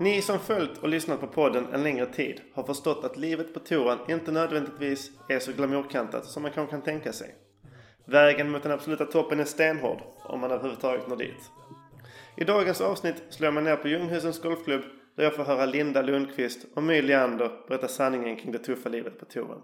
Ni 0.00 0.22
som 0.22 0.38
följt 0.38 0.78
och 0.78 0.88
lyssnat 0.88 1.20
på 1.20 1.26
podden 1.26 1.66
en 1.72 1.82
längre 1.82 2.06
tid 2.06 2.40
har 2.54 2.62
förstått 2.62 3.04
att 3.04 3.16
livet 3.16 3.54
på 3.54 3.60
touren 3.60 3.98
inte 4.08 4.32
nödvändigtvis 4.32 5.10
är 5.28 5.38
så 5.38 5.52
glamourkantat 5.52 6.24
som 6.24 6.42
man 6.42 6.52
kanske 6.52 6.70
kan 6.70 6.82
tänka 6.82 7.12
sig. 7.12 7.34
Vägen 8.04 8.50
mot 8.50 8.62
den 8.62 8.72
absoluta 8.72 9.04
toppen 9.04 9.40
är 9.40 9.44
stenhård 9.44 10.02
om 10.22 10.40
man 10.40 10.50
överhuvudtaget 10.50 11.08
når 11.08 11.16
dit. 11.16 11.59
I 12.36 12.44
dagens 12.44 12.80
avsnitt 12.80 13.22
slår 13.30 13.46
jag 13.46 13.54
mig 13.54 13.62
ner 13.62 13.76
på 13.76 13.88
Ljunghusens 13.88 14.42
golfklubb 14.42 14.82
där 15.16 15.24
jag 15.24 15.34
får 15.34 15.44
höra 15.44 15.66
Linda 15.66 16.02
Lundqvist 16.02 16.66
och 16.74 16.82
My 16.82 17.02
Leander 17.02 17.50
berätta 17.68 17.88
sanningen 17.88 18.36
kring 18.36 18.52
det 18.52 18.58
tuffa 18.58 18.88
livet 18.88 19.18
på 19.18 19.24
touren. 19.24 19.60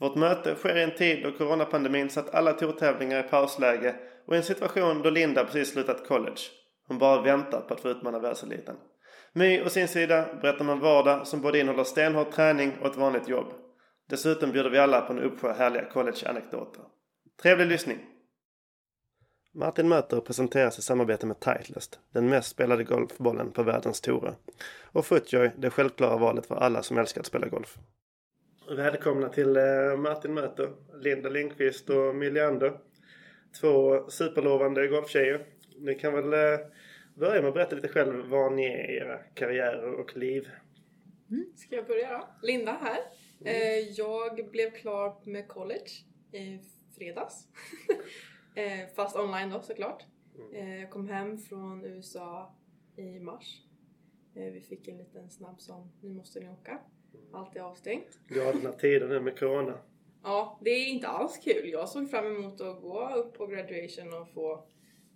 Vårt 0.00 0.14
möte 0.14 0.54
sker 0.54 0.76
i 0.76 0.82
en 0.82 0.94
tid 0.94 1.22
då 1.22 1.32
coronapandemin 1.32 2.10
satt 2.10 2.34
alla 2.34 2.52
tourtävlingar 2.52 3.20
i 3.20 3.22
pausläge 3.22 3.94
och 4.26 4.34
i 4.34 4.36
en 4.36 4.42
situation 4.42 5.02
då 5.02 5.10
Linda 5.10 5.44
precis 5.44 5.72
slutat 5.72 6.08
college. 6.08 6.40
Hon 6.88 6.98
bara 6.98 7.22
väntat 7.22 7.68
på 7.68 7.74
att 7.74 7.80
få 7.80 7.88
utmana 7.88 8.18
världseliten. 8.18 8.76
My 9.32 9.62
å 9.62 9.68
sin 9.68 9.88
sida 9.88 10.26
berättar 10.42 10.60
om 10.60 10.68
en 10.68 10.80
vardag 10.80 11.26
som 11.26 11.40
både 11.40 11.58
innehåller 11.58 11.84
stenhård 11.84 12.30
träning 12.30 12.72
och 12.80 12.86
ett 12.86 12.96
vanligt 12.96 13.28
jobb. 13.28 13.46
Dessutom 14.08 14.52
bjuder 14.52 14.70
vi 14.70 14.78
alla 14.78 15.00
på 15.00 15.12
en 15.12 15.18
uppsjö 15.18 15.52
härliga 15.52 15.84
college-anekdoter. 15.84 16.84
Trevlig 17.42 17.66
lyssning! 17.66 17.98
Martin 19.58 19.88
Möter 19.88 20.20
presenteras 20.20 20.78
i 20.78 20.82
samarbete 20.82 21.26
med 21.26 21.40
Titleist, 21.40 22.00
den 22.12 22.28
mest 22.28 22.48
spelade 22.48 22.84
golfbollen 22.84 23.52
på 23.52 23.62
världens 23.62 24.00
tourer. 24.00 24.34
Och 24.82 25.06
Footjoy, 25.06 25.50
det 25.56 25.70
självklara 25.70 26.16
valet 26.16 26.46
för 26.46 26.54
alla 26.54 26.82
som 26.82 26.98
älskar 26.98 27.20
att 27.20 27.26
spela 27.26 27.48
golf. 27.48 27.78
Välkomna 28.76 29.28
till 29.28 29.56
eh, 29.56 29.96
Martin 29.96 30.34
Möter, 30.34 30.70
Linda 31.00 31.28
Lindqvist 31.28 31.90
och 31.90 32.14
Miliander. 32.14 32.78
Två 33.60 34.06
superlovande 34.10 34.86
golftjejer. 34.86 35.46
Ni 35.78 35.94
kan 35.94 36.12
väl 36.12 36.32
eh, 36.32 36.66
börja 37.14 37.40
med 37.40 37.48
att 37.48 37.54
berätta 37.54 37.76
lite 37.76 37.88
själv 37.88 38.28
vad 38.28 38.52
ni 38.52 38.64
är 38.66 38.90
i 38.90 38.96
era 38.96 39.18
karriärer 39.34 39.92
och 39.92 40.16
liv. 40.16 40.48
Mm. 41.30 41.44
Ska 41.56 41.76
jag 41.76 41.86
börja 41.86 42.10
då? 42.10 42.28
Linda 42.42 42.72
här. 42.72 42.98
Eh, 43.44 43.78
jag 43.78 44.50
blev 44.50 44.70
klar 44.70 45.16
med 45.24 45.48
college 45.48 45.90
i 46.32 46.60
fredags. 46.98 47.44
Eh, 48.58 48.86
fast 48.94 49.16
online 49.16 49.50
då 49.50 49.60
såklart. 49.60 50.04
Eh, 50.52 50.80
jag 50.80 50.90
kom 50.90 51.08
hem 51.08 51.38
från 51.38 51.84
USA 51.84 52.54
i 52.96 53.20
mars. 53.20 53.62
Vi 54.34 54.60
fick 54.60 54.88
en 54.88 54.98
liten 54.98 55.30
snabb 55.30 55.60
sån, 55.60 55.92
nu 56.00 56.08
måste 56.10 56.40
ni 56.40 56.48
åka. 56.48 56.78
Allt 57.32 57.56
är 57.56 57.60
avstängt. 57.60 58.20
Galna 58.28 58.72
tider 58.72 59.08
nu 59.08 59.20
med 59.20 59.38
Corona. 59.38 59.78
Ja, 60.22 60.58
det 60.64 60.70
är 60.70 60.86
inte 60.86 61.08
alls 61.08 61.38
kul. 61.38 61.68
Jag 61.70 61.88
såg 61.88 62.10
fram 62.10 62.26
emot 62.26 62.60
att 62.60 62.82
gå 62.82 63.14
upp 63.14 63.38
på 63.38 63.46
graduation 63.46 64.14
och 64.14 64.28
få 64.28 64.66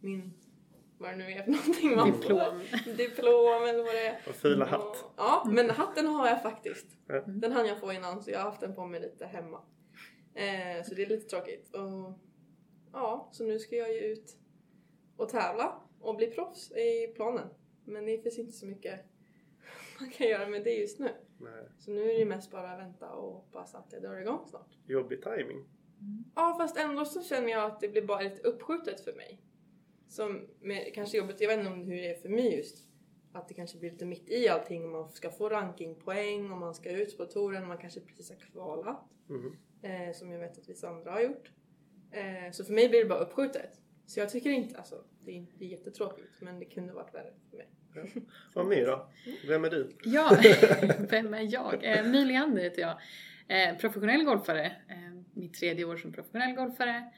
min 0.00 0.32
vad 0.98 1.10
det 1.10 1.16
nu 1.16 1.24
är 1.24 1.42
för 1.42 1.50
någonting 1.50 1.96
man 1.96 2.12
Diplom. 2.12 2.38
får. 2.38 2.96
Diplom 2.96 3.62
eller 3.68 3.84
vad 3.84 3.94
det 3.94 4.06
är. 4.06 4.20
Och 4.28 4.34
fula 4.34 4.64
hatt. 4.64 5.04
Ja, 5.16 5.46
men 5.50 5.70
hatten 5.70 6.06
har 6.06 6.28
jag 6.28 6.42
faktiskt. 6.42 6.86
Mm. 7.08 7.40
Den 7.40 7.52
hann 7.52 7.66
jag 7.66 7.80
få 7.80 7.92
innan 7.92 8.22
så 8.22 8.30
jag 8.30 8.38
har 8.38 8.44
haft 8.44 8.60
den 8.60 8.74
på 8.74 8.86
mig 8.86 9.00
lite 9.00 9.26
hemma. 9.26 9.60
Eh, 10.34 10.84
så 10.84 10.94
det 10.94 11.02
är 11.02 11.06
lite 11.06 11.28
tråkigt. 11.28 11.74
Och, 11.74 12.18
ja, 12.92 13.28
så 13.32 13.44
nu 13.44 13.58
ska 13.58 13.76
jag 13.76 13.92
ju 13.92 13.98
ut 13.98 14.36
och 15.16 15.28
tävla 15.28 15.82
och 16.00 16.16
bli 16.16 16.26
proffs 16.26 16.72
i 16.72 17.12
planen. 17.14 17.48
Men 17.84 18.06
det 18.06 18.22
finns 18.22 18.38
inte 18.38 18.52
så 18.52 18.66
mycket 18.66 19.00
man 20.00 20.10
kan 20.10 20.26
göra 20.26 20.48
med 20.48 20.64
det 20.64 20.74
just 20.74 20.98
nu. 20.98 21.10
Nej. 21.38 21.64
Så 21.78 21.90
nu 21.90 22.10
är 22.10 22.18
det 22.18 22.24
mest 22.24 22.50
bara 22.50 22.70
att 22.70 22.78
vänta 22.78 23.10
och 23.10 23.32
hoppas 23.32 23.74
att 23.74 23.90
det 23.90 24.00
drar 24.00 24.16
igång 24.16 24.46
snart. 24.46 24.78
Jobbig 24.86 25.22
timing. 25.22 25.58
Mm. 26.00 26.24
Ja, 26.34 26.54
fast 26.58 26.76
ändå 26.76 27.04
så 27.04 27.22
känner 27.22 27.48
jag 27.48 27.64
att 27.64 27.80
det 27.80 27.88
blir 27.88 28.02
bara 28.02 28.20
lite 28.20 28.42
uppskjutet 28.42 29.00
för 29.00 29.12
mig 29.12 29.42
som 30.12 30.48
med, 30.60 30.94
kanske 30.94 31.18
jobbet, 31.18 31.40
jag 31.40 31.48
vet 31.48 31.58
inte 31.58 31.72
om 31.72 31.84
hur 31.84 31.96
det 31.96 32.10
är 32.10 32.14
för 32.14 32.28
mig 32.28 32.56
just. 32.56 32.88
Att 33.32 33.48
det 33.48 33.54
kanske 33.54 33.78
blir 33.78 33.90
lite 33.90 34.04
mitt 34.04 34.30
i 34.30 34.48
allting 34.48 34.84
och 34.84 34.90
man 34.90 35.12
ska 35.12 35.30
få 35.30 35.48
rankingpoäng 35.48 36.50
och 36.50 36.58
man 36.58 36.74
ska 36.74 36.90
ut 36.90 37.18
på 37.18 37.24
touren 37.24 37.62
och 37.62 37.68
man 37.68 37.78
kanske 37.78 38.00
precis 38.00 38.30
har 38.30 38.36
kvalat. 38.36 39.04
Mm. 39.28 39.56
Eh, 39.82 40.14
som 40.14 40.30
jag 40.30 40.38
vet 40.38 40.58
att 40.58 40.68
vissa 40.68 40.88
andra 40.88 41.10
har 41.10 41.20
gjort. 41.20 41.52
Eh, 42.12 42.50
så 42.52 42.64
för 42.64 42.72
mig 42.72 42.88
blir 42.88 43.00
det 43.00 43.08
bara 43.08 43.18
uppskjutet. 43.18 43.80
Så 44.06 44.20
jag 44.20 44.30
tycker 44.30 44.50
inte, 44.50 44.78
alltså 44.78 45.04
det 45.24 45.38
är, 45.38 45.46
det 45.58 45.64
är 45.64 45.68
jättetråkigt 45.68 46.40
men 46.40 46.58
det 46.58 46.64
kunde 46.64 46.92
varit 46.92 47.14
värre 47.14 47.32
för 47.50 47.56
mig. 47.56 47.68
Ja. 47.94 48.60
Och 48.60 48.66
My 48.66 48.84
då? 48.84 49.08
Vem 49.48 49.64
är 49.64 49.70
du? 49.70 49.96
Ja, 50.04 50.38
vem 50.98 51.34
är 51.34 51.52
jag? 51.52 51.84
Eh, 51.84 52.04
My 52.04 52.24
Leander 52.24 52.62
heter 52.62 52.82
jag. 52.82 52.98
Eh, 53.48 53.76
professionell 53.76 54.24
golfare. 54.24 54.66
Eh, 54.66 55.22
mitt 55.34 55.54
tredje 55.54 55.84
år 55.84 55.96
som 55.96 56.12
professionell 56.12 56.54
golfare. 56.54 57.12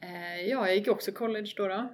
Eh, 0.00 0.48
ja, 0.48 0.66
jag 0.66 0.76
gick 0.76 0.88
också 0.88 1.12
college 1.12 1.52
då. 1.56 1.68
då 1.68 1.88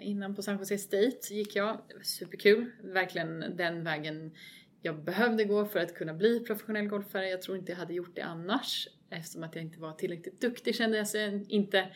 innan 0.00 0.34
på 0.34 0.42
San 0.42 0.58
Jose 0.58 0.78
State 0.78 1.34
gick 1.34 1.56
jag. 1.56 1.80
Superkul. 2.02 2.70
Verkligen 2.82 3.56
den 3.56 3.84
vägen 3.84 4.34
jag 4.82 5.04
behövde 5.04 5.44
gå 5.44 5.64
för 5.64 5.80
att 5.80 5.94
kunna 5.94 6.14
bli 6.14 6.40
professionell 6.40 6.88
golfare. 6.88 7.28
Jag 7.28 7.42
tror 7.42 7.56
inte 7.56 7.72
jag 7.72 7.78
hade 7.78 7.94
gjort 7.94 8.14
det 8.16 8.22
annars 8.22 8.88
eftersom 9.10 9.42
att 9.42 9.54
jag 9.54 9.64
inte 9.64 9.80
var 9.80 9.92
tillräckligt 9.92 10.40
duktig 10.40 10.74
kände 10.74 10.96
jag 10.96 11.08
sig 11.08 11.44
inte. 11.48 11.88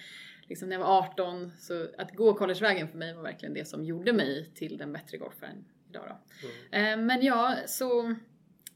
Liksom 0.49 0.69
när 0.69 0.77
jag 0.77 0.81
var 0.87 0.99
18 0.99 1.53
så 1.59 1.87
att 1.99 2.15
gå 2.15 2.35
collegevägen 2.35 2.89
för 2.89 2.99
mig 2.99 3.15
var 3.15 3.23
verkligen 3.23 3.55
det 3.55 3.65
som 3.65 3.85
gjorde 3.85 4.13
mig 4.13 4.51
till 4.55 4.79
den 4.79 4.93
bättre 4.93 5.19
golfaren 5.19 5.65
idag 5.89 6.05
då. 6.09 6.49
Mm. 6.73 7.01
Eh, 7.01 7.07
men 7.07 7.23
ja, 7.23 7.57
så 7.67 8.15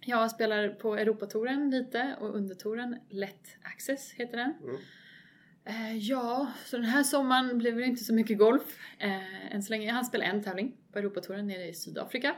jag 0.01 0.31
spelar 0.31 0.69
på 0.69 0.97
Europatouren 0.97 1.71
lite 1.71 2.17
och 2.21 2.37
undertouren, 2.37 2.99
Let 3.09 3.57
Access 3.63 4.13
heter 4.13 4.37
den. 4.37 4.55
Mm. 4.63 4.77
Eh, 5.65 5.97
ja, 5.97 6.53
så 6.65 6.77
den 6.77 6.87
här 6.87 7.03
sommaren 7.03 7.59
blev 7.59 7.77
det 7.77 7.85
inte 7.85 8.05
så 8.05 8.15
mycket 8.15 8.39
golf. 8.39 8.79
Eh, 8.99 9.55
än 9.55 9.63
så 9.63 9.71
länge. 9.71 9.87
Jag 9.87 9.95
hann 9.95 10.05
spela 10.05 10.25
en 10.25 10.43
tävling 10.43 10.77
på 10.93 10.99
Europatouren 10.99 11.47
nere 11.47 11.69
i 11.69 11.75
Sydafrika. 11.75 12.37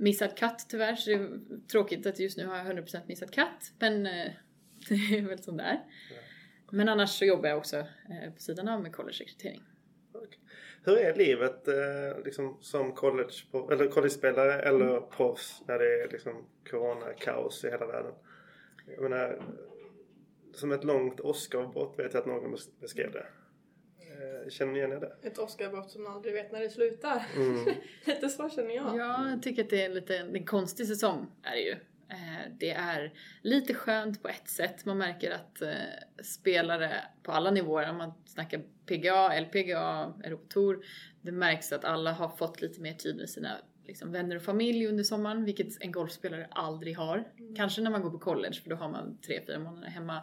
Missad 0.00 0.36
katt 0.36 0.66
tyvärr, 0.68 0.94
så 0.94 1.10
det 1.10 1.16
är 1.16 1.30
tråkigt 1.72 2.06
att 2.06 2.18
just 2.18 2.38
nu 2.38 2.46
har 2.46 2.56
jag 2.56 2.66
100% 2.66 3.00
missad 3.06 3.30
katt. 3.30 3.72
Men 3.78 4.06
eh, 4.06 4.32
det 4.88 4.94
är 4.94 5.28
väl 5.28 5.42
som 5.42 5.56
det 5.56 5.62
är. 5.62 5.80
Men 6.70 6.88
annars 6.88 7.10
så 7.10 7.24
jobbar 7.24 7.48
jag 7.48 7.58
också 7.58 7.76
eh, 7.76 8.32
på 8.34 8.40
sidan 8.40 8.68
av 8.68 8.82
med 8.82 8.92
collegerekrytering. 8.92 9.62
Hur 10.84 10.98
är 10.98 11.14
livet 11.14 11.68
eh, 11.68 12.24
liksom, 12.24 12.58
som 12.60 12.92
college, 12.92 13.32
eller 13.72 13.86
college-spelare 13.86 14.62
eller 14.62 14.96
mm. 14.96 15.02
proffs 15.10 15.62
när 15.66 15.78
det 15.78 16.02
är 16.02 16.08
liksom 16.08 16.46
corona-kaos 16.70 17.64
i 17.64 17.70
hela 17.70 17.86
världen? 17.86 18.12
Jag 18.86 19.02
menar, 19.02 19.42
som 20.54 20.72
ett 20.72 20.84
långt 20.84 21.20
Oscarbrott 21.20 21.98
vet 21.98 22.14
jag 22.14 22.20
att 22.20 22.26
någon 22.26 22.56
beskrev 22.80 23.12
det. 23.12 23.26
Eh, 24.20 24.50
känner 24.50 24.72
ni 24.72 24.78
igen 24.78 25.00
det? 25.00 25.12
Ett 25.22 25.38
Oscarbrott 25.38 25.90
som 25.90 26.02
man 26.02 26.12
aldrig 26.12 26.34
vet 26.34 26.52
när 26.52 26.60
det 26.60 26.70
slutar. 26.70 27.26
Mm. 27.36 27.64
lite 28.04 28.28
så 28.28 28.48
känner 28.48 28.74
jag. 28.74 28.96
Ja, 28.96 29.30
jag 29.30 29.42
tycker 29.42 29.64
att 29.64 29.70
det 29.70 29.84
är 29.84 29.88
lite 29.88 30.16
en 30.16 30.46
konstig 30.46 30.86
säsong 30.86 31.26
är 31.42 31.50
det 31.50 31.62
ju. 31.62 31.76
Eh, 32.08 32.52
det 32.58 32.70
är 32.70 33.12
lite 33.42 33.74
skönt 33.74 34.22
på 34.22 34.28
ett 34.28 34.48
sätt. 34.48 34.84
Man 34.84 34.98
märker 34.98 35.30
att 35.30 35.62
eh, 35.62 35.72
spelare 36.22 36.92
på 37.22 37.32
alla 37.32 37.50
nivåer, 37.50 37.90
om 37.90 37.96
man 37.96 38.12
snackar 38.24 38.62
PGA, 38.86 39.40
LPGA, 39.40 40.14
Europatour, 40.24 40.84
det 41.22 41.32
märks 41.32 41.72
att 41.72 41.84
alla 41.84 42.12
har 42.12 42.28
fått 42.28 42.60
lite 42.60 42.80
mer 42.80 42.94
tid 42.94 43.16
med 43.16 43.30
sina 43.30 43.58
liksom, 43.86 44.12
vänner 44.12 44.36
och 44.36 44.42
familj 44.42 44.86
under 44.86 45.04
sommaren, 45.04 45.44
vilket 45.44 45.82
en 45.82 45.92
golfspelare 45.92 46.48
aldrig 46.50 46.96
har. 46.96 47.30
Mm. 47.38 47.56
Kanske 47.56 47.82
när 47.82 47.90
man 47.90 48.02
går 48.02 48.10
på 48.10 48.18
college, 48.18 48.60
för 48.62 48.70
då 48.70 48.76
har 48.76 48.88
man 48.88 49.18
tre, 49.26 49.40
fyra 49.46 49.58
månader 49.58 49.88
hemma, 49.88 50.22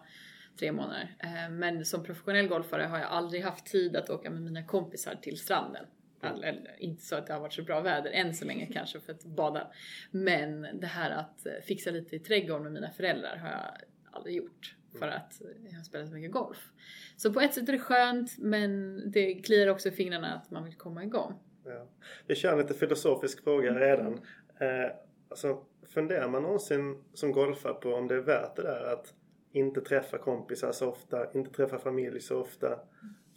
tre 0.57 0.71
månader. 0.71 1.15
Eh, 1.19 1.49
men 1.51 1.85
som 1.85 2.03
professionell 2.03 2.47
golfare 2.47 2.83
har 2.83 2.99
jag 2.99 3.07
aldrig 3.07 3.43
haft 3.43 3.65
tid 3.65 3.95
att 3.95 4.09
åka 4.09 4.29
med 4.29 4.41
mina 4.41 4.63
kompisar 4.63 5.15
till 5.15 5.37
stranden. 5.37 5.85
Eller, 6.21 6.75
inte 6.79 7.03
så 7.03 7.15
att 7.15 7.27
det 7.27 7.33
har 7.33 7.39
varit 7.39 7.53
så 7.53 7.63
bra 7.63 7.81
väder 7.81 8.11
än 8.11 8.33
så 8.33 8.45
länge 8.45 8.65
kanske 8.73 8.99
för 8.99 9.13
att 9.13 9.23
bada. 9.23 9.71
Men 10.11 10.67
det 10.73 10.87
här 10.87 11.11
att 11.11 11.45
eh, 11.45 11.53
fixa 11.63 11.91
lite 11.91 12.15
i 12.15 12.19
trädgården 12.19 12.63
med 12.63 12.71
mina 12.71 12.91
föräldrar 12.91 13.37
har 13.37 13.49
jag 13.49 13.71
aldrig 14.11 14.35
gjort. 14.35 14.75
För 14.99 15.07
att 15.07 15.41
jag 15.69 15.77
har 15.77 15.83
spelat 15.83 16.07
så 16.07 16.13
mycket 16.13 16.31
golf. 16.31 16.71
Så 17.17 17.33
på 17.33 17.41
ett 17.41 17.53
sätt 17.53 17.69
är 17.69 17.73
det 17.73 17.79
skönt 17.79 18.37
men 18.37 19.01
det 19.11 19.33
kliar 19.33 19.67
också 19.67 19.89
i 19.89 19.91
fingrarna 19.91 20.33
att 20.33 20.51
man 20.51 20.63
vill 20.63 20.75
komma 20.75 21.03
igång. 21.03 21.39
Ja. 21.65 21.87
Vi 22.27 22.35
kör 22.35 22.51
en 22.51 22.57
lite 22.57 22.73
filosofisk 22.73 23.43
fråga 23.43 23.69
mm. 23.69 23.81
redan. 23.81 24.13
Eh, 24.59 24.91
alltså, 25.29 25.63
funderar 25.87 26.27
man 26.27 26.43
någonsin 26.43 27.03
som 27.13 27.31
golfare 27.31 27.73
på 27.73 27.93
om 27.93 28.07
det 28.07 28.15
är 28.15 28.19
värt 28.19 28.55
det 28.55 28.61
där 28.61 28.93
att 28.93 29.13
inte 29.51 29.81
träffa 29.81 30.17
kompisar 30.17 30.71
så 30.71 30.89
ofta, 30.89 31.31
inte 31.33 31.51
träffa 31.51 31.79
familj 31.79 32.19
så 32.19 32.41
ofta 32.41 32.79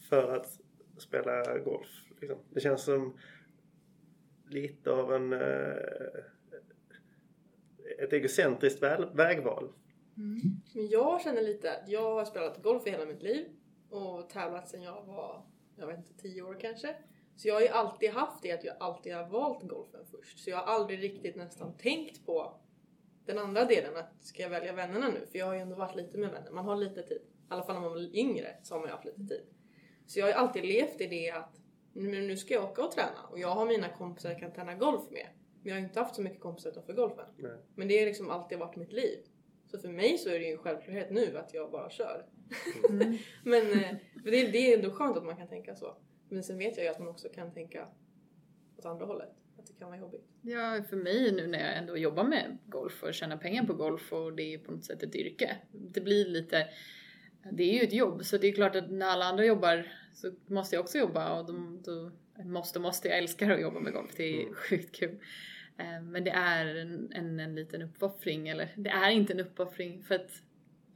för 0.09 0.37
att 0.37 0.61
spela 0.99 1.59
golf? 1.59 1.89
Liksom. 2.21 2.39
Det 2.51 2.61
känns 2.61 2.85
som 2.85 3.19
lite 4.49 4.91
av 4.91 5.15
en 5.15 5.33
eh, 5.33 5.77
ett 7.99 8.13
egocentriskt 8.13 8.83
vägval. 9.13 9.73
Mm. 10.17 10.41
Men 10.75 10.89
jag 10.89 11.21
känner 11.21 11.43
lite 11.43 11.73
att 11.73 11.89
jag 11.89 12.15
har 12.15 12.25
spelat 12.25 12.63
golf 12.63 12.87
i 12.87 12.91
hela 12.91 13.07
mitt 13.07 13.23
liv 13.23 13.47
och 13.91 14.31
tävlat 14.31 14.69
sedan 14.69 14.83
jag 14.83 15.05
var, 15.05 15.47
jag 15.77 15.87
vet 15.87 15.99
inte, 15.99 16.15
tio 16.23 16.43
år 16.43 16.57
kanske. 16.61 16.97
Så 17.37 17.49
jag 17.49 17.55
har 17.55 17.61
ju 17.61 17.69
alltid 17.69 18.11
haft 18.11 18.43
det 18.43 18.53
att 18.53 18.65
jag 18.65 18.77
alltid 18.81 19.15
har 19.15 19.29
valt 19.29 19.63
golfen 19.63 20.01
först. 20.11 20.39
Så 20.39 20.51
jag 20.51 20.57
har 20.57 20.75
aldrig 20.75 21.03
riktigt 21.03 21.37
nästan 21.37 21.77
tänkt 21.77 22.27
på 22.27 22.61
den 23.27 23.39
andra 23.39 23.65
delen, 23.65 23.97
att 23.97 24.25
ska 24.25 24.43
jag 24.43 24.51
välja 24.51 24.73
vännerna 24.73 25.09
nu? 25.09 25.27
För 25.31 25.39
jag 25.39 25.47
har 25.47 25.55
ju 25.55 25.61
ändå 25.61 25.77
varit 25.77 25.97
lite 25.97 26.19
med 26.19 26.31
vänner, 26.31 26.51
man 26.51 26.65
har 26.65 26.77
lite 26.77 27.03
tid. 27.03 27.23
I 27.23 27.53
alla 27.53 27.63
fall 27.63 27.75
när 27.75 27.83
man 27.83 27.91
var 27.91 28.17
yngre 28.17 28.57
så 28.63 28.75
har 28.75 28.81
man 28.81 28.89
ju 28.89 28.93
haft 28.93 29.05
lite 29.05 29.27
tid. 29.27 29.43
Så 30.07 30.19
jag 30.19 30.27
har 30.27 30.31
ju 30.31 30.37
alltid 30.37 30.65
levt 30.65 31.01
i 31.01 31.07
det 31.07 31.31
att 31.31 31.61
nu 31.93 32.37
ska 32.37 32.55
jag 32.55 32.65
åka 32.65 32.85
och 32.85 32.93
träna 32.93 33.27
och 33.31 33.39
jag 33.39 33.49
har 33.49 33.67
mina 33.67 33.89
kompisar 33.89 34.31
jag 34.31 34.39
kan 34.39 34.53
träna 34.53 34.75
golf 34.75 35.11
med. 35.11 35.27
Men 35.63 35.69
jag 35.69 35.77
har 35.81 35.87
inte 35.87 36.01
haft 36.01 36.15
så 36.15 36.23
mycket 36.23 36.41
kompisar 36.41 36.71
utanför 36.71 36.93
golfen. 36.93 37.27
Nej. 37.37 37.59
Men 37.75 37.89
det 37.89 37.99
har 37.99 38.07
liksom 38.07 38.31
alltid 38.31 38.59
varit 38.59 38.77
mitt 38.77 38.93
liv. 38.93 39.19
Så 39.67 39.79
för 39.79 39.89
mig 39.89 40.19
så 40.19 40.29
är 40.29 40.39
det 40.39 40.45
ju 40.45 40.53
en 40.53 40.59
självklarhet 40.59 41.11
nu 41.11 41.39
att 41.39 41.55
jag 41.55 41.71
bara 41.71 41.91
kör. 41.91 42.27
Mm. 42.89 43.19
Men 43.45 43.73
eh, 43.73 43.97
för 44.23 44.31
det, 44.31 44.47
det 44.47 44.73
är 44.73 44.77
ändå 44.77 44.91
skönt 44.91 45.17
att 45.17 45.25
man 45.25 45.37
kan 45.37 45.49
tänka 45.49 45.75
så. 45.75 45.97
Men 46.29 46.43
sen 46.43 46.59
vet 46.59 46.77
jag 46.77 46.85
ju 46.85 46.91
att 46.91 46.99
man 46.99 47.09
också 47.09 47.29
kan 47.29 47.53
tänka 47.53 47.89
åt 48.79 48.85
andra 48.85 49.07
hållet. 49.07 49.40
Att 49.61 49.67
det 49.67 49.73
kan 49.79 49.89
vara 49.89 49.99
jobbigt. 50.01 50.25
Ja, 50.43 50.83
för 50.91 50.97
mig 50.97 51.33
nu 51.33 51.47
när 51.47 51.59
jag 51.59 51.77
ändå 51.77 51.97
jobbar 51.97 52.25
med 52.25 52.59
golf 52.67 53.03
och 53.03 53.15
tjänar 53.15 53.37
pengar 53.37 53.65
på 53.65 53.75
golf 53.75 54.13
och 54.13 54.33
det 54.33 54.55
är 54.55 54.59
på 54.59 54.73
något 54.73 54.85
sätt 54.85 55.03
ett 55.03 55.15
yrke. 55.15 55.57
Det 55.73 56.01
blir 56.01 56.29
lite, 56.29 56.69
det 57.53 57.63
är 57.63 57.75
ju 57.75 57.81
ett 57.81 57.93
jobb 57.93 58.25
så 58.25 58.39
det 58.39 58.47
är 58.49 58.53
klart 58.53 58.77
att 58.77 58.91
när 58.91 59.07
alla 59.07 59.25
andra 59.25 59.45
jobbar 59.45 59.93
så 60.15 60.33
måste 60.47 60.77
jag 60.77 60.83
också 60.83 60.99
jobba 60.99 61.41
och 61.41 61.47
då, 61.47 61.81
då 61.85 62.11
måste, 62.45 62.79
måste 62.81 63.09
jag 63.09 63.19
älskar 63.19 63.51
att 63.51 63.61
jobba 63.61 63.81
med 63.81 63.93
golf. 63.93 64.11
Det 64.17 64.25
är 64.25 64.41
Mm. 64.43 64.55
sjukt 64.55 64.95
kul. 64.97 65.19
Eh, 65.79 66.03
Men 66.03 66.25
det 66.25 66.31
är 66.31 66.75
en, 66.75 67.13
en, 67.13 67.41
en 67.41 67.55
liten 67.55 67.83
uppoffring, 67.83 68.49
eller 68.49 68.69
det 68.77 68.91
är 68.91 69.11
inte 69.11 69.33
en 69.33 69.41
uppoffring 69.41 70.03
för 70.03 70.15
att 70.15 70.43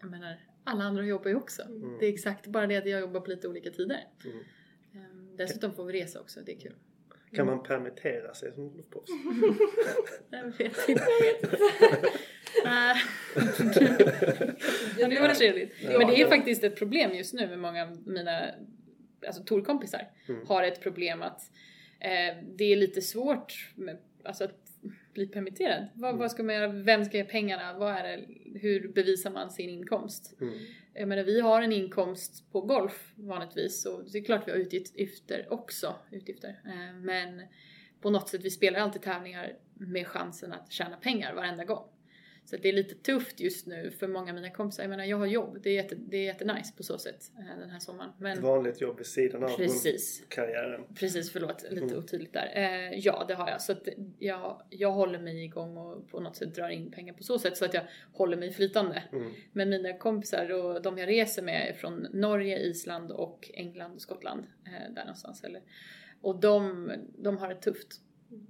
jag 0.01 0.11
menar 0.11 0.37
alla 0.65 0.85
andra 0.85 1.05
jobbar 1.05 1.29
ju 1.31 1.37
också. 1.37 1.63
Mm. 1.63 1.97
Det 2.01 2.07
är 2.07 2.13
exakt 2.13 2.47
bara 2.47 2.67
det 2.67 2.77
att 2.77 2.87
jag 2.89 3.01
jobbar 3.01 3.21
på 3.21 3.31
lite 3.31 3.49
olika 3.49 3.71
tider. 3.71 4.01
Mm. 4.25 4.39
Eh, 4.95 5.37
Dessutom 5.37 5.75
får 5.75 5.85
vi 5.85 5.93
resa 5.93 6.21
också, 6.21 6.41
det 6.47 6.53
är 6.53 6.61
kul. 6.61 6.75
Kan 7.37 7.47
man 7.47 7.63
permittera 7.63 8.35
sig 8.35 8.53
som 8.53 8.73
golfproffs? 8.73 9.11
Jag 10.31 10.45
vet 10.45 10.89
inte. 10.89 11.05
Nej. 12.65 12.97
Ja, 14.99 15.09
det 15.09 15.21
var 15.21 15.35
trevligt. 15.35 15.73
Ja. 15.83 15.99
Men 15.99 16.07
det 16.09 16.21
är 16.21 16.29
faktiskt 16.29 16.65
ett 16.65 16.77
problem 16.77 17.15
just 17.15 17.35
nu 17.35 17.49
med 17.49 17.59
många 17.59 17.83
av 17.83 18.09
mina 18.09 18.51
alltså, 19.27 19.43
tourkompisar. 19.43 20.09
Mm. 20.29 20.47
Har 20.47 20.63
ett 20.63 20.81
problem 20.81 21.23
att 21.23 21.41
eh, 22.01 22.37
det 22.57 22.65
är 22.65 22.77
lite 22.77 23.03
svårt 23.03 23.73
med, 23.75 23.99
alltså, 24.25 24.45
att 24.45 24.61
bli 25.15 25.27
permitterad. 25.27 25.87
Vad, 25.95 26.11
Mm. 26.11 26.21
vad 26.21 26.31
ska 26.31 26.43
man 26.43 26.55
göra? 26.55 26.69
Vem 26.69 27.05
ska 27.05 27.17
ge 27.17 27.25
pengarna? 27.25 27.79
Vad 27.79 27.93
är 27.93 28.03
det? 28.03 28.25
Hur 28.59 28.89
bevisar 28.89 29.31
man 29.31 29.51
sin 29.51 29.71
inkomst? 29.71 30.35
Mm. 30.41 30.55
Jag 30.95 31.09
menar, 31.09 31.23
vi 31.23 31.41
har 31.41 31.63
en 31.63 31.73
inkomst 31.73 32.53
på 32.53 32.61
golf 32.61 33.13
vanligtvis 33.17 33.87
och 33.87 34.05
det 34.13 34.19
är 34.19 34.25
klart 34.25 34.43
vi 34.47 34.53
har 34.53 34.59
utgifter 34.59 35.47
också. 35.51 35.95
Utgifter. 36.11 36.61
Eh, 36.65 36.95
men 36.95 37.43
på 38.01 38.11
något 38.11 38.29
sätt, 38.29 38.45
vi 38.45 38.51
spelar 38.51 38.81
alltid 38.81 39.03
tävlingar 39.03 39.53
med 39.75 40.07
chansen 40.07 40.53
att 40.53 40.73
tjäna 40.73 40.97
pengar 40.97 41.35
varenda 41.35 41.65
gång. 41.65 41.89
Så 42.47 42.57
det 42.57 42.69
är 42.69 42.73
lite 42.73 42.95
tufft 42.95 43.41
just 43.41 43.67
nu 43.67 43.91
för 43.91 44.09
många 44.09 44.31
av 44.31 44.35
mina 44.35 44.51
kompisar. 44.51 44.83
Jag 44.83 44.91
menar, 44.91 45.05
jag 45.05 45.17
har 45.17 45.27
jobb. 45.27 45.59
Det 45.63 45.71
är, 45.71 45.75
jätte, 45.75 45.95
det 45.95 46.17
är 46.17 46.25
jättenice 46.25 46.73
på 46.77 46.83
så 46.83 46.99
sätt 46.99 47.33
eh, 47.39 47.59
den 47.59 47.71
här 47.71 47.79
sommaren. 47.79 48.11
Ett 48.11 48.21
Men 48.21 48.43
vanligt 48.43 48.81
jobb 48.81 48.97
vid 48.97 49.07
sidan 49.07 49.45
av 49.45 49.49
precis. 49.57 50.25
karriären. 50.29 50.85
Precis, 50.95 51.33
förlåt. 51.33 51.63
Lite 51.71 51.85
Mm. 51.85 51.99
otydligt 51.99 52.33
där. 52.33 52.53
Eh, 52.55 52.99
ja, 52.99 53.25
det 53.29 53.35
har 53.35 53.51
jag. 53.51 53.63
Så 53.63 53.73
att 53.73 53.89
jag, 54.19 54.63
jag 54.71 54.91
håller 54.93 55.19
mig 55.19 55.45
igång 55.45 55.77
och 55.77 56.09
på 56.09 56.21
något 56.21 56.37
sätt 56.37 56.55
drar 56.55 56.69
in 56.69 56.91
pengar 56.91 57.15
på 57.15 57.23
så 57.23 57.39
sätt 57.39 57.57
så 57.57 57.65
att 57.65 57.75
jag 57.75 57.83
håller 58.13 58.37
mig 58.37 58.53
flytande. 58.53 59.03
Mm. 59.13 59.33
Men 59.53 59.69
mina 59.71 59.99
kompisar 59.99 60.53
och 60.53 60.83
de 60.83 60.99
jag 60.99 61.09
reser 61.09 61.43
med 61.43 61.69
är 61.71 61.73
från 61.73 62.07
Norge, 62.13 62.59
Island 62.59 63.13
och 63.13 63.51
England 63.55 63.95
och 63.95 64.03
Skottland. 64.03 64.47
Eh, 64.67 64.95
där 64.95 65.03
någonstans. 65.05 65.45
Eller. 65.45 65.63
Och 66.21 66.41
de, 66.41 66.93
de 67.19 67.39
har 67.39 67.49
det 67.49 67.61
tufft. 67.61 68.01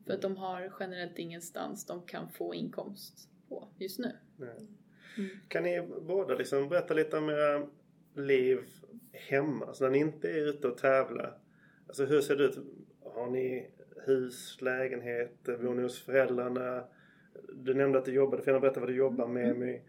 För 0.06 0.12
att 0.14 0.22
de 0.22 0.36
har 0.36 0.72
generellt 0.80 1.18
ingenstans 1.18 1.86
de 1.86 2.02
kan 2.06 2.28
få 2.28 2.54
inkomst 2.54 3.28
på 3.54 3.68
just 3.78 3.98
nu. 3.98 4.12
Mm. 4.38 5.28
Kan 5.48 5.62
ni 5.62 5.88
båda 6.00 6.34
liksom 6.34 6.68
berätta 6.68 6.94
lite 6.94 7.18
om 7.18 7.28
era 7.28 7.66
liv 8.14 8.58
hemma? 9.12 9.74
Så 9.74 9.84
när 9.84 9.90
ni 9.90 9.98
inte 9.98 10.30
är 10.30 10.48
ute 10.48 10.68
och 10.68 10.78
tävlar. 10.78 11.38
Alltså 11.86 12.04
hur 12.04 12.20
ser 12.20 12.36
det 12.36 12.44
ut? 12.44 12.58
Har 13.00 13.30
ni 13.30 13.70
hus, 14.06 14.58
lägenhet, 14.60 15.44
bor 15.44 15.74
ni 15.74 15.82
hos 15.82 16.02
föräldrarna? 16.02 16.84
Du 17.54 17.74
nämnde 17.74 17.98
att 17.98 18.04
du 18.04 18.12
jobbade, 18.12 18.42
får 18.42 18.48
gärna 18.48 18.60
berätta 18.60 18.80
vad 18.80 18.88
du 18.88 18.96
jobbar 18.96 19.28
med. 19.28 19.56
med 19.56 19.80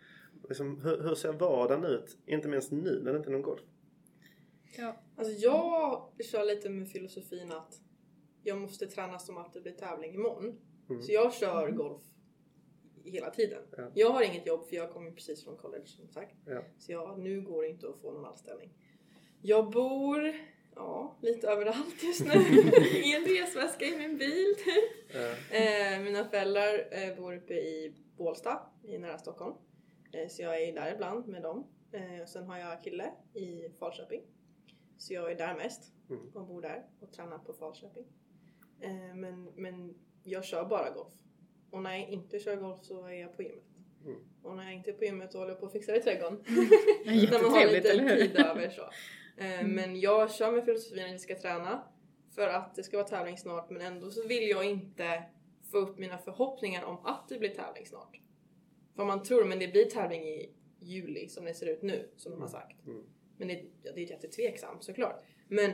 liksom, 0.47 0.81
hur, 0.81 1.03
hur 1.03 1.15
ser 1.15 1.33
vardagen 1.33 1.85
ut? 1.85 2.17
Inte 2.25 2.47
minst 2.47 2.71
nu 2.71 3.01
när 3.03 3.11
det 3.11 3.17
inte 3.17 3.29
är 3.29 3.31
någon 3.31 3.41
golf. 3.41 3.61
Ja. 4.77 5.01
Alltså 5.15 5.33
jag 5.33 6.11
kör 6.31 6.45
lite 6.45 6.69
med 6.69 6.89
filosofin 6.89 7.51
att 7.51 7.81
jag 8.43 8.57
måste 8.57 8.87
träna 8.87 9.19
som 9.19 9.37
att 9.37 9.53
det 9.53 9.61
blir 9.61 9.71
tävling 9.71 10.13
imorgon. 10.13 10.59
Mm. 10.89 11.01
Så 11.01 11.11
jag 11.11 11.33
kör 11.33 11.71
golf 11.71 12.01
hela 13.11 13.29
tiden. 13.29 13.61
Ja. 13.77 13.91
Jag 13.93 14.09
har 14.09 14.21
inget 14.23 14.47
jobb 14.47 14.65
för 14.65 14.75
jag 14.75 14.91
kommer 14.91 15.11
precis 15.11 15.43
från 15.43 15.57
college 15.57 15.85
som 15.85 16.07
sagt. 16.07 16.35
Ja. 16.45 16.61
Så 16.77 16.91
jag, 16.91 17.19
nu 17.19 17.41
går 17.41 17.61
det 17.63 17.69
inte 17.69 17.89
att 17.89 17.97
få 18.01 18.11
någon 18.11 18.25
anställning. 18.25 18.73
Jag 19.41 19.71
bor 19.71 20.33
ja, 20.75 21.17
lite 21.21 21.47
överallt 21.47 22.03
just 22.03 22.25
nu. 22.25 22.31
I 23.03 23.15
en 23.15 23.23
resväska 23.25 23.85
i 23.85 23.97
min 23.97 24.17
bil 24.17 24.55
typ. 24.55 25.15
Ja. 25.15 25.57
Eh, 25.57 25.99
mina 26.01 26.25
föräldrar 26.25 26.87
eh, 26.91 27.15
bor 27.17 27.35
uppe 27.35 27.53
i 27.53 27.95
Bålsta 28.17 28.59
i 28.83 28.97
nära 28.97 29.17
Stockholm. 29.17 29.55
Eh, 30.13 30.27
så 30.27 30.41
jag 30.41 30.61
är 30.63 30.73
där 30.73 30.93
ibland 30.93 31.27
med 31.27 31.41
dem. 31.41 31.67
Eh, 31.91 32.21
och 32.21 32.29
sen 32.29 32.45
har 32.45 32.57
jag 32.57 32.83
kille 32.83 33.11
i 33.33 33.69
Falköping. 33.79 34.21
Så 34.97 35.13
jag 35.13 35.31
är 35.31 35.35
där 35.35 35.55
mest 35.55 35.91
Mm. 36.09 36.27
och 36.33 36.47
bor 36.47 36.61
där 36.61 36.85
och 36.99 37.11
tränar 37.11 37.37
på 37.37 37.53
Falköping. 37.53 38.05
Eh, 38.81 39.15
men, 39.15 39.43
men 39.55 39.95
jag 40.23 40.45
kör 40.45 40.65
bara 40.65 40.89
golf. 40.89 41.13
Och 41.75 41.81
när 41.81 41.97
jag 41.97 42.09
inte 42.09 42.39
kör 42.39 42.55
golf 42.55 42.79
så 42.81 43.05
är 43.05 43.13
jag 43.13 43.35
på 43.35 43.43
gymmet. 43.43 43.63
Mm. 44.05 44.19
Och 44.43 44.55
när 44.55 44.63
jag 44.63 44.73
inte 44.73 44.91
är 44.91 44.93
på 44.93 45.05
gymmet 45.05 45.31
så 45.31 45.37
håller 45.37 45.51
jag 45.51 45.59
på 45.59 45.65
och 45.65 45.71
fixar 45.71 45.93
i 45.93 46.01
trädgården. 46.01 46.43
När 47.05 47.43
man 47.43 47.51
har 47.51 47.65
lite 47.65 48.17
tid 48.17 48.35
över 48.35 48.69
så. 48.69 48.81
Eh, 48.81 49.59
Mm. 49.59 49.71
Men 49.71 49.99
jag 49.99 50.31
kör 50.31 50.51
med 50.51 50.65
filosofin 50.65 51.05
att 51.05 51.11
jag 51.11 51.21
ska 51.21 51.35
träna 51.35 51.83
för 52.35 52.47
att 52.47 52.75
det 52.75 52.83
ska 52.83 52.97
vara 52.97 53.07
tävling 53.07 53.37
snart 53.37 53.69
men 53.69 53.81
ändå 53.81 54.11
så 54.11 54.27
vill 54.27 54.49
jag 54.49 54.65
inte 54.65 55.23
få 55.71 55.77
upp 55.77 55.97
mina 55.97 56.17
förhoppningar 56.17 56.83
om 56.83 57.05
att 57.05 57.29
det 57.29 57.39
blir 57.39 57.49
tävling 57.49 57.85
snart. 57.85 58.19
För 58.95 59.05
man 59.05 59.23
tror 59.23 59.45
men 59.45 59.59
det 59.59 59.67
blir 59.67 59.85
tävling 59.85 60.23
i 60.23 60.53
juli 60.79 61.27
som 61.27 61.45
det 61.45 61.53
ser 61.53 61.65
ut 61.65 61.81
nu 61.81 62.09
som 62.15 62.31
de 62.31 62.41
har 62.41 62.47
sagt. 62.47 62.85
Mm. 62.87 63.03
Men 63.37 63.47
det, 63.47 63.65
ja, 63.83 63.91
det 63.95 64.01
är 64.01 64.09
jättetveksamt 64.09 64.83
såklart. 64.83 65.23
Men 65.47 65.71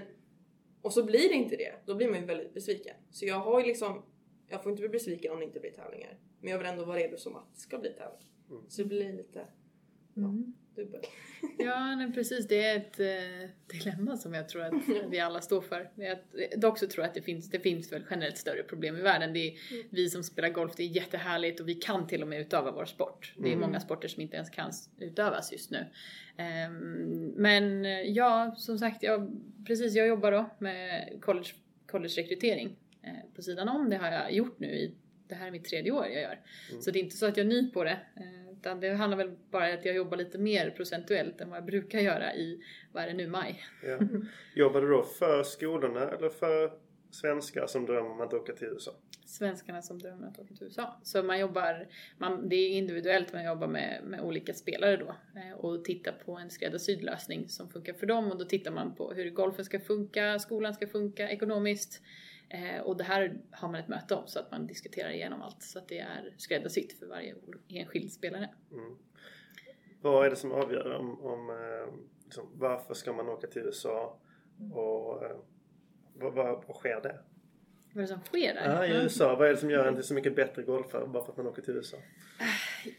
och 0.81 0.94
så 0.94 1.03
blir 1.03 1.30
det 1.30 1.36
inte 1.36 1.56
det. 1.56 1.74
Då 1.86 1.95
blir 1.95 2.09
man 2.09 2.19
ju 2.19 2.25
väldigt 2.25 2.53
besviken. 2.53 2.95
Så 3.12 3.25
jag 3.25 3.39
har 3.39 3.59
ju 3.59 3.65
liksom 3.65 4.03
jag 4.51 4.63
får 4.63 4.72
inte 4.72 4.79
bli 4.81 4.89
besviken 4.89 5.31
om 5.31 5.39
det 5.39 5.46
inte 5.46 5.60
blir 5.60 5.72
tävlingar. 5.72 6.17
Men 6.41 6.51
jag 6.51 6.58
vill 6.58 6.67
ändå 6.67 6.86
vara 6.86 6.98
redo 6.98 7.17
som 7.17 7.36
att 7.36 7.53
det 7.53 7.60
ska 7.60 7.77
bli 7.77 7.89
tävling. 7.89 8.27
Mm. 8.50 8.62
Så 8.70 8.81
det 8.81 8.88
blir 8.88 9.13
lite 9.13 9.41
Mm. 10.17 10.53
dubbelt. 10.75 11.08
Ja, 11.58 11.96
nej, 11.96 12.12
precis. 12.13 12.48
Det 12.48 12.63
är 12.65 12.77
ett 12.77 13.00
eh, 13.00 13.50
dilemma 13.67 14.17
som 14.17 14.34
jag 14.34 14.50
tror 14.50 14.62
att 14.63 14.74
vi 15.10 15.20
alla 15.20 15.41
står 15.41 15.62
för. 15.62 15.89
Jag, 15.96 16.17
dock 16.58 16.77
så 16.79 16.88
tror 16.88 17.03
jag 17.03 17.10
att 17.10 17.13
det 17.15 17.22
finns, 17.22 17.50
det 17.50 17.60
finns 17.60 17.91
väl 17.91 18.03
generellt 18.10 18.38
större 18.38 18.63
problem 18.63 18.96
i 18.98 19.01
världen. 19.01 19.34
Det 19.34 19.39
är, 19.39 19.51
Mm. 19.72 19.88
Vi 19.89 20.10
som 20.10 20.24
spelar 20.24 20.50
golf, 20.50 20.74
det 20.75 20.84
är 20.84 20.88
jättehärligt 20.88 21.60
och 21.60 21.67
vi 21.70 21.74
kan 21.75 22.08
till 22.08 22.22
och 22.22 22.27
med 22.27 22.41
utöva 22.41 22.72
vår 22.72 22.86
sport. 22.86 23.34
Det 23.38 23.43
är 23.48 23.53
Mm. 23.53 23.60
många 23.60 23.79
sporter 23.79 24.08
som 24.08 24.22
inte 24.22 24.36
ens 24.36 24.50
kan 24.50 24.72
utövas 25.00 25.51
just 25.51 25.72
nu. 25.72 25.86
Ehm, 26.38 27.34
men 27.38 27.86
eh, 27.86 28.01
ja, 28.01 28.55
som 28.58 28.77
sagt, 28.79 29.03
jag, 29.03 29.31
precis, 29.67 29.93
jag 29.96 30.08
jobbar 30.08 30.31
då 30.31 30.50
med 30.60 31.17
college, 31.22 31.50
college-rekrytering 31.88 32.75
eh, 33.03 33.13
på 33.36 33.41
sidan 33.41 33.70
om. 33.70 33.89
Det 33.89 33.96
har 33.98 34.12
jag 34.12 34.34
gjort 34.34 34.60
nu 34.60 34.67
i, 34.67 34.96
det 35.27 35.36
här 35.36 35.48
är 35.48 35.51
mitt 35.51 35.65
tredje 35.65 35.91
år 35.91 36.05
jag 36.05 36.22
gör. 36.22 36.39
Mm. 36.70 36.81
Så 36.81 36.91
det 36.91 37.00
är 37.00 37.03
inte 37.03 37.15
så 37.17 37.25
att 37.25 37.38
jag 37.38 37.46
är 37.46 37.50
ny 37.50 37.72
på 37.72 37.84
det. 37.84 38.00
eh, 38.15 38.51
Utan 38.51 38.79
det 38.79 38.89
handlar 38.93 39.17
väl 39.17 39.31
bara 39.51 39.67
om 39.70 39.74
att 39.77 39.86
jag 39.86 39.96
jobbar 39.96 40.17
lite 40.17 40.38
mer 40.38 40.70
procentuellt 40.70 41.41
än 41.41 41.50
vad 41.50 41.58
jag 41.58 41.65
brukar 41.65 42.00
göra 42.00 42.36
i, 42.36 42.62
vad 42.91 43.03
är 43.03 43.08
det 43.08 43.13
nu, 43.13 43.27
maj. 43.27 43.63
Ja. 43.84 44.00
Jobbar 44.55 44.81
du 44.81 44.88
då 44.89 45.03
för 45.03 45.43
skolorna 45.43 46.10
eller 46.10 46.29
för 46.29 46.72
svenskar 47.12 47.67
som 47.67 47.86
drömmer 47.86 48.10
om 48.12 48.22
att 48.22 48.34
åka 48.34 48.53
till 48.53 48.67
USA? 48.67 48.91
Svenskarna 49.25 49.81
som 49.81 50.00
drömmer 50.00 50.27
att 50.27 50.39
åka 50.39 50.53
till 50.53 50.63
USA. 50.63 51.00
Så 51.03 51.24
man 51.24 51.39
jobbar, 51.39 51.88
man, 52.17 52.50
det 52.50 52.55
är 52.55 52.70
individuellt, 52.70 53.34
man 53.34 53.46
jobbar 53.46 53.67
med, 53.67 54.03
med 54.03 54.22
olika 54.22 54.53
spelare 54.53 54.98
då. 54.98 55.15
eh, 55.39 55.58
Och 55.58 55.86
tittar 55.86 56.12
på 56.25 56.38
en 56.38 56.50
skräddarsydd 56.50 57.03
lösning 57.03 57.50
som 57.50 57.70
funkar 57.70 57.93
för 57.93 58.05
dem. 58.05 58.31
Och 58.31 58.38
då 58.38 58.46
tittar 58.46 58.72
man 58.72 58.96
på 58.96 59.13
hur 59.13 59.29
golfen 59.29 59.65
ska 59.65 59.79
funka, 59.79 60.39
skolan 60.39 60.74
ska 60.74 60.88
funka 60.88 61.29
ekonomiskt. 61.29 62.01
Eh, 62.53 62.81
Och 62.81 62.98
det 62.98 63.03
här 63.03 63.38
har 63.51 63.67
man 63.67 63.79
ett 63.79 63.88
möte 63.88 64.15
om 64.15 64.27
så 64.27 64.39
att 64.39 64.51
man 64.51 64.67
diskuterar 64.67 65.10
igenom 65.10 65.41
allt. 65.41 65.63
Så 65.63 65.79
att 65.79 65.88
det 65.88 66.00
är 66.00 66.34
skräddarsytt 66.38 67.00
för 67.00 67.05
varje 67.05 67.36
enskild 67.67 68.12
spelare. 68.12 68.50
Mm. 68.72 68.98
Vad 70.01 70.25
är 70.25 70.29
det 70.29 70.36
som 70.36 70.51
avgör 70.51 70.96
om, 70.96 71.22
om 71.22 71.50
eh, 71.50 71.93
liksom, 72.25 72.50
varför 72.55 72.93
ska 72.93 73.13
man 73.13 73.29
åka 73.29 73.48
till 73.48 73.62
USA 73.62 74.20
och 74.74 75.24
eh, 75.25 75.38
vad, 76.13 76.34
vad, 76.34 76.63
vad 76.67 76.75
sker 76.77 77.01
där? 77.01 77.22
Vad 77.93 77.98
är 77.98 78.01
det 78.01 78.08
som 78.08 78.22
sker 78.22 78.53
där? 78.53 78.75
Ja, 78.75 78.86
i 78.86 78.89
Mm. 78.91 79.03
USA. 79.03 79.36
Vad 79.36 79.48
är 79.48 79.51
det 79.51 79.58
som 79.58 79.70
gör 79.70 79.86
en 79.86 79.96
till 79.96 80.03
så 80.03 80.13
mycket 80.13 80.36
bättre 80.36 80.63
golfare 80.63 81.08
bara 81.08 81.24
för 81.24 81.31
att 81.31 81.38
man 81.38 81.48
åker 81.48 81.62
till 81.62 81.74
USA? 81.74 81.98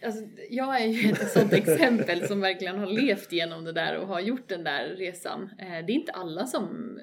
Alltså, 0.05 0.23
jag 0.51 0.81
är 0.81 0.87
ju 0.87 1.11
ett 1.13 1.31
sånt 1.31 1.53
exempel 1.63 2.27
som 2.29 2.41
verkligen 2.41 2.79
har 2.79 2.87
levt 2.87 3.33
igenom 3.33 3.65
det 3.65 3.73
där 3.73 3.99
och 3.99 4.07
har 4.09 4.21
gjort 4.21 4.49
den 4.49 4.65
där 4.65 4.89
resan. 4.89 5.51
Det 5.59 5.65
är 5.65 5.91
inte 5.91 6.13
alla 6.13 6.47
som 6.47 6.99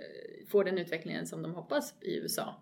får 0.49 0.63
den 0.63 0.77
utvecklingen 0.77 1.27
som 1.27 1.41
de 1.41 1.53
hoppas 1.55 1.93
i 2.01 2.17
USA. 2.17 2.55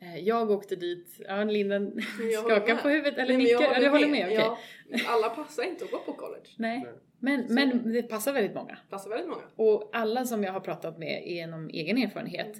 Eh, 0.00 0.18
Jag 0.18 0.50
åkte 0.50 0.76
dit, 0.76 1.16
ja 1.18 1.24
jag 1.26 1.46
håller 1.46 2.56
skakar 2.56 2.76
på 2.76 2.88
huvudet 2.88 3.18
eller 3.18 3.36
nickar. 3.36 3.62
Ja, 3.62 3.80
du 3.80 3.88
håller 3.88 4.08
med? 4.08 4.24
Okej. 4.26 4.36
Ja, 4.36 4.58
alla 5.06 5.30
passar 5.30 5.62
inte 5.62 5.84
att 5.84 5.90
gå 5.90 5.98
på 5.98 6.12
college. 6.12 6.48
Nej. 6.56 6.86
Men, 7.18 7.48
Så- 7.48 7.54
men 7.54 7.92
det 7.92 8.02
passar 8.02 8.32
väldigt 8.32 8.54
många. 8.54 8.78
Passar 8.90 9.10
väldigt 9.10 9.28
många. 9.28 9.42
Och 9.56 9.90
alla 9.92 10.24
som 10.24 10.44
jag 10.44 10.52
har 10.52 10.60
pratat 10.60 10.98
med 10.98 11.22
genom 11.26 11.68
egen 11.68 11.98
erfarenhet, 11.98 12.54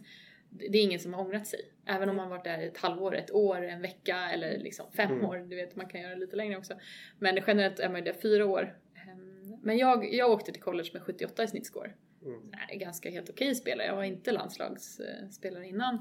det 0.51 0.69
det 0.69 0.79
är 0.79 0.83
ingen 0.83 1.01
som 1.01 1.15
har 1.15 1.25
ångrat 1.25 1.47
sig. 1.47 1.61
Även 1.87 2.09
om 2.09 2.17
man 2.17 2.29
varit 2.31 2.45
där 2.45 2.59
ett 2.63 2.79
halvår, 2.79 3.15
ett 3.17 3.31
år, 3.31 3.63
en 3.63 3.83
vecka 3.83 4.17
eller 4.35 4.59
liksom 4.59 4.87
fem 4.97 5.13
Mm. 5.13 5.25
år. 5.25 5.37
Du 5.39 5.57
vet, 5.57 5.77
man 5.77 5.87
kan 5.89 6.01
göra 6.01 6.15
lite 6.15 6.37
längre 6.37 6.57
också. 6.59 6.75
Men 7.19 7.39
generellt 7.47 7.79
är 7.81 7.89
man 7.89 7.97
ju 7.99 8.05
där 8.05 8.21
fyra 8.23 8.47
år. 8.47 8.77
Ehm, 8.95 9.57
Men 9.63 9.79
jag, 9.79 10.15
jag 10.15 10.31
åkte 10.31 10.53
till 10.53 10.63
college 10.63 10.91
med 10.93 11.03
78 11.03 11.43
i 11.45 11.49
snittscore. 11.49 11.91
Mm. 12.25 12.41
Nej, 12.69 12.79
ganska 12.79 13.11
helt 13.11 13.31
okej 13.31 13.55
spelare. 13.55 13.87
Jag 13.87 13.97
var 13.97 14.05
inte 14.05 14.33
landslagsspelare 14.33 15.67
innan. 15.67 15.95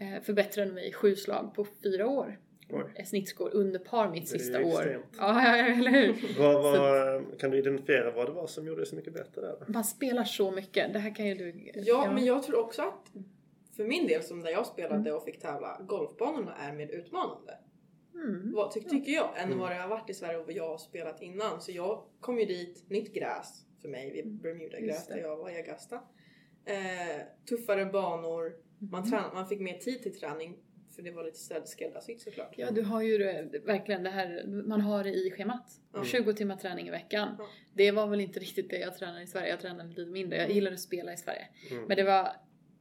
Eh, 0.00 0.22
Förbättrade 0.22 0.72
mig 0.72 0.92
sju 0.92 1.16
slag 1.16 1.54
på 1.54 1.66
fyra 1.82 2.06
år. 2.08 2.40
Oj. 2.70 2.84
Ett 2.96 3.08
snittscore 3.08 3.50
under 3.50 3.78
par 3.78 4.10
mitt 4.10 4.28
sista 4.28 4.58
år. 4.64 4.84
Ja, 4.84 5.00
ja, 5.18 5.56
ja, 5.56 5.66
eller 5.66 5.90
hur? 5.90 6.38
Vad, 6.38 6.62
vad, 6.62 7.40
kan 7.40 7.50
du 7.50 7.58
identifiera 7.58 8.10
vad 8.10 8.26
det 8.26 8.32
var 8.32 8.46
som 8.46 8.66
gjorde 8.66 8.80
det 8.82 8.86
så 8.86 8.96
mycket 8.96 9.12
bättre 9.14 9.40
där? 9.40 9.56
Man 9.66 9.84
spelar 9.84 10.24
så 10.24 10.50
mycket. 10.50 10.92
Det 10.92 10.98
här 10.98 11.14
kan 11.14 11.26
ju 11.26 11.34
du... 11.34 11.70
Ja, 11.74 12.10
men 12.14 12.24
jag 12.24 12.42
tror 12.42 12.58
också 12.58 12.82
att 12.82 13.12
för 13.76 13.84
min 13.84 14.06
del 14.06 14.22
som 14.22 14.40
där 14.42 14.50
jag 14.50 14.66
spelade 14.66 14.94
Mm. 15.00 15.14
och 15.14 15.24
fick 15.24 15.40
tävla, 15.40 15.80
golfbanorna 15.88 16.54
är 16.56 16.72
mer 16.72 16.86
utmanande. 16.88 17.58
Mm. 18.14 18.52
Vad, 18.54 18.72
ty, 18.74 18.80
tycker 18.80 19.12
jag, 19.12 19.30
än 19.38 19.44
Mm. 19.46 19.58
vad 19.58 19.70
det 19.70 19.74
har 19.76 19.88
varit 19.88 20.10
i 20.10 20.14
Sverige 20.14 20.38
och 20.38 20.46
vad 20.46 20.54
jag 20.54 20.68
har 20.68 20.78
spelat 20.78 21.22
innan. 21.22 21.60
Så 21.60 21.72
jag 21.72 22.02
kom 22.20 22.38
ju 22.38 22.44
dit, 22.44 22.84
nytt 22.90 23.14
gräs 23.14 23.64
för 23.82 23.88
mig 23.88 24.12
vid 24.12 24.32
Bermuda 24.32 24.76
Mm. 24.78 24.88
Det. 24.90 25.14
där 25.14 25.20
jag 25.20 25.36
var 25.36 25.50
i 25.50 25.56
Augusta. 25.56 26.00
Eh, 26.64 27.20
tuffare 27.48 27.84
banor, 27.86 28.56
man, 28.78 29.02
Mm. 29.02 29.12
trän- 29.18 29.34
man 29.34 29.48
fick 29.48 29.60
mer 29.60 29.78
tid 29.78 30.02
till 30.02 30.18
träning 30.20 30.56
för 30.96 31.02
det 31.02 31.10
var 31.10 31.24
lite 31.24 31.38
skräddarsytt 31.64 32.20
såklart. 32.20 32.54
Ja, 32.56 32.70
du 32.70 32.82
har 32.82 33.02
ju 33.02 33.18
verkligen 33.64 34.02
det 34.02 34.10
här, 34.10 34.44
man 34.46 34.80
har 34.80 35.04
det 35.04 35.10
i 35.14 35.30
schemat. 35.30 35.80
Ja. 35.92 36.04
20 36.04 36.32
timmar 36.32 36.56
träning 36.56 36.88
i 36.88 36.90
veckan. 36.90 37.34
Ja. 37.38 37.46
Det 37.74 37.90
var 37.90 38.06
väl 38.06 38.20
inte 38.20 38.40
riktigt 38.40 38.70
det 38.70 38.78
jag 38.78 38.96
tränade 38.96 39.22
i 39.22 39.26
Sverige, 39.26 39.48
jag 39.48 39.60
tränade 39.60 39.88
lite 39.88 40.10
mindre. 40.10 40.38
Jag 40.38 40.50
gillade 40.50 40.74
att 40.74 40.80
spela 40.80 41.12
i 41.12 41.16
Sverige. 41.16 41.46
Mm. 41.70 41.84
Men 41.84 41.96
det 41.96 42.02
var 42.04 42.28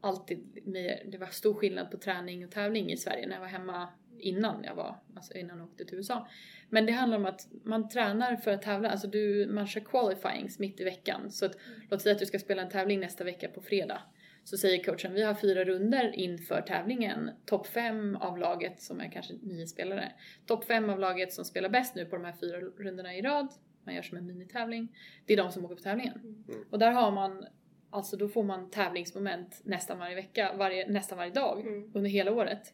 alltid 0.02 0.62
mer, 0.68 1.04
det 1.06 1.18
var 1.18 1.28
stor 1.28 1.54
skillnad 1.54 1.92
på 1.92 1.98
träning 1.98 2.46
och 2.46 2.52
tävling 2.52 2.92
i 2.92 2.98
Sverige 2.98 3.26
när 3.28 3.34
jag 3.34 3.40
var 3.42 3.48
hemma 3.48 3.90
innan 4.20 4.64
jag 4.64 4.76
var, 4.76 4.96
alltså 5.16 5.34
innan 5.34 5.58
jag 5.58 5.68
åkte 5.68 5.86
till 5.86 5.98
USA. 5.98 6.28
Men 6.70 6.86
det 6.86 6.92
handlar 6.92 7.18
om 7.18 7.26
att 7.26 7.48
man 7.64 7.90
tränar 7.90 8.36
för 8.36 8.52
att 8.52 8.62
tävla, 8.62 8.90
alltså 8.90 9.08
du, 9.08 9.48
man 9.52 9.68
kör 9.68 9.82
qualifyings 9.82 10.60
mitt 10.60 10.80
i 10.80 10.84
veckan. 10.84 11.32
Så 11.32 11.46
att, 11.46 11.58
låt 11.90 12.02
säga 12.02 12.14
att 12.14 12.20
du 12.20 12.26
ska 12.26 12.40
spela 12.40 12.62
en 12.62 12.70
tävling 12.70 13.00
nästa 13.00 13.24
vecka 13.24 13.48
på 13.48 13.62
fredag. 13.62 14.02
Så 14.44 14.58
säger 14.58 14.84
coachen, 14.84 15.14
vi 15.14 15.24
har 15.24 15.34
fyra 15.34 15.64
runder 15.64 16.16
inför 16.16 16.62
tävlingen. 16.62 17.32
Topp 17.46 17.68
fem 17.68 18.16
av 18.16 18.38
laget, 18.38 18.82
som 18.82 19.00
är 19.00 19.12
kanske 19.12 19.34
nio 19.42 19.68
spelare. 19.68 20.12
Topp 20.46 20.66
fem 20.66 20.90
av 20.90 21.00
laget 21.00 21.34
som 21.34 21.46
spelar 21.46 21.70
bäst 21.70 21.96
nu 21.96 22.06
på 22.06 22.16
de 22.16 22.26
här 22.26 22.34
fyra 22.42 22.60
rundorna 22.60 23.16
i 23.16 23.22
rad. 23.22 23.48
Man 23.84 23.96
gör 23.96 24.02
som 24.02 24.18
en 24.18 24.26
minitävling. 24.26 24.98
Det 25.26 25.34
är 25.34 25.38
de 25.38 25.52
som 25.52 25.66
åker 25.66 25.76
på 25.76 25.82
tävlingen. 25.82 26.20
Mm. 26.24 26.66
Och 26.70 26.80
där 26.80 26.92
har 26.92 27.12
man, 27.12 27.46
alltså 27.90 28.18
då 28.18 28.28
får 28.28 28.44
man 28.44 28.70
tävlingsmoment 28.70 29.62
nästan 29.64 30.00
varje 30.00 30.16
vecka, 30.16 30.54
varje, 30.58 30.88
nästan 30.88 31.18
varje 31.18 31.32
dag 31.32 31.68
Mm. 31.68 31.92
under 31.94 32.10
hela 32.10 32.32
året. 32.32 32.74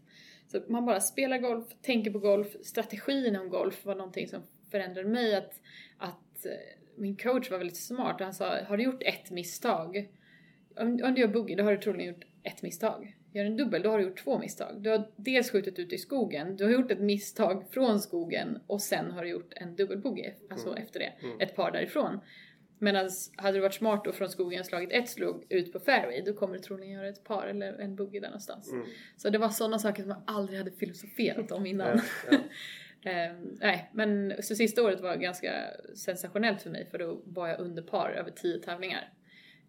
Så 0.53 0.61
man 0.71 0.85
bara 0.85 0.99
spelar 0.99 1.37
golf, 1.37 1.65
tänker 1.81 2.11
på 2.11 2.19
golf. 2.19 2.47
Strategin 2.63 3.35
om 3.35 3.49
golf 3.49 3.85
var 3.85 3.95
någonting 3.95 4.27
som 4.27 4.41
förändrade 4.71 5.09
mig. 5.09 5.35
Att, 5.35 5.61
att 5.97 6.45
eh, 6.45 6.51
min 6.95 7.15
coach 7.17 7.51
var 7.51 7.57
väldigt 7.57 7.77
smart. 7.77 8.15
Han 8.19 8.33
sa, 8.33 8.63
har 8.67 8.77
du 8.77 8.83
gjort 8.83 9.03
ett 9.03 9.31
misstag? 9.31 10.09
Om, 10.79 10.87
om 11.03 11.13
du 11.13 11.21
gör 11.21 11.27
boogie, 11.27 11.55
då 11.55 11.63
har 11.63 11.71
du 11.71 11.77
troligen 11.77 12.13
gjort 12.13 12.25
ett 12.43 12.61
misstag. 12.61 13.17
Gör 13.31 13.45
en 13.45 13.57
dubbel, 13.57 13.81
då 13.81 13.89
har 13.89 13.97
du 13.97 14.03
gjort 14.03 14.23
två 14.23 14.39
misstag. 14.39 14.81
Du 14.81 14.89
har 14.89 15.07
dels 15.15 15.51
skjutit 15.51 15.79
ut 15.79 15.93
i 15.93 15.97
skogen, 15.97 16.55
du 16.57 16.63
har 16.63 16.71
gjort 16.71 16.91
ett 16.91 16.99
misstag 16.99 17.63
från 17.71 17.99
skogen 17.99 18.59
och 18.67 18.81
sen 18.81 19.11
har 19.11 19.23
du 19.23 19.29
gjort 19.29 19.53
en 19.55 19.75
dubbelboogie, 19.75 20.33
alltså 20.49 20.69
Mm. 20.69 20.83
efter 20.83 20.99
det, 20.99 21.13
Mm. 21.27 21.39
ett 21.39 21.55
par 21.55 21.71
därifrån. 21.71 22.19
Medan 22.83 23.09
hade 23.35 23.57
du 23.57 23.61
varit 23.61 23.73
smart 23.73 24.07
och 24.07 24.15
från 24.15 24.29
skogen 24.29 24.63
slagit 24.63 24.91
ett 24.91 25.09
slag 25.09 25.43
ut 25.49 25.73
på 25.73 25.79
fairway, 25.79 26.21
då 26.21 26.33
kommer 26.33 26.53
du 26.53 26.59
troligen 26.59 26.93
göra 26.93 27.07
ett 27.07 27.23
par 27.23 27.47
eller 27.47 27.73
en 27.73 27.95
boogie 27.95 28.19
där 28.19 28.27
någonstans. 28.27 28.71
Mm. 28.71 28.85
Så 29.17 29.29
det 29.29 29.37
var 29.37 29.49
sådana 29.49 29.79
saker 29.79 30.01
som 30.03 30.09
jag 30.09 30.21
aldrig 30.27 30.57
hade 30.57 30.71
filosoferat 30.71 31.51
om 31.51 31.65
innan. 31.65 31.87
Ja, 31.97 32.03
ja. 32.31 32.37
Ehm, 33.05 33.57
nej, 33.61 33.89
men 33.93 34.33
så 34.39 34.55
sista 34.55 34.83
året 34.83 35.01
var 35.01 35.15
ganska 35.15 35.53
sensationellt 35.95 36.61
för 36.61 36.69
mig 36.69 36.87
för 36.91 36.97
då 36.97 37.21
var 37.25 37.47
jag 37.47 37.59
under 37.59 37.81
par 37.81 38.09
över 38.09 38.31
tio 38.31 38.59
tävlingar. 38.59 39.13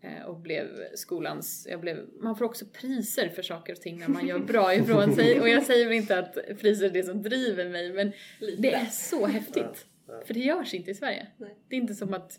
Eh, 0.00 0.22
och 0.26 0.36
blev 0.36 0.66
skolans, 0.94 1.66
jag 1.70 1.80
blev, 1.80 2.06
man 2.20 2.36
får 2.36 2.44
också 2.44 2.64
priser 2.66 3.28
för 3.28 3.42
saker 3.42 3.72
och 3.72 3.80
ting 3.80 3.98
när 3.98 4.08
man 4.08 4.26
gör 4.26 4.38
bra 4.38 4.74
ifrån 4.74 5.14
sig. 5.14 5.40
Och 5.40 5.48
jag 5.48 5.62
säger 5.62 5.86
väl 5.86 5.94
inte 5.94 6.18
att 6.18 6.34
priser 6.60 6.86
är 6.86 6.90
det 6.90 7.02
som 7.02 7.22
driver 7.22 7.68
mig 7.68 7.92
men 7.92 8.12
Lite. 8.38 8.62
det 8.62 8.74
är 8.74 8.84
så 8.84 9.26
häftigt. 9.26 9.86
Ja, 10.06 10.14
ja. 10.14 10.22
För 10.26 10.34
det 10.34 10.40
görs 10.40 10.74
inte 10.74 10.90
i 10.90 10.94
Sverige. 10.94 11.26
Nej. 11.36 11.56
Det 11.68 11.76
är 11.76 11.80
inte 11.80 11.94
som 11.94 12.14
att 12.14 12.38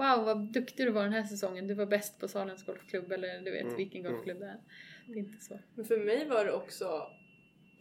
Wow 0.00 0.24
vad 0.24 0.52
duktig 0.52 0.86
du 0.86 0.90
var 0.90 1.02
den 1.02 1.12
här 1.12 1.24
säsongen, 1.24 1.66
du 1.66 1.74
var 1.74 1.86
bäst 1.86 2.20
på 2.20 2.28
Salens 2.28 2.66
golfklubb 2.66 3.12
eller 3.12 3.40
du 3.40 3.50
vet 3.50 3.62
Mm, 3.62 3.76
vilken 3.76 4.00
mm. 4.00 4.12
golfklubb 4.12 4.38
det 4.38 4.46
är. 4.46 4.60
Det 5.06 5.12
är 5.12 5.18
inte 5.18 5.44
så. 5.44 5.58
Men 5.74 5.84
för 5.84 5.98
mig 5.98 6.28
var 6.28 6.44
det 6.44 6.52
också 6.52 7.06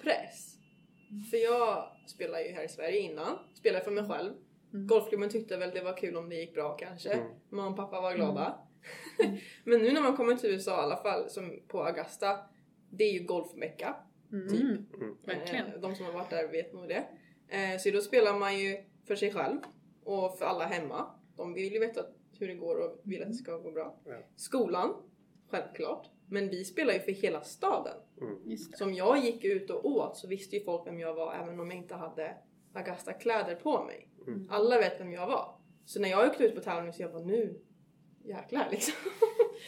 press. 0.01 0.55
För 1.29 1.38
jag 1.38 1.91
spelade 2.07 2.43
ju 2.43 2.53
här 2.53 2.63
i 2.63 2.67
Sverige 2.67 2.99
innan, 2.99 3.38
spelade 3.53 3.83
för 3.85 3.91
mig 3.91 4.07
själv. 4.07 4.33
Mm. 4.73 4.88
Golfklubben 4.88 5.29
tyckte 5.29 5.57
väl 5.57 5.71
det 5.71 5.81
var 5.81 5.97
kul 5.97 6.15
om 6.17 6.29
det 6.29 6.35
gick 6.35 6.53
bra 6.53 6.77
kanske. 6.77 7.09
Mm. 7.13 7.27
Mamma 7.49 7.67
och 7.69 7.75
pappa 7.77 8.01
var 8.01 8.15
glada. 8.15 8.59
Mm. 9.23 9.38
Men 9.63 9.79
nu 9.81 9.91
när 9.91 10.01
man 10.01 10.15
kommer 10.17 10.35
till 10.35 10.49
USA 10.49 10.71
i 10.71 10.83
alla 10.83 10.97
fall, 10.97 11.29
som 11.29 11.59
på 11.67 11.83
Augusta, 11.83 12.39
det 12.89 13.03
är 13.03 13.13
ju 13.13 13.23
golfmecka. 13.25 13.95
Mm. 14.31 14.49
Typ. 14.49 14.93
Mm. 15.01 15.15
Verkligen. 15.25 15.65
Eh, 15.67 15.79
De 15.79 15.95
som 15.95 16.05
har 16.05 16.13
varit 16.13 16.29
där 16.29 16.47
vet 16.47 16.73
nog 16.73 16.88
det. 16.88 17.03
Eh, 17.47 17.77
Så 17.79 17.89
då 17.89 18.01
spelar 18.01 18.39
man 18.39 18.59
ju 18.59 18.77
för 19.07 19.15
sig 19.15 19.33
själv 19.33 19.57
och 20.03 20.38
för 20.38 20.45
alla 20.45 20.65
hemma. 20.65 21.15
De 21.39 21.53
vill 21.53 21.74
ju 21.74 21.79
veta 21.79 22.05
hur 22.39 22.48
det 22.48 22.53
går 22.55 22.75
och 22.75 23.00
vill 23.03 23.22
att 23.22 23.27
det 23.27 23.34
ska 23.34 23.58
gå 23.58 23.72
bra. 23.72 23.96
Ja. 24.05 24.17
Skolan, 24.36 24.93
självklart. 25.50 26.10
Men 26.29 26.50
vi 26.50 26.65
spelar 26.65 26.93
ju 26.93 27.00
för 27.00 27.12
hela 27.12 27.41
staden. 27.41 27.98
Just 28.46 28.72
det. 28.72 28.77
Så 28.77 28.86
om 28.86 28.93
jag 28.93 29.19
gick 29.25 29.43
ut 29.43 29.69
och 29.69 29.86
åt 29.86 30.17
så 30.17 30.27
visste 30.27 30.55
ju 30.55 30.63
folk 30.63 30.88
vem 30.88 31.00
jag 31.00 31.13
var 31.13 31.34
även 31.34 31.60
om 31.60 31.72
jag 31.72 31.77
inte 31.79 31.96
hade 31.96 32.36
Augusta-kläder 32.74 33.55
på 33.55 33.84
mig. 33.84 34.08
Mm. 34.27 34.48
Alla 34.51 34.77
vet 34.77 35.00
vem 35.00 35.12
jag 35.12 35.27
var. 35.27 35.55
Så 35.86 36.01
när 36.01 36.10
jag 36.10 36.29
åkte 36.29 36.43
ut 36.43 36.55
på 36.55 36.62
tävling 36.62 36.93
så 36.93 37.01
jag 37.01 37.10
var 37.10 37.22
nu 37.22 37.60
jäklar 38.24 38.67
liksom. 38.72 38.93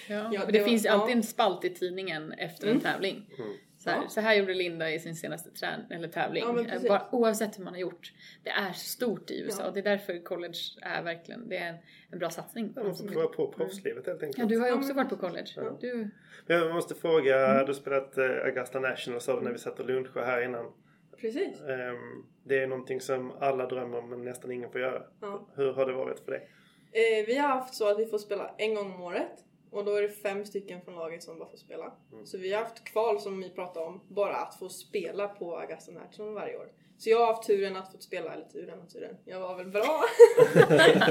Ja, 0.10 0.30
Ja, 0.34 0.46
det 0.46 0.51
det, 0.51 0.60
var- 0.60 0.68
finns 0.68 0.86
ju 0.86 0.88
ja. 0.90 0.94
alltid 0.94 1.16
en 1.18 1.24
spalt 1.24 1.66
i 1.66 1.70
tidningen 1.70 2.32
efter 2.32 2.66
en 2.68 2.72
Mm. 2.72 2.84
tävling. 2.84 3.30
Mm. 3.40 3.51
Så 3.84 3.90
här, 3.90 4.02
Ja. 4.02 4.08
så 4.10 4.22
här 4.22 4.36
gjorde 4.36 4.54
Linda 4.54 4.92
i 4.92 5.00
sin 5.00 5.16
senaste 5.16 5.52
trän 5.52 5.80
eller 5.92 6.08
tävling. 6.08 6.44
Ja. 6.44 6.80
Bara, 6.88 7.08
oavsett 7.12 7.60
hur 7.60 7.64
man 7.64 7.74
har 7.74 7.80
gjort. 7.82 8.14
Det 8.44 8.50
är 8.50 8.74
så 8.74 8.86
stort 8.86 9.32
i 9.32 9.42
USA 9.42 9.62
Ja. 9.64 9.68
och 9.68 9.74
det 9.74 9.80
är 9.80 9.84
därför 9.84 10.24
college 10.24 10.58
är 10.82 11.04
verkligen 11.04 11.50
det 11.50 11.58
är 11.58 11.70
en, 11.70 11.76
en 12.12 12.20
bra 12.20 12.30
satsning. 12.30 12.74
Ja, 12.76 12.84
Man 12.84 12.96
får 12.96 13.08
prova 13.08 13.28
på 13.28 13.52
proffslivet 13.52 14.08
helt 14.08 14.24
enkelt. 14.24 14.38
Ja, 14.38 14.46
du 14.46 14.60
har 14.60 14.68
ju 14.68 14.74
också 14.74 14.94
varit 14.94 15.10
på 15.10 15.18
college. 15.18 15.48
Ja. 15.56 15.78
Du, 15.82 16.10
Men 16.48 16.58
jag 16.58 16.74
måste 16.74 16.96
fråga, 16.96 17.64
du 17.64 17.66
har 17.68 17.74
spelat 17.74 18.18
eh, 18.18 18.26
Augusta 18.26 18.80
National 18.80 19.22
sa 19.22 19.36
du 19.36 19.42
när 19.42 19.52
vi 19.52 19.58
satt 19.58 19.80
och 19.80 19.86
lunchade 19.86 20.26
här 20.26 20.42
innan. 20.46 20.72
Precis. 21.18 21.62
Ehm, 21.62 22.26
det 22.44 22.60
är 22.60 22.68
någonting 22.68 23.02
som 23.02 23.32
alla 23.40 23.66
drömmer 23.66 23.98
om 23.98 24.10
men 24.10 24.24
nästan 24.24 24.52
ingen 24.52 24.72
får 24.72 24.82
göra. 24.82 25.04
Ja. 25.22 25.48
Hur 25.56 25.74
har 25.74 25.86
det 25.86 25.94
varit 25.94 26.20
för 26.20 26.32
dig? 26.32 26.50
Eh, 26.92 27.26
vi 27.28 27.38
har 27.38 27.48
haft 27.48 27.74
så 27.74 27.92
att 27.92 28.00
vi 28.00 28.06
får 28.06 28.18
spela 28.18 28.56
en 28.58 28.76
gång 28.76 28.94
om 28.94 29.02
året. 29.02 29.32
Och 29.72 29.86
då 29.86 29.96
är 29.96 30.01
det 30.01 30.10
fem 30.10 30.46
stycken 30.46 30.82
från 30.82 30.96
laget 30.96 31.24
som 31.24 31.40
bara 31.40 31.50
får 31.50 31.58
spela. 31.58 31.94
Mm. 32.12 32.25
Så 32.25 32.38
vi 32.38 32.54
har 32.54 32.63
haft 32.63 32.84
kval 32.84 33.20
som 33.20 33.40
vi 33.40 33.50
pratade 33.50 33.86
om, 33.86 34.01
bara 34.08 34.36
att 34.36 34.60
få 34.60 34.70
spela 34.70 35.28
på 35.28 35.58
Augusta 35.58 35.92
National 35.92 36.34
varje 36.34 36.58
år. 36.58 36.72
Så 36.98 37.10
jag 37.10 37.20
har 37.20 37.34
haft 37.34 37.48
turen 37.48 37.75
att 37.75 37.92
få 37.92 37.98
spela, 37.98 38.34
eller 38.34 38.46
turen 38.46 38.80
och 38.80 38.90
turen, 38.90 39.18
jag 39.25 39.40
var 39.40 39.56
väl 39.56 39.68
bra 39.68 40.01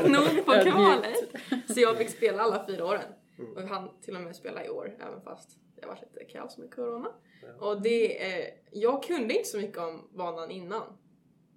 nog 0.09 0.45
på 0.47 0.53
kvalet. 0.71 1.17
Så 1.75 1.81
jag 1.81 1.99
fick 1.99 2.11
spela 2.11 2.43
alla 2.43 2.67
fyra 2.67 2.87
åren. 2.87 3.13
Mm. 3.39 3.57
Och 3.57 3.63
han 3.63 4.01
till 4.03 4.17
och 4.17 4.23
med 4.23 4.37
spela 4.37 4.65
i 4.65 4.69
år, 4.69 4.97
även 5.01 5.21
fast 5.23 5.51
det 5.77 5.87
har 5.87 5.95
varit 5.95 6.03
lite 6.03 6.25
kaos 6.25 6.59
med 6.59 6.75
corona. 6.75 7.09
Ja. 7.43 7.67
Och 7.69 7.83
det 7.83 8.23
är, 8.33 8.51
jag 8.71 9.03
kunde 9.03 9.35
inte 9.35 9.49
så 9.49 9.59
mycket 9.59 9.79
om 9.79 10.09
banan 10.15 10.51
innan. 10.51 10.83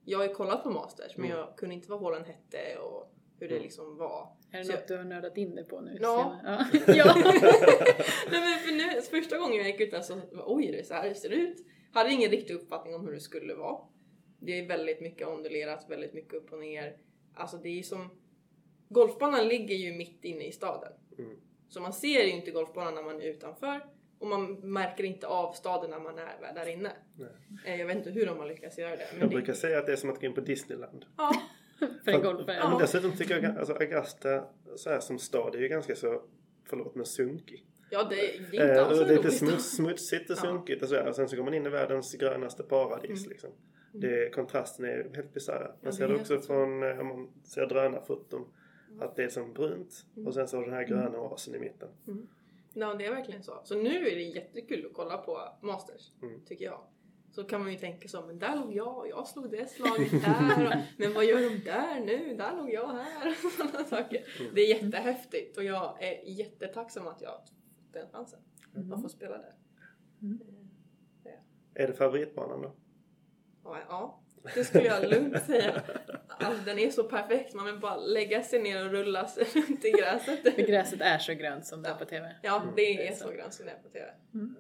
Jag 0.06 0.20
har 0.20 0.28
ju 0.28 0.34
kollat 0.34 0.64
på 0.64 0.70
Masters 0.70 1.18
men 1.18 1.26
Mm. 1.26 1.38
jag 1.38 1.58
kunde 1.58 1.76
inte 1.76 1.90
vad 1.90 2.00
hålen 2.00 2.26
hette 2.26 2.78
och 2.78 3.13
hur 3.44 3.50
det 3.50 3.56
Mm. 3.56 3.64
liksom 3.64 3.98
var. 3.98 4.36
är 4.52 4.58
det 4.58 4.66
Så- 4.66 4.72
något 4.74 4.88
du 4.88 4.98
har 4.98 5.04
nördat 5.04 5.38
in 5.38 5.56
dig 5.56 5.66
på 5.66 5.82
nu? 5.82 5.98
Ja. 6.02 6.40
Ja. 6.44 6.66
ja. 6.94 7.14
Nej 8.32 8.42
men 8.42 8.60
för 8.60 8.72
nu, 8.96 9.02
första 9.02 9.38
gången 9.38 9.58
jag 9.58 9.68
gick 9.68 9.82
ut 9.82 9.92
där 9.92 10.02
så 10.02 10.22
oj 10.46 10.72
det 10.72 10.80
är 10.80 10.84
så 10.84 10.94
här 10.94 11.10
det 11.10 11.16
ser 11.16 11.30
ut. 11.30 11.58
Hade 11.94 12.12
ingen 12.12 12.30
riktig 12.32 12.54
uppfattning 12.54 12.96
om 12.96 13.06
hur 13.06 13.14
det 13.14 13.20
skulle 13.20 13.54
vara. 13.54 13.78
Det 14.40 14.60
är 14.60 14.68
väldigt 14.68 15.02
mycket 15.02 15.28
ondulerat, 15.28 15.86
väldigt 15.90 16.14
mycket 16.14 16.34
upp 16.34 16.54
och 16.54 16.60
ner. 16.60 16.98
Alltså 17.34 17.58
det 17.58 17.80
är 17.80 17.84
som... 17.84 18.10
Golfbanan 18.90 19.48
ligger 19.48 19.76
ju 19.76 19.94
mitt 19.94 20.24
inne 20.26 20.44
i 20.48 20.52
staden. 20.52 20.94
Mm. 21.18 21.38
Så 21.70 21.82
man 21.82 21.94
ser 21.94 22.24
ju 22.24 22.32
inte 22.32 22.52
golfbanan 22.52 22.96
när 22.96 23.04
man 23.04 23.22
är 23.22 23.26
utanför. 23.26 23.86
Och 24.20 24.28
man 24.28 24.54
märker 24.74 25.04
inte 25.04 25.28
av 25.28 25.54
staden 25.54 25.90
när 25.90 26.00
man 26.00 26.20
är 26.20 26.54
där 26.56 26.70
inne. 26.70 26.92
Nej. 27.18 27.30
Eh, 27.66 27.80
Jag 27.80 27.88
vet 27.88 27.98
inte 27.98 28.10
hur 28.10 28.26
de 28.26 28.38
har 28.40 28.46
lyckats 28.48 28.78
göra 28.78 28.96
det. 28.96 29.06
Men 29.12 29.20
Jag 29.20 29.30
det, 29.30 29.36
brukar 29.36 29.54
säga 29.54 29.80
att 29.80 29.86
det 29.86 29.92
är 29.92 29.96
som 29.96 30.10
att 30.10 30.20
gå 30.20 30.26
in 30.26 30.34
på 30.34 30.42
Disneyland. 30.42 31.06
Ja, 31.18 31.32
För 32.06 32.12
en 32.12 32.22
golfare. 32.22 32.56
Ja, 32.56 32.70
men 32.70 32.80
dessutom 32.80 33.12
tycker 33.12 33.42
jag 33.44 33.58
alltså 33.58 33.74
Augusta 33.74 34.44
så 34.76 34.90
här 34.90 35.00
som 35.00 35.20
stad 35.20 35.56
är 35.56 35.60
ju 35.60 35.68
ganska 35.68 35.96
så, 35.96 36.22
förlåt 36.70 36.96
men 36.96 37.06
sunkig. 37.06 37.66
Ja, 37.90 38.04
det, 38.04 38.16
det 38.16 38.58
är 38.58 38.64
inte 38.64 38.64
Eh, 38.64 38.88
alls 38.88 39.00
och 39.02 39.08
lite 39.08 39.22
roligt. 39.22 39.34
smuts, 39.38 39.76
smutsigt 39.76 40.30
och 40.30 40.38
Ja. 40.38 40.42
sunkigt 40.42 40.84
och 40.84 40.90
sådär. 40.90 41.08
Och 41.08 41.16
sen 41.16 41.30
så 41.30 41.36
går 41.36 41.44
man 41.44 41.54
in 41.54 41.66
i 41.66 41.70
världens 41.70 42.14
grönaste 42.14 42.64
paradis 42.64 43.20
Mm. 43.20 43.30
liksom. 43.30 43.50
Det, 43.92 44.34
kontrasten 44.34 44.86
är 44.86 45.16
helt 45.16 45.34
bisarr. 45.34 45.60
det 45.80 45.84
Man 45.86 45.94
ser 45.94 46.04
är 46.04 46.08
det 46.10 46.16
också 46.16 46.42
från, 46.42 46.84
eh, 46.84 47.00
om 47.00 47.08
man 47.08 47.30
ser 47.44 47.66
drönarfoton, 47.68 48.46
att 49.00 49.16
det 49.16 49.24
är 49.24 49.30
som 49.30 49.54
brunt 49.54 50.06
Mm. 50.16 50.28
och 50.28 50.34
sen 50.34 50.48
så 50.48 50.58
har 50.58 50.64
den 50.64 50.74
här 50.74 50.84
gröna 50.84 51.20
oasen 51.20 51.56
i 51.56 51.60
mitten. 51.60 51.90
Ja, 52.74 52.94
det 52.94 53.06
är 53.06 53.12
verkligen 53.16 53.44
så. 53.44 53.62
Så 53.64 53.76
nu 53.76 53.90
är 54.08 54.16
det 54.16 54.22
jättekul 54.22 54.86
att 54.86 54.94
kolla 54.94 55.18
på 55.18 55.40
Masters, 55.62 56.12
Mm. 56.22 56.42
tycker 56.46 56.66
jag. 56.66 56.82
Så 57.36 57.44
kan 57.44 57.62
man 57.62 57.72
ju 57.72 57.78
tänka 57.78 58.08
så, 58.08 58.26
men 58.26 58.40
där 58.40 58.56
låg 58.56 58.74
jag, 58.74 59.10
jag 59.10 59.28
slog 59.28 59.52
det 59.52 59.70
slaget 59.70 60.12
där. 60.12 60.66
Och, 60.66 60.74
men 60.98 61.14
vad 61.14 61.26
gör 61.26 61.50
de 61.50 61.58
där 61.58 62.00
nu? 62.00 62.36
Där 62.36 62.56
låg 62.56 62.74
jag 62.74 62.88
här. 62.88 63.34
Sådana 63.58 63.86
saker. 63.86 64.26
Mm. 64.40 64.56
Det 64.56 64.62
är 64.62 64.68
jättehäftigt 64.68 65.58
och 65.58 65.64
jag 65.64 66.04
är 66.04 66.30
jättetacksam 66.30 67.08
att 67.08 67.22
jag 67.22 67.30
har 67.30 67.38
fått 67.38 67.54
den 67.94 68.10
chansen. 68.12 68.40
Att 68.94 69.02
få 69.02 69.10
spela 69.10 69.38
där. 69.38 69.56
Mm. 70.22 70.40
Är 71.76 71.88
det 71.88 71.94
favoritbanan 71.94 72.62
då? 72.62 72.76
Ja, 73.64 73.78
ja, 73.90 74.24
det 74.56 74.64
skulle 74.64 74.86
jag 74.86 75.10
lugnt 75.10 75.44
säga. 75.46 75.82
Alltså, 76.28 76.64
den 76.66 76.80
är 76.80 76.90
så 76.90 77.04
perfekt, 77.04 77.54
man 77.54 77.66
vill 77.66 77.80
bara 77.80 77.98
lägga 77.98 78.44
sig 78.44 78.62
ner 78.62 78.86
och 78.86 78.92
rulla 78.92 79.28
sig 79.28 79.44
runt 79.44 79.86
i 79.86 79.92
gräset. 79.92 80.56
För 80.56 80.62
gräset 80.62 81.02
är 81.02 81.18
så 81.18 81.34
grönt 81.34 81.66
som 81.66 81.82
det 81.82 81.90
är 81.90 81.96
på 81.96 82.06
TV. 82.06 82.36
Ja, 82.42 82.64
det 82.76 83.08
är 83.08 83.16
så 83.16 83.32
grönt 83.32 83.54
som 83.54 83.66
det 83.66 83.72
är 83.72 83.80
på 83.84 83.90
TV. 83.90 84.14
Mm. 84.34 84.56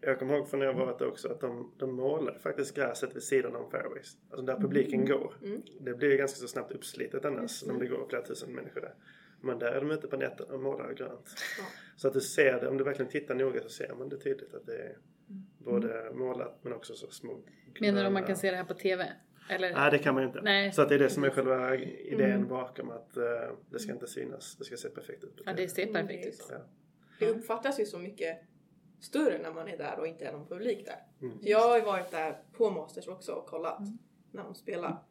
Jag 0.00 0.18
kommer 0.18 0.36
ihåg 0.36 0.48
från 0.48 0.60
när 0.60 0.66
jag 0.66 0.74
varit 0.74 0.98
där 0.98 1.08
också 1.08 1.28
att 1.28 1.40
de, 1.40 1.72
de 1.78 1.94
målade 1.96 2.38
faktiskt 2.38 2.76
gräset 2.76 3.16
vid 3.16 3.22
sidan 3.22 3.56
om 3.56 3.70
fairways. 3.70 4.16
Alltså 4.30 4.46
där 4.46 4.56
publiken 4.56 5.06
går. 5.06 5.34
Mm. 5.42 5.62
Det 5.80 5.94
blir 5.94 6.10
ju 6.10 6.16
ganska 6.16 6.38
så 6.38 6.48
snabbt 6.48 6.72
uppslitet 6.72 7.24
annars 7.24 7.62
om 7.62 7.78
det 7.78 7.86
går 7.86 8.06
flera 8.08 8.22
tusen 8.22 8.52
människor 8.54 8.80
där. 8.80 8.94
Men 9.40 9.58
där 9.58 9.72
är 9.72 9.80
de 9.80 9.90
ute 9.90 10.08
på 10.08 10.16
nätten 10.16 10.46
och 10.50 10.60
målar 10.60 10.92
grönt. 10.92 11.34
Ja. 11.58 11.64
Så 11.96 12.08
att 12.08 12.14
du 12.14 12.20
ser 12.20 12.60
det, 12.60 12.68
om 12.68 12.76
du 12.78 12.84
verkligen 12.84 13.10
tittar 13.10 13.34
noga 13.34 13.62
så 13.62 13.68
ser 13.68 13.94
man 13.94 14.08
det 14.08 14.16
tydligt 14.18 14.54
att 14.54 14.66
det 14.66 14.76
är 14.76 14.96
både 15.58 16.10
målat 16.14 16.58
men 16.62 16.72
också 16.72 16.94
så 16.94 17.10
små 17.10 17.40
Menar 17.80 18.00
du 18.00 18.06
om 18.06 18.12
man 18.12 18.22
gröna- 18.22 18.26
kan 18.26 18.36
se 18.36 18.50
det 18.50 18.56
här 18.56 18.64
på 18.64 18.74
TV? 18.74 19.12
Eller? 19.50 19.72
Nej 19.74 19.90
det 19.90 19.98
kan 19.98 20.14
man 20.14 20.22
ju 20.22 20.26
inte. 20.26 20.40
Nej. 20.42 20.72
Så 20.72 20.82
att 20.82 20.88
det 20.88 20.94
är 20.94 20.98
det 20.98 21.08
som 21.10 21.24
är 21.24 21.30
själva 21.30 21.76
idén 21.76 22.30
Mm. 22.30 22.48
bakom 22.48 22.90
att 22.90 23.16
eh, 23.16 23.24
det 23.70 23.78
ska 23.78 23.92
inte 23.92 24.06
synas. 24.06 24.56
Det 24.56 24.64
ska 24.64 24.76
se 24.76 24.88
perfekt 24.88 25.24
ut 25.24 25.36
på 25.36 25.42
Ja, 25.46 25.52
det 25.56 25.68
ser 25.68 25.82
Mm, 25.82 25.94
perfekt 25.94 26.22
det 26.22 26.28
är 26.28 26.32
ut. 26.32 26.46
Ja. 26.50 26.56
Det 27.18 27.26
uppfattas 27.30 27.80
ju 27.80 27.84
så 27.84 27.98
mycket 27.98 28.38
större 29.04 29.38
när 29.42 29.52
man 29.52 29.68
är 29.68 29.78
där 29.78 29.98
och 29.98 30.06
inte 30.06 30.24
är 30.24 30.32
någon 30.32 30.46
publik 30.46 30.86
där. 30.86 31.06
Mm. 31.20 31.38
Jag 31.42 31.68
har 31.68 31.76
ju 31.78 31.84
varit 31.84 32.10
där 32.10 32.42
på 32.52 32.70
Masters 32.70 33.08
också 33.08 33.32
och 33.32 33.46
kollat 33.46 33.80
Mm. 33.80 33.98
när 34.32 34.44
de 34.44 34.54
spelar. 34.54 35.04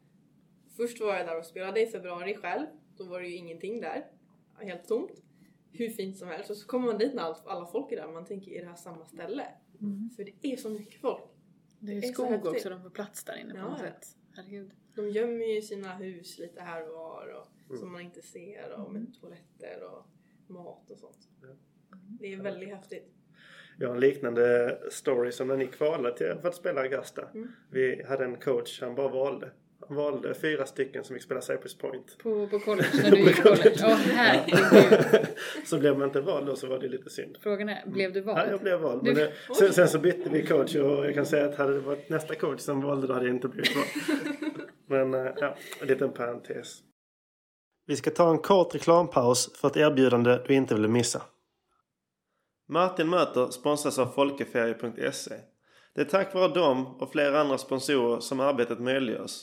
Först 0.76 1.00
var 1.00 1.14
jag 1.16 1.26
där 1.26 1.38
och 1.38 1.44
spelade 1.46 1.82
i 1.82 1.86
februari 1.86 2.34
själv. 2.34 2.66
Då 2.96 3.04
var 3.04 3.20
det 3.20 3.28
ju 3.28 3.36
ingenting 3.36 3.80
där. 3.80 4.06
Helt 4.58 4.88
tomt. 4.88 5.10
Hur 5.72 5.88
fint 5.88 6.16
som 6.18 6.28
helst. 6.28 6.50
Och 6.50 6.56
så 6.56 6.66
kommer 6.66 6.86
man 6.86 6.98
dit 6.98 7.14
när 7.14 7.22
all, 7.22 7.34
alla 7.44 7.66
folk 7.66 7.92
är 7.92 7.96
där 7.96 8.08
man 8.12 8.24
tänker, 8.24 8.50
är 8.52 8.60
det 8.60 8.66
här 8.68 8.76
samma 8.76 9.06
ställe? 9.06 9.46
Mm. 9.80 10.10
För 10.16 10.24
det 10.24 10.52
är 10.52 10.56
så 10.56 10.70
mycket 10.70 11.00
folk. 11.00 11.22
Det 11.78 11.90
är 11.92 11.94
ju 11.94 12.00
Det 12.00 12.06
är 12.06 12.12
så 12.12 12.22
skog 12.26 12.46
också, 12.46 12.70
de 12.70 12.82
får 12.82 12.90
plats 12.90 13.24
där 13.24 13.36
inne 13.36 13.52
på 13.52 13.58
Ja, 13.58 13.68
något 13.70 13.78
sätt. 13.80 14.16
Herregud. 14.32 14.70
De 14.94 15.08
gömmer 15.10 15.54
ju 15.54 15.62
sina 15.62 15.94
hus 15.94 16.38
lite 16.38 16.60
här 16.62 16.88
och 16.88 16.94
var 16.94 17.26
och, 17.40 17.46
Mm. 17.66 17.76
som 17.78 17.92
man 17.92 18.00
inte 18.00 18.22
ser 18.22 18.72
och 18.80 18.92
med 18.92 19.14
toaletter 19.20 19.82
och 19.84 20.06
mat 20.50 20.90
och 20.90 20.98
sånt. 20.98 21.28
Ja. 21.42 21.48
Det 22.20 22.32
är 22.32 22.36
väldigt 22.42 22.68
häftigt. 22.68 23.14
Jag 23.78 23.88
har 23.88 23.94
en 23.94 24.00
liknande 24.00 24.78
story 24.90 25.32
som 25.32 25.48
när 25.48 25.56
ni 25.56 25.66
kvalade 25.66 26.16
till 26.16 26.34
för 26.42 26.48
att 26.48 26.54
spela 26.54 26.80
Augusta. 26.80 27.22
Mm. 27.34 27.48
Vi 27.72 28.02
hade 28.08 28.24
en 28.24 28.36
coach, 28.36 28.80
han 28.80 28.94
bara 28.94 29.08
valde. 29.08 29.50
Han 29.88 29.96
valde 29.96 30.34
fyra 30.34 30.66
stycken 30.66 31.04
som 31.04 31.14
fick 31.14 31.22
spela 31.22 31.40
Cypress 31.40 31.78
Point. 31.78 32.18
På, 32.22 32.46
på 32.48 32.58
college, 32.58 32.88
när 33.02 33.10
du 33.10 33.16
gick 33.18 33.42
college. 33.42 33.76
Åh 33.84 33.94
herregud. 33.96 35.26
så 35.66 35.78
blev 35.78 35.98
man 35.98 36.08
inte 36.08 36.20
vald 36.20 36.46
då 36.46 36.56
så 36.56 36.66
var 36.66 36.78
det 36.78 36.88
lite 36.88 37.10
synd. 37.10 37.36
Frågan 37.42 37.68
är, 37.68 37.86
blev 37.86 38.12
du 38.12 38.20
Ja, 38.20 38.38
jag 38.38 38.46
vald? 38.50 38.62
blev 38.62 38.80
vald. 38.80 39.04
Du- 39.04 39.12
Men 39.12 39.14
det, 39.14 39.32
sen, 39.58 39.72
sen 39.72 39.88
så 39.88 39.98
bytte 39.98 40.30
vi 40.30 40.46
coach 40.46 40.74
och 40.76 41.06
jag 41.06 41.14
kan 41.14 41.26
säga 41.26 41.44
att 41.46 41.54
hade 41.56 41.72
det 41.74 41.80
varit 41.80 42.08
nästa 42.08 42.34
coach 42.34 42.60
som 42.60 42.80
valde 42.80 43.06
då 43.06 43.12
hade 43.14 43.26
jag 43.26 43.34
inte 43.34 43.48
blivit 43.48 43.76
vald. 43.76 43.88
Men 45.12 45.26
eh, 45.26 45.32
ja, 45.36 45.56
en 45.80 45.86
liten 45.88 46.12
parentes. 46.12 46.78
Vi 47.86 47.96
ska 47.96 48.10
ta 48.10 48.30
en 48.30 48.38
kort 48.38 48.74
reklampaus 48.74 49.50
för 49.60 49.68
ett 49.68 49.76
erbjudande 49.76 50.38
du 50.46 50.54
inte 50.54 50.74
vill 50.74 50.88
missa. 50.88 51.22
Martin 52.68 53.10
Möter 53.10 53.50
sponsras 53.50 53.98
av 53.98 54.06
Folkeferie.se. 54.06 55.34
Det 55.94 56.00
är 56.00 56.04
tack 56.04 56.34
vare 56.34 56.54
dem 56.54 56.86
och 56.86 57.12
flera 57.12 57.40
andra 57.40 57.58
sponsorer 57.58 58.20
som 58.20 58.40
arbetet 58.40 58.80
möjliggörs. 58.80 59.42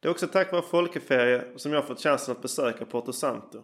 Det 0.00 0.08
är 0.08 0.12
också 0.12 0.26
tack 0.26 0.52
vare 0.52 0.62
Folkeferie 0.62 1.44
som 1.56 1.72
jag 1.72 1.86
fått 1.86 2.00
chansen 2.00 2.32
att 2.32 2.42
besöka 2.42 2.84
Porto 2.84 3.12
Santo. 3.12 3.62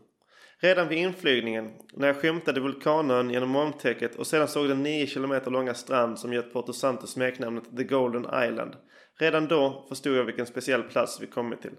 Redan 0.59 0.89
vid 0.89 0.99
inflygningen, 0.99 1.71
när 1.93 2.07
jag 2.07 2.17
skymtade 2.17 2.61
vulkanön 2.61 3.31
genom 3.31 3.49
molntäcket 3.49 4.17
och 4.17 4.27
sedan 4.27 4.49
såg 4.49 4.69
den 4.69 4.83
9 4.83 5.07
km 5.07 5.41
långa 5.47 5.75
strand 5.75 6.19
som 6.19 6.33
gett 6.33 6.53
Porto 6.53 6.73
Santo 6.73 7.07
smeknamnet 7.07 7.77
The 7.77 7.85
Golden 7.85 8.27
Island. 8.45 8.77
Redan 9.19 9.49
då 9.49 9.87
förstod 9.89 10.17
jag 10.17 10.25
vilken 10.25 10.47
speciell 10.47 10.83
plats 10.83 11.21
vi 11.21 11.27
kommit 11.27 11.63
till. 11.63 11.75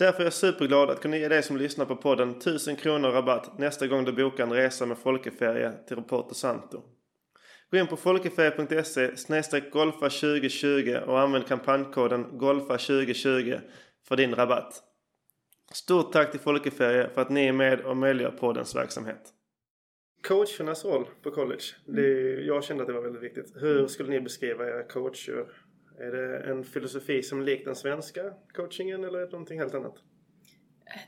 Därför 0.00 0.20
är 0.20 0.24
jag 0.24 0.32
superglad 0.32 0.90
att 0.90 1.00
kunna 1.00 1.16
ge 1.16 1.28
dig 1.28 1.42
som 1.42 1.56
lyssnar 1.56 1.86
på 1.86 1.96
podden 1.96 2.30
1000 2.30 2.76
kronor 2.76 3.10
rabatt 3.10 3.58
nästa 3.58 3.86
gång 3.86 4.04
du 4.04 4.12
bokar 4.12 4.44
en 4.44 4.52
resa 4.52 4.86
med 4.86 4.98
Folkeferie 4.98 5.72
till 5.88 5.96
Porto 5.96 6.34
Santo. 6.34 6.82
Gå 7.70 7.78
in 7.78 7.86
på 7.86 7.96
folkeferie.se 7.96 9.60
golfa 9.60 10.10
2020 10.10 10.96
och 11.06 11.20
använd 11.20 11.46
kampanjkoden 11.46 12.26
golfa2020 12.26 13.60
för 14.08 14.16
din 14.16 14.34
rabatt. 14.34 14.82
Stort 15.72 16.12
tack 16.12 16.30
till 16.30 16.40
Folkeferie 16.40 17.08
för 17.08 17.22
att 17.22 17.30
ni 17.30 17.46
är 17.46 17.52
med 17.52 17.80
och 17.80 17.96
möjliggör 17.96 18.30
poddens 18.30 18.76
verksamhet. 18.76 19.22
Coachernas 20.28 20.84
roll 20.84 21.06
på 21.22 21.30
college. 21.30 21.64
Det, 21.86 22.40
jag 22.40 22.64
kände 22.64 22.82
att 22.82 22.86
det 22.86 22.94
var 22.94 23.02
väldigt 23.02 23.22
viktigt. 23.22 23.52
Hur 23.56 23.86
skulle 23.86 24.10
ni 24.10 24.20
beskriva 24.20 24.68
era 24.68 24.82
coacher? 24.82 25.46
Är 26.00 26.12
det 26.12 26.50
en 26.50 26.64
filosofi 26.64 27.22
som 27.22 27.42
lik 27.42 27.64
den 27.64 27.76
svenska 27.76 28.34
coachingen 28.52 29.04
eller 29.04 29.18
är 29.18 29.26
det 29.26 29.32
någonting 29.32 29.58
helt 29.58 29.74
annat? 29.74 29.94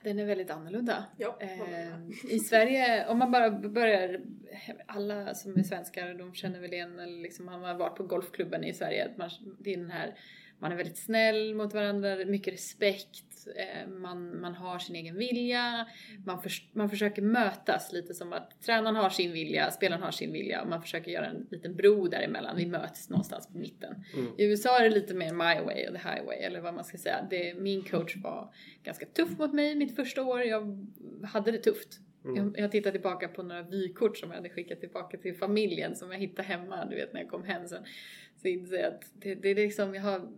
Den 0.03 0.19
är 0.19 0.27
väldigt 0.27 0.51
annorlunda. 0.51 1.05
Ja, 1.17 1.39
Eh, 1.41 2.35
I 2.35 2.39
Sverige, 2.39 3.07
om 3.09 3.19
man 3.19 3.33
bara 3.33 3.51
börjar, 3.51 4.21
alla 4.87 5.35
som 5.35 5.57
är 5.59 5.63
svenskar 5.63 6.15
de 6.15 6.35
känner 6.35 6.61
väl 6.61 6.73
igen, 6.73 6.99
eller 6.99 7.23
liksom 7.23 7.47
man 7.47 7.65
har 7.65 7.75
varit 7.75 7.97
på 7.97 8.03
golfklubben 8.05 8.65
i 8.65 8.75
Sverige, 8.75 9.05
att 9.05 9.17
man, 9.17 9.31
det 9.59 9.73
är 9.73 9.77
den 9.77 9.91
här, 9.91 10.15
man 10.63 10.73
är 10.73 10.77
väldigt 10.77 10.97
snäll 10.99 11.55
mot 11.55 11.75
varandra, 11.75 12.17
mycket 12.27 12.55
respekt, 12.55 13.47
eh, 13.57 13.89
man, 13.89 14.41
man 14.41 14.55
har 14.55 14.79
sin 14.79 14.97
egen 14.97 15.17
vilja, 15.17 15.87
man, 16.27 16.43
förs- 16.43 16.69
man 16.73 16.91
försöker 16.91 17.23
mötas 17.23 17.93
lite 17.93 18.15
som 18.15 18.33
att 18.33 18.61
tränaren 18.63 18.97
har 18.97 19.11
sin 19.11 19.33
vilja, 19.33 19.71
spelaren 19.71 20.03
har 20.03 20.11
sin 20.11 20.33
vilja 20.33 20.63
och 20.63 20.69
man 20.69 20.83
försöker 20.83 21.11
göra 21.11 21.27
en 21.27 21.47
liten 21.51 21.77
bro 21.77 22.09
däremellan, 22.09 22.57
vi 22.57 22.67
möts 22.67 23.11
någonstans 23.11 23.47
på 23.47 23.59
mitten. 23.59 24.05
Mm. 24.15 24.33
I 24.39 24.45
USA 24.45 24.79
är 24.79 24.85
det 24.85 24.95
lite 24.95 25.15
mer 25.15 25.33
my 25.33 25.65
way 25.65 25.87
och 25.87 25.95
the 25.95 26.09
highway 26.09 26.37
eller 26.39 26.61
vad 26.61 26.75
man 26.75 26.85
ska 26.85 26.99
säga. 26.99 27.27
Det, 27.31 27.55
min 27.55 27.83
coach 27.83 28.17
var 28.17 28.55
ganska 28.83 29.07
tuff 29.07 29.39
mot 29.39 29.53
mig 29.53 29.75
mitt 29.75 29.97
första 29.97 30.23
år. 30.23 30.43
Jag 30.43 30.87
hade 31.25 31.51
det 31.51 31.59
tufft. 31.59 32.01
Mm. 32.25 32.37
Jag, 32.37 32.59
jag 32.65 32.71
tittar 32.73 32.91
tillbaka 32.91 33.29
på 33.29 33.43
några 33.43 33.63
vykort 33.63 34.19
som 34.19 34.29
jag 34.31 34.37
hade 34.37 34.49
skickat 34.49 34.81
tillbaka 34.81 35.17
till 35.19 35.35
familjen 35.35 35.97
som 35.97 36.13
jag 36.13 36.19
hittade 36.19 36.49
hemma, 36.49 36.85
du 36.85 36.97
vet 36.97 37.13
när 37.13 37.21
jag 37.21 37.31
kom 37.31 37.45
hem 37.45 37.69
sen. 37.69 37.85
Så 38.43 38.49
inser 38.49 38.77
jag 38.77 38.87
att 38.95 39.05
det, 39.15 39.35
det 39.35 39.49
är 39.49 39.55
liksom, 39.55 39.95
jag 39.95 40.03
har 40.03 40.29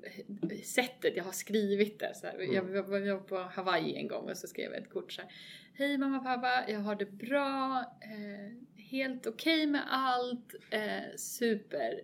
sättet, 0.64 1.16
jag 1.16 1.24
har 1.24 1.32
skrivit 1.32 1.98
det. 1.98 2.14
Så. 2.14 2.26
Mm. 2.26 2.52
Jag, 2.54 2.76
jag, 2.76 2.82
var- 2.82 2.98
jag 2.98 3.14
var 3.16 3.22
på 3.22 3.36
Hawaii 3.38 3.96
en 3.96 4.08
gång 4.08 4.30
och 4.30 4.36
så 4.36 4.46
skrev 4.46 4.72
jag 4.72 4.82
ett 4.82 4.90
kort 4.90 5.12
så 5.12 5.22
här. 5.22 5.30
Hej 5.74 5.98
mamma 5.98 6.18
och 6.18 6.24
pappa, 6.24 6.64
jag 6.68 6.80
har 6.80 6.94
det 6.94 7.10
bra, 7.12 7.84
eh, 8.02 8.82
helt 8.84 9.26
okej 9.26 9.66
med 9.66 9.82
allt, 9.90 10.54
eh, 10.70 11.16
super. 11.16 12.00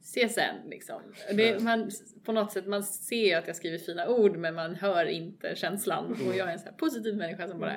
Se 0.00 0.28
sen 0.28 0.56
liksom. 0.70 1.02
Det, 1.34 1.62
man, 1.62 1.90
på 2.24 2.32
något 2.32 2.52
sätt, 2.52 2.66
man 2.66 2.82
ser 2.82 3.38
att 3.38 3.46
jag 3.46 3.56
skriver 3.56 3.78
fina 3.78 4.08
ord 4.08 4.36
men 4.36 4.54
man 4.54 4.74
hör 4.74 5.04
inte 5.06 5.56
känslan. 5.56 6.12
Och 6.28 6.36
jag 6.36 6.48
är 6.48 6.52
en 6.52 6.58
så 6.58 6.68
positiv 6.76 7.16
människa 7.16 7.48
som 7.48 7.60
bara 7.60 7.74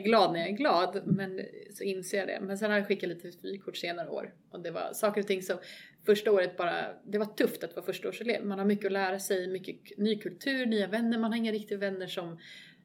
är 0.00 0.04
glad 0.04 0.32
när 0.32 0.40
jag 0.40 0.48
är 0.48 0.52
glad. 0.56 1.02
Men 1.04 1.40
så 1.74 1.84
inser 1.84 2.18
jag 2.18 2.28
det. 2.28 2.40
Men 2.40 2.58
sen 2.58 2.70
har 2.70 2.78
jag 2.78 2.88
skickat 2.88 3.08
lite 3.08 3.30
vykort 3.42 3.76
senare 3.76 4.08
år. 4.08 4.34
Och 4.50 4.60
det 4.60 4.70
var 4.70 4.92
saker 4.92 5.20
och 5.20 5.26
ting 5.26 5.42
som 5.42 5.58
första 6.06 6.32
året 6.32 6.56
bara, 6.56 6.86
det 7.04 7.18
var 7.18 7.26
tufft 7.26 7.64
att 7.64 7.76
vara 7.76 7.86
förstaårselev. 7.86 8.44
Man 8.44 8.58
har 8.58 8.66
mycket 8.66 8.86
att 8.86 8.92
lära 8.92 9.18
sig, 9.18 9.48
mycket 9.48 9.98
ny 9.98 10.18
kultur, 10.18 10.66
nya 10.66 10.86
vänner. 10.86 11.18
Man 11.18 11.30
har 11.32 11.38
inga 11.38 11.52
riktiga 11.52 11.78
vänner 11.78 12.06
som 12.06 12.38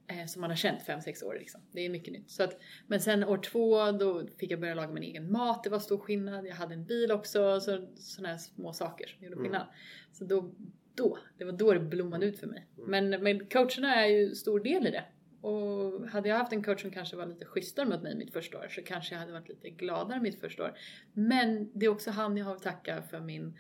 eh, 0.08 0.26
som 0.26 0.42
man 0.42 0.50
har 0.50 0.58
känt 0.58 0.82
5-6 0.88 1.24
år 1.24 1.36
liksom. 1.40 1.62
Det 1.72 1.86
är 1.86 1.90
mycket 1.90 2.14
nytt. 2.14 2.32
Så 2.32 2.44
att, 2.44 2.60
men 2.88 3.00
sen 3.02 3.24
år 3.24 3.38
två 3.38 3.92
då 3.92 4.28
fick 4.38 4.52
jag 4.52 4.60
börja 4.60 4.74
laga 4.74 4.88
min 4.88 5.04
egen 5.04 5.32
mat, 5.32 5.64
det 5.64 5.70
var 5.70 5.80
stor 5.80 5.98
skillnad. 5.98 6.48
Jag 6.48 6.56
hade 6.56 6.74
en 6.74 6.86
bil 6.86 7.12
också, 7.12 7.60
så, 7.60 7.88
sådana 7.96 8.30
här 8.30 8.38
små 8.38 8.74
saker 8.74 9.08
som 9.08 9.24
gjorde 9.24 9.36
Mm. 9.36 9.44
skillnad. 9.44 9.68
Så 10.12 10.26
då, 10.26 10.52
då, 10.96 11.18
det 11.38 11.46
var 11.46 11.52
då 11.52 11.74
det 11.74 11.80
blommade 11.80 12.26
ut 12.26 12.40
för 12.40 12.48
mig. 12.48 12.66
Mm. 12.78 12.90
Men, 13.10 13.24
men 13.24 13.46
coacherna 13.46 13.96
är 13.96 14.08
ju 14.08 14.36
stor 14.36 14.60
del 14.60 14.88
i 14.88 14.92
det. 14.92 15.04
Och 15.48 16.08
hade 16.08 16.30
jag 16.30 16.36
haft 16.36 16.54
en 16.54 16.64
coach 16.64 16.82
som 16.82 16.92
kanske 16.92 17.16
var 17.16 17.26
lite 17.26 17.46
schysstare 17.46 17.86
mot 17.86 18.02
mig 18.02 18.16
mitt 18.16 18.34
första 18.34 18.58
år 18.58 18.68
så 18.68 18.82
kanske 18.84 19.16
jag 19.16 19.20
hade 19.20 19.32
varit 19.32 19.50
lite 19.50 19.70
gladare 19.70 20.20
mitt 20.20 20.40
första 20.40 20.64
år. 20.64 20.78
Men 21.14 21.72
det 21.74 21.86
är 21.86 21.90
också 21.90 22.12
han 22.12 22.38
jag 22.38 22.46
har 22.46 22.56
att 22.56 22.64
tacka 22.64 23.02
för 23.02 23.20
min, 23.20 23.58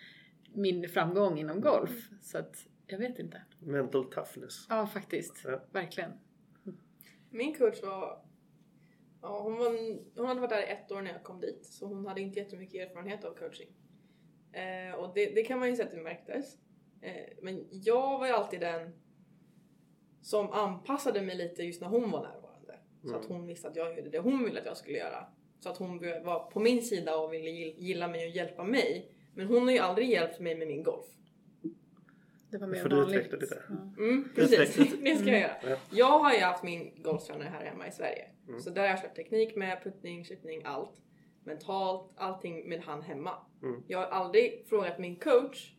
min 0.53 0.89
framgång 0.89 1.39
inom 1.39 1.61
golf. 1.61 2.09
Så 2.21 2.37
att 2.37 2.67
jag 2.87 2.97
vet 2.97 3.19
inte. 3.19 3.41
Mental 3.59 4.11
toughness. 4.11 4.65
Ja, 4.69 4.87
faktiskt. 4.87 5.41
Ja. 5.45 5.63
Verkligen. 5.71 6.11
Min 7.29 7.55
coach 7.55 7.83
var 7.83 8.27
Ja, 9.21 9.41
hon, 9.41 9.57
var, 9.57 9.97
hon 10.15 10.25
hade 10.25 10.39
varit 10.39 10.49
där 10.49 10.61
i 10.61 10.71
ett 10.71 10.91
år 10.91 11.01
när 11.01 11.11
jag 11.11 11.23
kom 11.23 11.39
dit 11.39 11.65
så 11.65 11.85
hon 11.85 12.05
hade 12.05 12.21
inte 12.21 12.39
jättemycket 12.39 12.89
erfarenhet 12.89 13.23
av 13.23 13.35
coaching. 13.35 13.69
Eh, 14.51 14.95
och 14.95 15.13
det, 15.15 15.35
det 15.35 15.43
kan 15.43 15.59
man 15.59 15.69
ju 15.69 15.75
säga 15.75 15.85
att 15.87 15.95
det 15.95 16.01
märktes. 16.01 16.57
Eh, 17.01 17.37
men 17.41 17.67
jag 17.71 18.19
var 18.19 18.27
ju 18.27 18.33
alltid 18.33 18.59
den 18.59 18.93
som 20.21 20.51
anpassade 20.51 21.21
mig 21.21 21.35
lite 21.37 21.63
just 21.63 21.81
när 21.81 21.87
hon 21.87 22.11
var 22.11 22.21
närvarande. 22.23 22.79
Så 23.03 23.15
att 23.15 23.25
hon 23.25 23.47
visste 23.47 23.67
att 23.67 23.75
jag 23.75 23.97
gjorde 23.97 24.09
det 24.09 24.19
hon 24.19 24.43
ville 24.43 24.59
att 24.59 24.65
jag 24.65 24.77
skulle 24.77 24.97
göra. 24.97 25.25
Så 25.59 25.69
att 25.69 25.77
hon 25.77 25.99
var 25.99 26.51
på 26.51 26.59
min 26.59 26.81
sida 26.83 27.17
och 27.17 27.33
ville 27.33 27.49
gill- 27.49 27.75
gilla 27.77 28.07
mig 28.07 28.25
och 28.27 28.31
hjälpa 28.35 28.63
mig. 28.63 29.11
Men 29.35 29.47
hon 29.47 29.63
har 29.63 29.71
ju 29.71 29.79
aldrig 29.79 30.09
hjälpt 30.09 30.39
mig 30.39 30.55
med 30.55 30.67
min 30.67 30.83
golf. 30.83 31.05
Det 32.51 32.57
var 32.57 32.67
mer 32.67 32.83
du 32.89 32.95
vanligt. 32.95 33.15
utveckla 33.19 33.37
lite? 33.37 33.63
Ja. 33.69 34.03
Mm, 34.03 34.29
precis, 34.35 34.59
Utveckla. 34.79 34.97
det 35.03 35.15
ska 35.15 35.27
jag 35.31 35.39
göra. 35.39 35.55
Ja. 35.63 35.77
Jag 35.91 36.19
har 36.19 36.33
ju 36.33 36.39
haft 36.39 36.63
min 36.63 36.91
golftränare 37.03 37.49
här 37.49 37.65
hemma 37.65 37.87
i 37.87 37.91
Sverige. 37.91 38.25
Mm. 38.47 38.59
Så 38.59 38.69
där 38.69 38.81
har 38.81 38.87
jag 38.87 39.01
kört 39.01 39.15
teknik 39.15 39.55
med, 39.55 39.83
puttning, 39.83 40.25
chippning, 40.25 40.61
allt. 40.65 41.01
Mentalt, 41.43 42.11
allting 42.15 42.69
med 42.69 42.81
han 42.81 43.01
hemma. 43.01 43.33
Mm. 43.63 43.83
Jag 43.87 43.97
har 43.99 44.05
aldrig 44.05 44.65
frågat 44.69 44.99
min 44.99 45.15
coach 45.15 45.73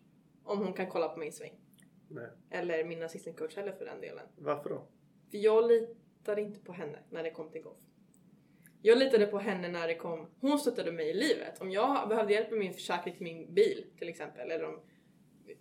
om 0.44 0.58
hon 0.58 0.72
kan 0.72 0.86
kolla 0.86 1.08
på 1.08 1.18
min 1.18 1.32
sväng. 1.32 1.52
Nej. 2.08 2.26
Eller 2.50 2.84
min 2.84 3.02
assistant 3.02 3.38
coach 3.38 3.56
heller 3.56 3.72
för 3.72 3.84
den 3.84 4.00
delen. 4.00 4.26
Varför 4.36 4.70
då? 4.70 4.88
För 5.30 5.38
jag 5.38 5.68
litade 5.68 6.40
inte 6.42 6.60
på 6.60 6.72
henne 6.72 6.98
när 7.10 7.22
det 7.22 7.30
kom 7.30 7.50
till 7.50 7.62
golf. 7.62 7.78
Jag 8.82 8.98
litade 8.98 9.26
på 9.26 9.38
henne 9.38 9.68
när 9.68 9.88
det 9.88 9.94
kom, 9.94 10.26
hon 10.40 10.58
stöttade 10.58 10.92
mig 10.92 11.10
i 11.10 11.14
livet. 11.14 11.60
Om 11.60 11.70
jag 11.70 12.08
behövde 12.08 12.32
hjälp 12.32 12.50
med 12.50 12.58
min 12.58 12.72
försäkring 12.74 13.14
till 13.14 13.22
min 13.24 13.54
bil 13.54 13.84
till 13.98 14.08
exempel. 14.08 14.50
Eller 14.50 14.64
om, 14.64 14.80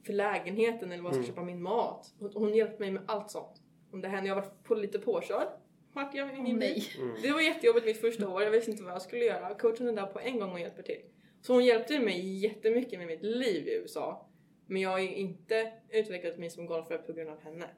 för 0.05 0.13
lägenheten 0.13 0.91
eller 0.91 1.03
vad 1.03 1.09
jag 1.15 1.15
ska 1.15 1.23
Mm. 1.23 1.35
köpa 1.35 1.45
min 1.45 1.61
mat. 1.61 2.13
Hon, 2.19 2.31
hon 2.33 2.53
hjälpte 2.55 2.79
mig 2.79 2.91
med 2.91 3.03
allt 3.07 3.31
sånt. 3.31 3.61
Om 3.91 4.01
det 4.01 4.07
hände, 4.07 4.27
jag 4.29 4.35
var 4.35 4.45
på, 4.63 4.75
lite 4.75 4.99
påkörd. 4.99 5.47
Vart 5.93 6.15
jag 6.15 6.37
i 6.37 6.41
min 6.41 6.59
bil. 6.59 6.59
nej. 6.59 6.83
Mm. 7.03 7.21
Det 7.21 7.31
var 7.31 7.41
jättejobbigt 7.41 7.85
mitt 7.85 8.01
första 8.01 8.29
år, 8.29 8.43
jag 8.43 8.51
visste 8.51 8.71
inte 8.71 8.83
vad 8.83 8.93
jag 8.93 9.01
skulle 9.01 9.25
göra. 9.25 9.55
Coachen 9.55 9.87
är 9.87 9.93
där 9.93 10.05
på 10.05 10.19
en 10.19 10.39
gång 10.39 10.51
och 10.51 10.59
hjälper 10.59 10.83
till. 10.83 11.01
Så 11.41 11.53
hon 11.53 11.65
hjälpte 11.65 11.99
mig 11.99 12.37
jättemycket 12.43 12.99
med 12.99 13.07
mitt 13.07 13.23
liv 13.23 13.67
i 13.67 13.73
USA. 13.75 14.26
Men 14.67 14.81
jag 14.81 14.89
har 14.89 14.99
ju 14.99 15.15
inte 15.15 15.71
utvecklat 15.89 16.37
mig 16.37 16.49
som 16.49 16.65
golfare 16.65 16.97
på 16.97 17.13
grund 17.13 17.29
av 17.29 17.41
henne. 17.41 17.69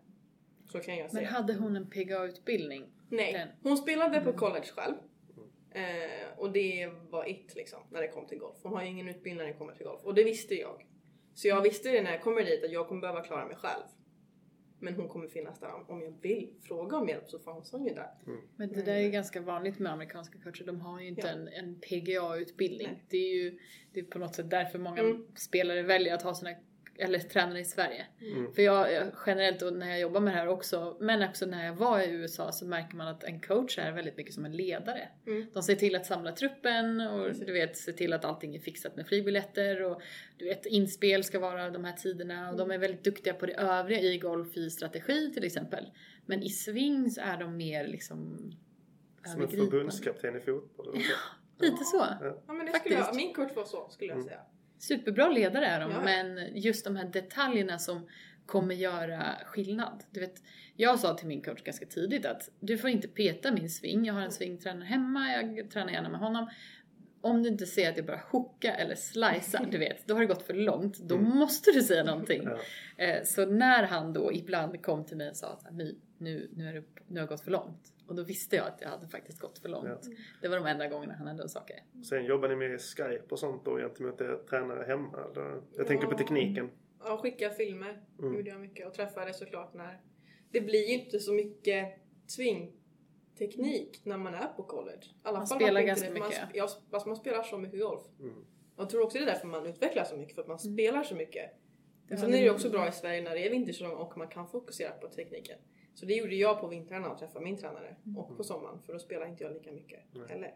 Så 0.71 0.80
kan 0.80 0.95
jag 0.95 1.04
Men 1.04 1.10
säga. 1.12 1.28
hade 1.30 1.54
hon 1.54 1.75
en 1.75 1.89
PGA-utbildning? 1.89 2.86
Nej, 3.10 3.34
den? 3.34 3.47
hon 3.63 3.78
spelade 3.78 4.21
på 4.21 4.30
Mm. 4.30 4.39
college 4.39 4.65
själv. 4.75 4.95
Eh, 5.71 6.38
och 6.39 6.52
det 6.52 6.91
var 7.10 7.30
it 7.30 7.56
liksom, 7.56 7.80
när 7.91 8.02
det 8.02 8.08
kom 8.08 8.28
till 8.28 8.38
golf. 8.39 8.58
Hon 8.63 8.73
har 8.73 8.84
ju 8.84 8.89
ingen 8.89 9.08
utbildning 9.10 9.38
när 9.38 9.45
det 9.54 9.58
kommer 9.58 9.73
till 9.73 9.86
golf. 9.86 10.02
Och 10.04 10.13
det 10.15 10.23
visste 10.23 10.56
jag. 10.56 10.86
Så 11.34 11.47
jag 11.47 11.62
visste 11.62 11.89
det 11.91 12.02
när 12.02 12.12
jag 12.12 12.21
kommer 12.21 12.43
dit 12.43 12.63
att 12.63 12.71
jag 12.71 12.88
kommer 12.88 13.02
behöva 13.02 13.21
klara 13.23 13.45
mig 13.47 13.56
själv. 13.56 13.84
Men 14.82 14.93
hon 14.93 15.08
kommer 15.10 15.28
finnas 15.28 15.60
där 15.60 15.73
om- 15.89 16.02
jag 16.02 16.21
vill 16.21 16.54
fråga 16.62 16.97
om 16.97 17.08
hjälp 17.10 17.30
så 17.30 17.39
fanns 17.39 17.71
hon 17.71 17.86
ju 17.86 17.93
där. 17.93 18.10
Men 18.56 18.69
det 18.73 18.82
där 18.82 18.93
är 18.95 18.99
ju 18.99 19.10
ganska 19.12 19.41
vanligt 19.41 19.80
med 19.80 19.91
amerikanska 19.91 20.39
coacher. 20.43 20.65
De 20.65 20.82
har 20.82 21.02
ju 21.02 21.08
inte 21.08 21.28
Ja. 21.28 21.34
en, 21.34 21.47
en 21.47 21.80
PGA-utbildning. 21.80 23.04
Det 23.10 23.17
är 23.17 23.34
ju 23.36 23.60
det 23.93 23.99
är 23.99 24.04
på 24.04 24.19
något 24.19 24.36
sätt 24.36 24.49
därför 24.49 24.80
många 24.80 25.02
Mm. 25.02 25.28
spelare 25.36 25.82
väljer 25.84 26.13
att 26.13 26.21
ha 26.21 26.34
sina 26.36 26.52
eller 27.00 27.20
tränare 27.20 27.60
i 27.60 27.66
Sverige. 27.66 28.06
Mm. 28.22 28.54
För 28.54 28.62
jag, 28.62 28.88
generellt 29.26 29.62
och 29.62 29.74
när 29.74 29.90
jag 29.90 30.00
jobbar 30.00 30.20
med 30.20 30.34
det 30.34 30.38
här 30.38 30.48
också, 30.48 30.98
men 31.00 31.30
också 31.30 31.46
när 31.46 31.66
jag 31.66 31.74
var 31.74 32.00
i 32.00 32.10
USA 32.12 32.52
så 32.52 32.66
märker 32.66 32.96
man 32.96 33.08
att 33.08 33.24
en 33.24 33.40
coach 33.42 33.78
är 33.78 33.92
väldigt 33.92 34.18
mycket 34.18 34.34
som 34.34 34.46
en 34.46 34.52
ledare. 34.58 35.10
Mm. 35.28 35.46
De 35.54 35.64
ser 35.64 35.76
till 35.76 35.96
att 35.96 36.06
samla 36.06 36.32
truppen 36.32 37.02
och 37.02 37.28
Precis. 37.28 37.46
du 37.46 37.54
vet, 37.54 37.78
ser 37.78 37.92
till 37.92 38.14
att 38.14 38.26
allting 38.26 38.56
är 38.56 38.60
fixat 38.60 38.96
med 38.96 39.08
flygbiljetter 39.08 39.84
och 39.84 40.02
du 40.38 40.46
vet, 40.46 40.66
inspel 40.66 41.24
ska 41.24 41.40
vara 41.40 41.70
de 41.70 41.86
här 41.86 41.94
tiderna 41.94 42.50
och 42.52 42.58
de 42.58 42.72
är 42.72 42.78
väldigt 42.78 43.04
duktiga 43.04 43.34
på 43.34 43.46
det 43.46 43.54
övriga 43.54 44.02
i 44.02 44.18
golf 44.18 44.58
i 44.58 44.70
strategi 44.70 45.34
till 45.34 45.44
exempel. 45.44 45.92
Men 46.26 46.44
i 46.44 46.50
swing 46.50 47.10
så 47.12 47.22
är 47.22 47.38
de 47.38 47.58
mer 47.58 47.88
liksom 47.88 48.52
Som 49.26 49.42
en 49.42 49.48
förbundskapten 49.48 50.36
i 50.36 50.40
fotboll. 50.40 50.94
så. 50.94 51.64
Lite 51.66 51.84
så. 51.84 52.06
Ja 52.22 52.54
men 52.54 52.66
det 52.66 52.72
Faktiskt. 52.72 52.80
skulle 52.80 52.96
jag, 52.96 53.16
min 53.16 53.34
coach 53.34 53.56
var 53.56 53.66
så 53.66 53.90
skulle 53.90 54.08
jag 54.12 54.16
Mm. 54.18 54.28
säga. 54.28 54.40
Superbra 54.80 55.30
ledare 55.30 55.65
är 55.65 55.80
de, 55.80 55.92
Ja. 55.92 56.02
men 56.02 56.39
just 56.56 56.86
de 56.86 56.96
här 56.96 57.06
detaljerna 57.06 57.80
som 57.80 58.08
kommer 58.46 58.76
göra 58.76 59.24
skillnad. 59.46 60.04
Du 60.12 60.20
vet, 60.20 60.44
jag 60.76 61.00
sa 61.00 61.13
till 61.13 61.28
min 61.28 61.42
coach 61.42 61.63
ganska 61.63 61.86
tidigt 61.86 62.26
att 62.26 62.50
du 62.60 62.78
får 62.78 62.89
inte 62.89 63.08
peta 63.08 63.52
min 63.52 63.70
sving. 63.70 64.06
Jag 64.06 64.13
har 64.13 64.22
en 64.22 64.32
svingtränare 64.32 64.86
hemma, 64.86 65.30
jag 65.32 65.72
tränar 65.72 65.92
gärna 65.94 66.10
med 66.10 66.20
honom. 66.20 66.50
Om 67.22 67.44
du 67.44 67.50
inte 67.50 67.65
ser 67.65 67.89
att 67.89 67.98
jag 67.98 68.06
börjar 68.06 68.26
hooka 68.32 68.76
eller 68.76 68.96
slicea, 68.96 69.65
du 69.72 69.78
vet, 69.78 70.08
då 70.08 70.13
har 70.13 70.22
det 70.22 70.28
gått 70.28 70.44
för 70.44 70.54
långt. 70.54 71.00
Då 71.00 71.15
Mm. 71.15 71.30
måste 71.38 71.72
du 71.72 71.82
säga 71.82 72.04
någonting. 72.04 72.44
Ja. 72.98 73.06
Eh, 73.06 73.24
Så 73.24 73.46
när 73.46 73.84
han 73.84 74.13
då 74.13 74.34
ibland 74.34 74.82
kom 74.84 75.06
till 75.06 75.18
mig 75.18 75.30
och 75.30 75.36
sa 75.36 75.48
att 75.48 75.74
My, 75.74 75.96
nu, 76.19 76.49
nu, 76.55 76.67
är 76.69 76.73
det, 76.73 76.84
nu 77.08 77.19
har 77.19 77.27
det 77.27 77.32
gått 77.32 77.41
för 77.41 77.51
långt. 77.51 77.93
Och 78.08 78.15
då 78.15 78.23
visste 78.23 78.55
jag 78.55 78.67
att 78.67 78.82
jag 78.82 78.89
hade 78.89 79.08
faktiskt 79.08 79.39
gått 79.39 79.60
för 79.60 79.69
långt. 79.69 79.88
Ja. 80.03 80.15
Det 80.41 80.47
var 80.47 80.55
de 80.55 80.65
enda 80.65 80.88
gångerna 80.88 81.13
han 81.13 81.27
hände 81.27 81.49
saker. 81.49 81.75
Sen 82.10 82.25
jobbar 82.25 82.49
ni 82.49 82.55
med 82.55 82.82
Skype 82.82 83.23
och 83.29 83.39
sånt 83.39 83.65
då 83.65 83.77
gentemot 83.77 84.21
er 84.21 84.39
tränare 84.49 84.84
hemma? 84.88 85.17
Eller? 85.32 85.62
Jag 85.77 85.88
tänker 85.88 86.08
på 86.08 86.13
Ja. 86.13 86.17
tekniken. 86.17 86.69
Ja, 87.03 87.17
skicka 87.17 87.49
filmer 87.49 88.03
Mm. 88.19 88.36
gjorde 88.36 88.49
jag 88.49 88.60
mycket 88.62 88.88
och 88.88 88.93
träffade 88.93 89.34
såklart 89.34 89.73
när... 89.73 90.01
Det 90.51 90.62
blir 90.62 90.88
ju 90.88 90.93
inte 90.93 91.19
så 91.19 91.34
mycket 91.34 91.88
swingteknik 92.27 94.01
när 94.03 94.17
man 94.17 94.34
är 94.34 94.47
på 94.47 94.63
college. 94.63 95.01
Alla 95.23 95.38
Man 95.38 95.47
fall 95.47 95.60
spelar 95.60 95.82
på 95.82 95.88
ganska 95.88 96.10
mycket. 96.10 96.41
Man, 96.41 96.49
ja, 96.53 96.67
fast 96.91 97.05
man 97.08 97.15
spelar 97.15 97.43
så 97.43 97.58
mycket 97.58 97.79
golf. 97.82 98.01
Mm. 98.19 98.45
Jag 98.77 98.89
tror 98.89 99.03
också 99.03 99.17
det 99.17 99.23
är 99.23 99.25
därför 99.25 99.47
man 99.47 99.65
utvecklas 99.65 100.10
så 100.10 100.17
mycket, 100.17 100.36
för 100.36 100.41
att 100.41 100.47
man 100.47 100.58
Mm. 100.63 100.73
spelar 100.73 101.03
så 101.03 101.15
mycket. 101.15 101.51
Det 102.08 102.17
Sen 102.17 102.34
är 102.34 102.41
det 102.43 102.49
också 102.49 102.69
bra 102.69 102.88
i 102.88 102.91
Sverige 102.91 103.21
när 103.21 103.32
det 103.36 103.45
är 103.47 103.49
vintersäsong 103.49 103.91
och 103.91 104.17
man 104.17 104.27
kan 104.27 104.47
fokusera 104.47 104.91
på 104.91 105.08
tekniken. 105.08 105.60
Så 106.00 106.06
det 106.06 106.14
gjorde 106.14 106.36
jag 106.36 106.62
på 106.62 106.68
vintrarna 106.68 107.10
och 107.12 107.18
träffa 107.18 107.40
min 107.40 107.58
tränare 107.58 107.96
och 108.18 108.38
på 108.38 108.44
sommaren 108.44 108.80
för 108.80 108.94
då 108.94 109.00
spelar 109.00 109.26
inte 109.26 109.44
jag 109.44 109.54
lika 109.54 109.72
mycket 109.72 110.00
heller. 110.30 110.54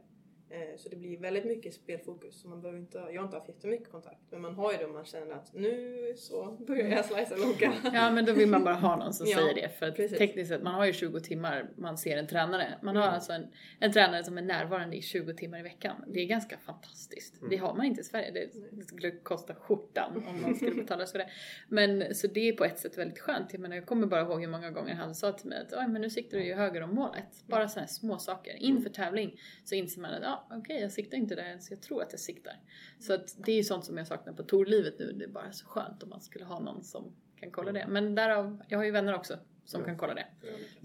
Eh, 0.53 0.77
Så 0.77 0.89
det 0.89 0.95
blir 0.95 1.17
väldigt 1.17 1.45
mycket 1.45 1.73
spelfokus. 1.73 2.41
Så 2.41 2.47
man 2.47 2.61
behöver 2.61 2.79
inte, 2.79 2.97
jag 2.97 3.21
har 3.21 3.25
inte 3.25 3.37
haft 3.37 3.47
jättemycket 3.49 3.91
kontakt 3.91 4.19
men 4.29 4.41
man 4.41 4.55
har 4.55 4.71
ju 4.71 4.77
det 4.77 4.85
om 4.85 4.93
man 4.93 5.05
känner 5.05 5.33
att 5.35 5.53
nu 5.53 6.13
så 6.17 6.51
börjar 6.67 6.87
jag 6.89 7.05
slicea 7.05 7.37
logga. 7.37 7.73
Ja 7.93 8.11
men 8.11 8.25
då 8.25 8.33
vill 8.33 8.49
man 8.49 8.63
bara 8.63 8.73
ha 8.75 8.95
någon 8.95 9.13
som 9.13 9.27
Ja, 9.29 9.37
säger 9.37 9.53
det. 9.55 9.69
För 9.79 9.85
att 9.87 9.95
precis. 9.95 10.17
tekniskt 10.17 10.49
sett, 10.49 10.63
man 10.63 10.73
har 10.73 10.85
ju 10.85 10.93
20 10.93 11.19
timmar 11.19 11.69
man 11.77 11.97
ser 11.97 12.17
en 12.17 12.27
tränare. 12.27 12.79
Man 12.81 12.95
har 12.95 13.03
Mm. 13.03 13.13
alltså 13.15 13.33
en, 13.33 13.47
en 13.79 13.91
tränare 13.93 14.23
som 14.23 14.37
är 14.37 14.41
närvarande 14.41 14.95
i 14.95 15.01
20 15.01 15.33
timmar 15.33 15.59
i 15.59 15.63
veckan. 15.63 16.03
Det 16.07 16.19
är 16.19 16.25
ganska 16.25 16.57
fantastiskt. 16.57 17.37
Mm. 17.37 17.49
Det 17.49 17.57
har 17.57 17.73
man 17.75 17.85
inte 17.85 18.01
i 18.01 18.03
Sverige. 18.03 18.31
Det, 18.31 18.49
det 18.71 18.85
skulle 18.85 19.11
kosta 19.11 19.55
skjortan 19.55 20.23
om 20.27 20.41
man 20.41 20.55
skulle 20.55 20.75
betala 20.75 21.05
för 21.05 21.19
det. 21.19 21.29
Men 21.67 22.15
så 22.15 22.27
det 22.27 22.49
är 22.49 22.53
på 22.53 22.65
ett 22.65 22.79
sätt 22.79 22.97
väldigt 22.97 23.19
skönt. 23.19 23.53
Jag 23.53 23.59
menar 23.61 23.75
jag 23.75 23.85
kommer 23.85 24.07
bara 24.07 24.21
ihåg 24.21 24.41
hur 24.41 24.47
många 24.47 24.71
gånger 24.71 24.93
han 24.95 25.15
sa 25.15 25.31
till 25.31 25.47
mig 25.49 25.59
att 25.71 25.89
men 25.91 26.01
nu 26.01 26.09
siktar 26.09 26.37
du 26.37 26.43
ju 26.45 26.53
höger 26.53 26.81
om 26.83 26.95
målet. 26.95 27.43
Bara 27.47 27.67
sådana 27.67 27.85
här 27.85 27.93
små 27.93 28.17
saker. 28.17 28.53
Inför 28.55 28.89
tävling 28.89 29.39
så 29.63 29.75
inser 29.75 30.01
man 30.01 30.11
att 30.13 30.23
ja, 30.23 30.42
okej 30.51 30.81
jag 30.81 30.91
siktar 30.91 31.17
inte 31.17 31.35
där 31.35 31.43
ens 31.43 31.71
jag 31.71 31.81
tror 31.81 32.01
att 32.01 32.11
jag 32.11 32.19
siktar. 32.19 32.53
Så 32.99 33.13
att 33.13 33.35
det 33.45 33.51
är 33.51 33.55
ju 33.55 33.63
sånt 33.63 33.85
som 33.85 33.97
jag 33.97 34.07
saknar 34.07 34.33
på 34.33 34.43
tourlivet 34.43 34.99
nu. 34.99 35.11
Det 35.11 35.25
är 35.25 35.29
bara 35.29 35.51
så 35.51 35.65
skönt 35.65 36.03
om 36.03 36.09
man 36.09 36.21
skulle 36.21 36.45
ha 36.45 36.59
någon 36.59 36.83
som 36.83 37.15
kan 37.35 37.51
kolla 37.51 37.71
det. 37.71 37.85
Men 37.89 38.15
därav, 38.15 38.63
jag 38.67 38.77
har 38.77 38.85
ju 38.85 38.91
vänner 38.91 39.15
också 39.15 39.39
som 39.65 39.81
Ja. 39.81 39.85
kan 39.85 39.97
kolla 39.97 40.13
det. 40.13 40.27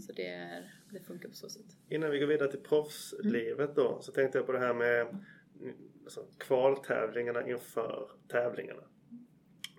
Så 0.03 0.13
det, 0.13 0.27
är, 0.29 0.73
det 0.91 1.01
funkar 1.01 1.29
på 1.29 1.35
så 1.35 1.49
sätt. 1.49 1.77
Innan 1.89 2.11
vi 2.11 2.19
går 2.19 2.27
vidare 2.27 2.51
till 2.51 2.61
proffslivet 2.61 3.77
då 3.77 3.99
så 4.01 4.13
tänkte 4.13 4.39
jag 4.39 4.47
på 4.47 4.53
det 4.53 4.59
här 4.59 4.75
med 4.75 5.01
mm, 5.01 5.75
alltså, 6.05 6.27
kvaltävlingarna 6.39 7.49
inför 7.49 8.11
tävlingarna. 8.29 8.83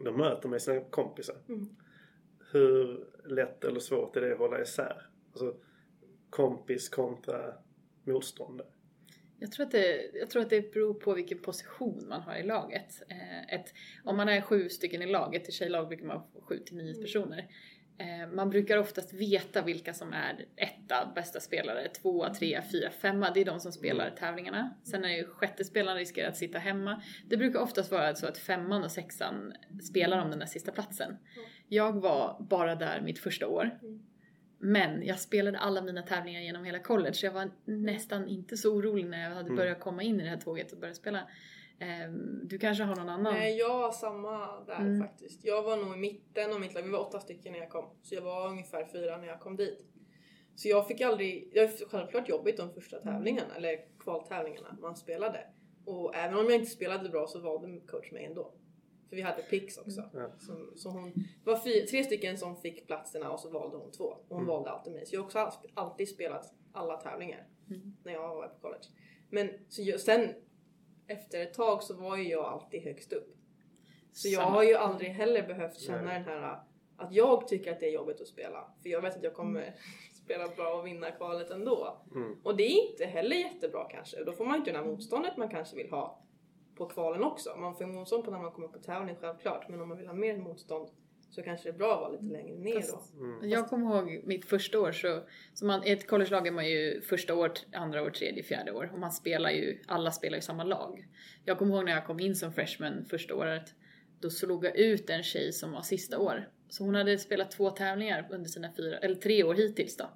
De 0.03 0.17
möter 0.17 0.49
med 0.49 0.61
sina 0.61 0.81
kompisar. 0.81 1.35
Mm. 1.49 1.75
Hur 2.51 3.07
lätt 3.25 3.63
eller 3.63 3.79
svårt 3.79 4.15
är 4.15 4.21
det 4.21 4.31
att 4.33 4.39
hålla 4.39 4.61
isär? 4.61 5.09
Alltså 5.31 5.55
kompis 6.29 6.89
kontra 6.89 7.53
motståndare. 8.03 8.67
Jag 9.39 9.51
tror, 9.51 9.65
att 9.65 9.71
det, 9.71 10.11
jag 10.13 10.29
tror 10.29 10.41
att 10.41 10.49
det 10.49 10.73
beror 10.73 10.93
på 10.93 11.13
vilken 11.13 11.39
position 11.39 12.05
man 12.09 12.21
har 12.21 12.35
i 12.35 12.43
laget. 12.43 13.01
Eh, 13.09 13.53
ett, 13.53 13.73
om 14.03 14.17
man 14.17 14.29
är 14.29 14.41
sju 14.41 14.69
stycken 14.69 15.01
i 15.01 15.05
laget, 15.05 15.49
i 15.49 15.51
tjejlag 15.51 15.87
brukar 15.87 16.05
man 16.05 16.21
få 16.33 16.41
sju 16.41 16.59
till 16.59 16.77
nio 16.77 17.01
personer. 17.01 17.47
Eh, 17.99 18.27
man 18.33 18.49
brukar 18.49 18.77
oftast 18.77 19.13
veta 19.13 19.61
vilka 19.61 19.93
som 19.93 20.13
är 20.13 20.45
etta, 20.55 21.11
bästa 21.15 21.39
spelare, 21.39 21.87
tvåa, 21.87 22.33
trea, 22.33 22.63
fyra, 22.71 22.89
femma. 22.91 23.31
Det 23.31 23.41
är 23.41 23.45
de 23.45 23.59
som 23.59 23.71
spelar 23.71 24.09
tävlingarna. 24.09 24.75
Sen 24.83 25.05
är 25.05 25.09
ju 25.09 25.25
sjätte 25.27 25.63
spelaren 25.63 25.97
riskerar 25.97 26.29
att 26.29 26.37
sitta 26.37 26.59
hemma. 26.59 27.01
Det 27.29 27.37
brukar 27.37 27.59
oftast 27.59 27.91
vara 27.91 28.15
så 28.15 28.27
att 28.27 28.37
femman 28.37 28.83
och 28.83 28.91
sexan 28.91 29.53
spelar 29.83 30.21
om 30.21 30.29
den 30.29 30.39
där 30.39 30.45
sista 30.45 30.71
platsen. 30.71 31.17
Jag 31.67 32.01
var 32.01 32.45
bara 32.49 32.75
där 32.75 33.01
mitt 33.01 33.19
första 33.19 33.47
år. 33.47 33.79
Mm. 34.61 34.71
Men 34.73 35.05
jag 35.07 35.19
spelade 35.19 35.57
alla 35.59 35.81
mina 35.81 36.01
tävlingar 36.01 36.41
genom 36.41 36.63
hela 36.63 36.79
college. 36.79 37.13
så 37.13 37.25
Jag 37.25 37.33
var 37.33 37.49
nästan 37.65 38.27
inte 38.27 38.57
så 38.57 38.73
orolig 38.75 39.05
när 39.05 39.23
jag 39.23 39.29
hade 39.29 39.39
Mm. 39.45 39.55
börjat 39.55 39.79
komma 39.79 40.03
in 40.03 40.19
i 40.19 40.23
det 40.23 40.29
här 40.29 40.37
tåget 40.37 40.71
och 40.71 40.79
börjat 40.79 40.95
spela. 40.97 41.29
Ehm, 41.79 42.47
Du 42.47 42.57
kanske 42.59 42.83
har 42.83 42.95
någon 42.95 43.09
annan? 43.09 43.33
Nej, 43.33 43.57
jag 43.57 43.79
var 43.79 43.91
samma 43.91 44.59
där 44.61 44.75
Mm. 44.79 45.01
faktiskt. 45.01 45.45
Jag 45.45 45.63
var 45.63 45.77
nog 45.77 45.93
i 45.93 45.97
mitten 45.99 46.53
av 46.53 46.59
mitt 46.59 46.73
lag. 46.73 46.81
Vi 46.83 46.89
var 46.89 46.99
åtta 46.99 47.19
stycken 47.19 47.51
när 47.51 47.59
jag 47.59 47.69
kom. 47.69 47.85
Så 48.01 48.15
jag 48.15 48.21
var 48.21 48.47
ungefär 48.49 48.85
fyra 48.85 49.17
när 49.17 49.27
jag 49.27 49.39
kom 49.39 49.55
dit. 49.55 49.85
Så 50.55 50.69
jag 50.69 50.87
fick 50.87 51.01
aldrig... 51.01 51.51
Det 51.53 51.59
var 51.61 51.89
självklart 51.89 52.29
jobbigt 52.29 52.57
de 52.57 52.73
första 52.73 52.99
tävlingarna, 52.99 53.55
eller 53.55 53.79
kvaltävlingarna 53.99 54.77
man 54.81 54.95
spelade. 54.95 55.39
Och 55.85 56.15
även 56.15 56.37
om 56.39 56.45
jag 56.45 56.55
inte 56.55 56.71
spelade 56.71 57.09
bra 57.09 57.27
så 57.27 57.39
valde 57.39 57.79
coach 57.87 58.11
mig 58.11 58.25
ändå. 58.25 58.53
För 59.09 59.15
vi 59.15 59.21
hade 59.21 59.41
picks 59.41 59.77
också. 59.77 60.01
Ja. 60.13 60.29
Så, 60.39 60.77
så 60.77 60.89
hon, 60.89 61.13
det 61.43 61.49
var 61.51 61.57
fy, 61.59 61.85
tre 61.85 62.03
stycken 62.03 62.37
som 62.37 62.55
fick 62.57 62.87
platserna 62.87 63.31
och 63.31 63.39
så 63.39 63.49
valde 63.49 63.77
hon 63.77 63.91
två. 63.91 64.03
Och 64.03 64.25
hon 64.29 64.37
Mm. 64.37 64.47
valde 64.47 64.69
alltid 64.69 64.93
mig. 64.93 65.05
Så 65.05 65.15
jag 65.15 65.21
har 65.21 65.25
också 65.25 65.51
alltid 65.73 66.09
spelat 66.09 66.53
alla 66.73 66.97
tävlingar. 66.97 67.47
Mm. 67.69 67.93
när 68.03 68.13
jag 68.13 68.35
var 68.35 68.47
på 68.47 68.59
college. 68.59 68.83
Men 69.29 69.49
så 69.69 69.81
jag, 69.81 69.99
sen 69.99 70.29
efter 71.07 71.41
ett 71.41 71.53
tag 71.53 71.83
så 71.83 71.93
var 71.93 72.17
ju 72.17 72.29
jag 72.29 72.45
alltid 72.45 72.83
högst 72.83 73.13
upp. 73.13 73.35
Så 74.11 74.27
jag 74.27 74.41
har 74.41 74.63
ju 74.63 74.75
aldrig 74.75 75.09
heller 75.09 75.47
behövt 75.47 75.79
känna 75.79 76.01
Nej. 76.01 76.13
den 76.13 76.23
här 76.23 76.59
att 76.97 77.13
jag 77.13 77.47
tycker 77.47 77.71
att 77.71 77.79
det 77.79 77.85
är 77.85 77.91
jobbigt 77.91 78.21
att 78.21 78.27
spela. 78.27 78.73
För 78.81 78.89
jag 78.89 79.01
vet 79.01 79.17
att 79.17 79.23
jag 79.23 79.33
kommer 79.33 79.75
spela 80.23 80.47
bra 80.47 80.73
och 80.79 80.87
vinna 80.87 81.11
kvalet 81.11 81.49
ändå. 81.49 82.01
Mm. 82.15 82.39
Och 82.43 82.57
det 82.57 82.63
är 82.63 82.91
inte 82.91 83.05
heller 83.05 83.35
jättebra 83.35 83.87
kanske. 83.91 84.23
Då 84.23 84.31
får 84.31 84.45
man 84.45 84.55
inte 84.57 84.71
det 84.71 84.77
här 84.77 84.85
motståndet 84.85 85.37
man 85.37 85.49
kanske 85.49 85.75
vill 85.75 85.89
ha 85.89 86.21
på 86.79 86.85
kvalen 86.85 87.23
också. 87.23 87.55
Man 87.57 87.75
får 87.75 87.85
motstånd 87.85 88.23
på 88.23 88.31
när 88.31 88.39
man 88.39 88.51
kommer 88.51 88.67
på 88.67 88.79
tävling 88.79 89.15
självklart. 89.21 89.69
Men 89.69 89.81
om 89.81 89.89
man 89.89 89.97
vill 89.97 90.07
ha 90.07 90.13
mer 90.13 90.37
motstånd 90.37 90.89
så 91.29 91.43
kanske 91.43 91.69
det 91.69 91.75
är 91.75 91.77
bra 91.77 91.93
att 91.93 91.99
vara 92.01 92.11
lite 92.11 92.33
längre 92.33 92.57
ner 92.57 92.83
då. 92.91 93.23
Mm. 93.25 93.49
Jag 93.49 93.69
kommer 93.69 93.95
ihåg 93.95 94.21
mitt 94.27 94.45
första 94.45 94.79
år 94.79 94.91
så, 94.91 95.23
så 95.53 95.65
man, 95.65 95.87
i 95.87 95.91
ett 95.91 96.07
collegelag 96.07 96.47
är 96.47 96.51
man 96.51 96.69
ju 96.69 97.01
första 97.01 97.35
år, 97.35 97.51
andra 97.73 98.03
år, 98.03 98.09
tredje, 98.09 98.43
fjärde 98.43 98.71
år 98.71 98.89
och 98.93 98.99
man 98.99 99.11
spelar 99.11 99.49
ju, 99.49 99.81
alla 99.87 100.11
spelar 100.11 100.35
ju 100.35 100.41
samma 100.41 100.63
lag. 100.63 101.07
Jag 101.45 101.57
kommer 101.57 101.75
ihåg 101.75 101.85
när 101.85 101.91
jag 101.91 102.05
kom 102.05 102.19
in 102.19 102.35
som 102.35 102.53
freshman 102.53 103.05
första 103.05 103.35
året, 103.35 103.73
då 104.19 104.29
slog 104.29 104.65
jag 104.65 104.77
ut 104.77 105.09
en 105.09 105.23
tjej 105.23 105.53
som 105.53 105.71
var 105.71 105.81
sista 105.81 106.19
år. 106.19 106.49
Så 106.69 106.83
hon 106.83 106.95
hade 106.95 107.17
spelat 107.17 107.51
två 107.51 107.69
tävlingar 107.69 108.27
under 108.31 108.49
sina 108.49 108.73
fyra, 108.77 108.97
eller 108.97 109.15
tre 109.15 109.43
år 109.43 109.53
hittills 109.53 109.97
då. 109.97 110.09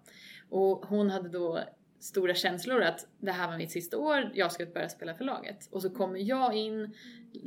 Och 0.50 0.86
hon 0.86 1.10
hade 1.10 1.30
då 1.30 1.60
stora 2.04 2.36
känslor 2.36 2.82
att 2.82 3.08
det 3.20 3.32
här 3.32 3.48
var 3.48 3.58
mitt 3.58 3.72
sista 3.72 3.98
år, 3.98 4.32
jag 4.34 4.52
ska 4.52 4.66
börja 4.66 4.90
spela 4.90 5.16
för 5.16 5.24
laget. 5.24 5.68
Och 5.72 5.82
så 5.82 5.90
kommer 5.90 6.20
jag 6.20 6.56
in, 6.56 6.94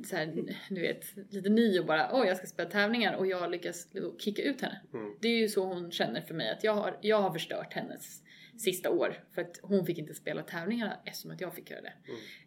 så 0.05 0.17
här, 0.17 0.27
du 0.69 0.81
vet, 0.81 1.05
lite 1.31 1.49
ny 1.49 1.79
och 1.79 1.87
bara 1.87 2.11
oj 2.13 2.27
jag 2.27 2.37
ska 2.37 2.47
spela 2.47 2.71
tävlingar 2.71 3.15
och 3.15 3.27
jag 3.27 3.51
lyckas 3.51 3.89
kicka 4.19 4.43
ut 4.43 4.61
henne. 4.61 4.81
Mm. 4.93 5.17
Det 5.21 5.29
är 5.29 5.39
ju 5.39 5.49
så 5.49 5.65
hon 5.65 5.91
känner 5.91 6.21
för 6.21 6.35
mig, 6.35 6.51
att 6.51 6.65
jag 6.65 6.75
har, 6.75 6.99
jag 7.01 7.23
har 7.23 7.33
förstört 7.33 7.73
hennes 7.73 8.23
sista 8.59 8.91
år. 8.91 9.25
För 9.35 9.43
att 9.43 9.61
hon 9.63 9.87
fick 9.87 9.99
inte 9.99 10.15
spela 10.15 10.43
tävlingarna 10.43 11.01
eftersom 11.05 11.31
att 11.31 11.41
jag 11.41 11.55
fick 11.55 11.71
göra 11.71 11.81
det. 11.81 11.93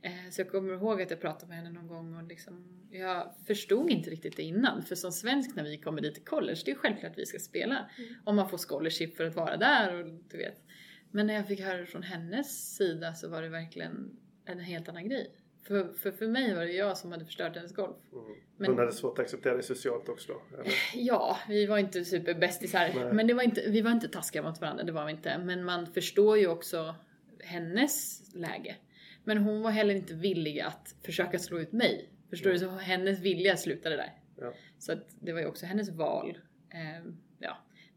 Eh, 0.01 0.29
så 0.29 0.41
jag 0.41 0.51
kommer 0.51 0.73
ihåg 0.73 1.01
att 1.01 1.11
jag 1.11 1.21
pratade 1.21 1.47
med 1.47 1.57
henne 1.57 1.69
någon 1.69 1.87
gång 1.87 2.15
och 2.15 2.23
liksom, 2.23 2.87
jag 2.91 3.35
förstod 3.47 3.89
inte 3.89 4.09
riktigt 4.09 4.37
det 4.37 4.43
innan. 4.43 4.83
För 4.83 4.95
som 4.95 5.11
svensk 5.11 5.55
när 5.55 5.63
vi 5.63 5.77
kommer 5.77 6.01
dit 6.01 6.13
till 6.13 6.25
college, 6.25 6.61
det 6.65 6.71
är 6.71 6.75
självklart 6.75 7.11
att 7.11 7.17
vi 7.17 7.25
ska 7.25 7.39
spela. 7.39 7.89
Om 8.23 8.35
man 8.35 8.49
får 8.49 8.57
scholarship 8.57 9.17
för 9.17 9.25
att 9.25 9.35
vara 9.35 9.57
där 9.57 9.93
och 9.95 10.05
du 10.29 10.37
vet. 10.37 10.63
Men 11.11 11.27
när 11.27 11.33
jag 11.33 11.47
fick 11.47 11.59
höra 11.61 11.77
det 11.77 11.85
från 11.85 12.03
hennes 12.03 12.75
sida 12.75 13.13
så 13.13 13.29
var 13.29 13.41
det 13.41 13.49
verkligen 13.49 14.17
en 14.45 14.59
helt 14.59 14.89
annan 14.89 15.09
grej. 15.09 15.31
För, 15.63 15.93
för, 15.93 16.11
för 16.11 16.27
mig 16.27 16.55
var 16.55 16.61
det 16.65 16.71
jag 16.73 16.97
som 16.97 17.11
hade 17.11 17.25
förstört 17.25 17.55
hennes 17.55 17.73
golf. 17.75 17.95
Mm. 18.13 18.25
Men- 18.57 18.69
Hon 18.69 18.79
hade 18.79 18.91
svårt 18.93 19.19
att 19.19 19.25
acceptera 19.25 19.57
det 19.57 19.63
socialt 19.63 20.09
också? 20.09 20.33
Eller? 20.53 20.73
Ja, 20.95 21.37
vi 21.47 21.65
var 21.65 21.77
inte 21.77 22.05
superbästisar. 22.05 22.91
Nej. 22.95 23.13
Men 23.13 23.27
det 23.27 23.33
var 23.33 23.43
inte, 23.43 23.69
vi 23.69 23.81
var 23.81 23.91
inte 23.91 24.07
taskiga 24.07 24.41
mot 24.43 24.61
varandra, 24.61 24.83
det 24.83 24.91
var 24.91 25.05
vi 25.05 25.11
inte. 25.11 25.37
Men 25.37 25.63
man 25.63 25.87
förstår 25.93 26.37
ju 26.37 26.47
också 26.47 26.95
hennes 27.43 28.21
läge. 28.35 28.75
Men 29.23 29.37
hon 29.37 29.61
var 29.61 29.71
heller 29.71 29.95
inte 29.95 30.13
villig 30.13 30.59
att 30.59 30.95
försöka 31.05 31.39
slå 31.39 31.59
ut 31.59 31.71
mig. 31.71 32.09
Förstår 32.29 32.49
du? 32.49 32.59
Så 32.59 32.69
hennes 32.69 33.19
vilja 33.19 33.57
slutade 33.57 33.95
där. 33.95 34.13
Ja. 34.37 34.53
Så 34.79 34.91
att 34.93 35.05
det 35.19 35.33
var 35.33 35.39
ju 35.39 35.45
också 35.45 35.65
hennes 35.65 35.89
val. 35.89 36.37
Ja. 36.69 36.77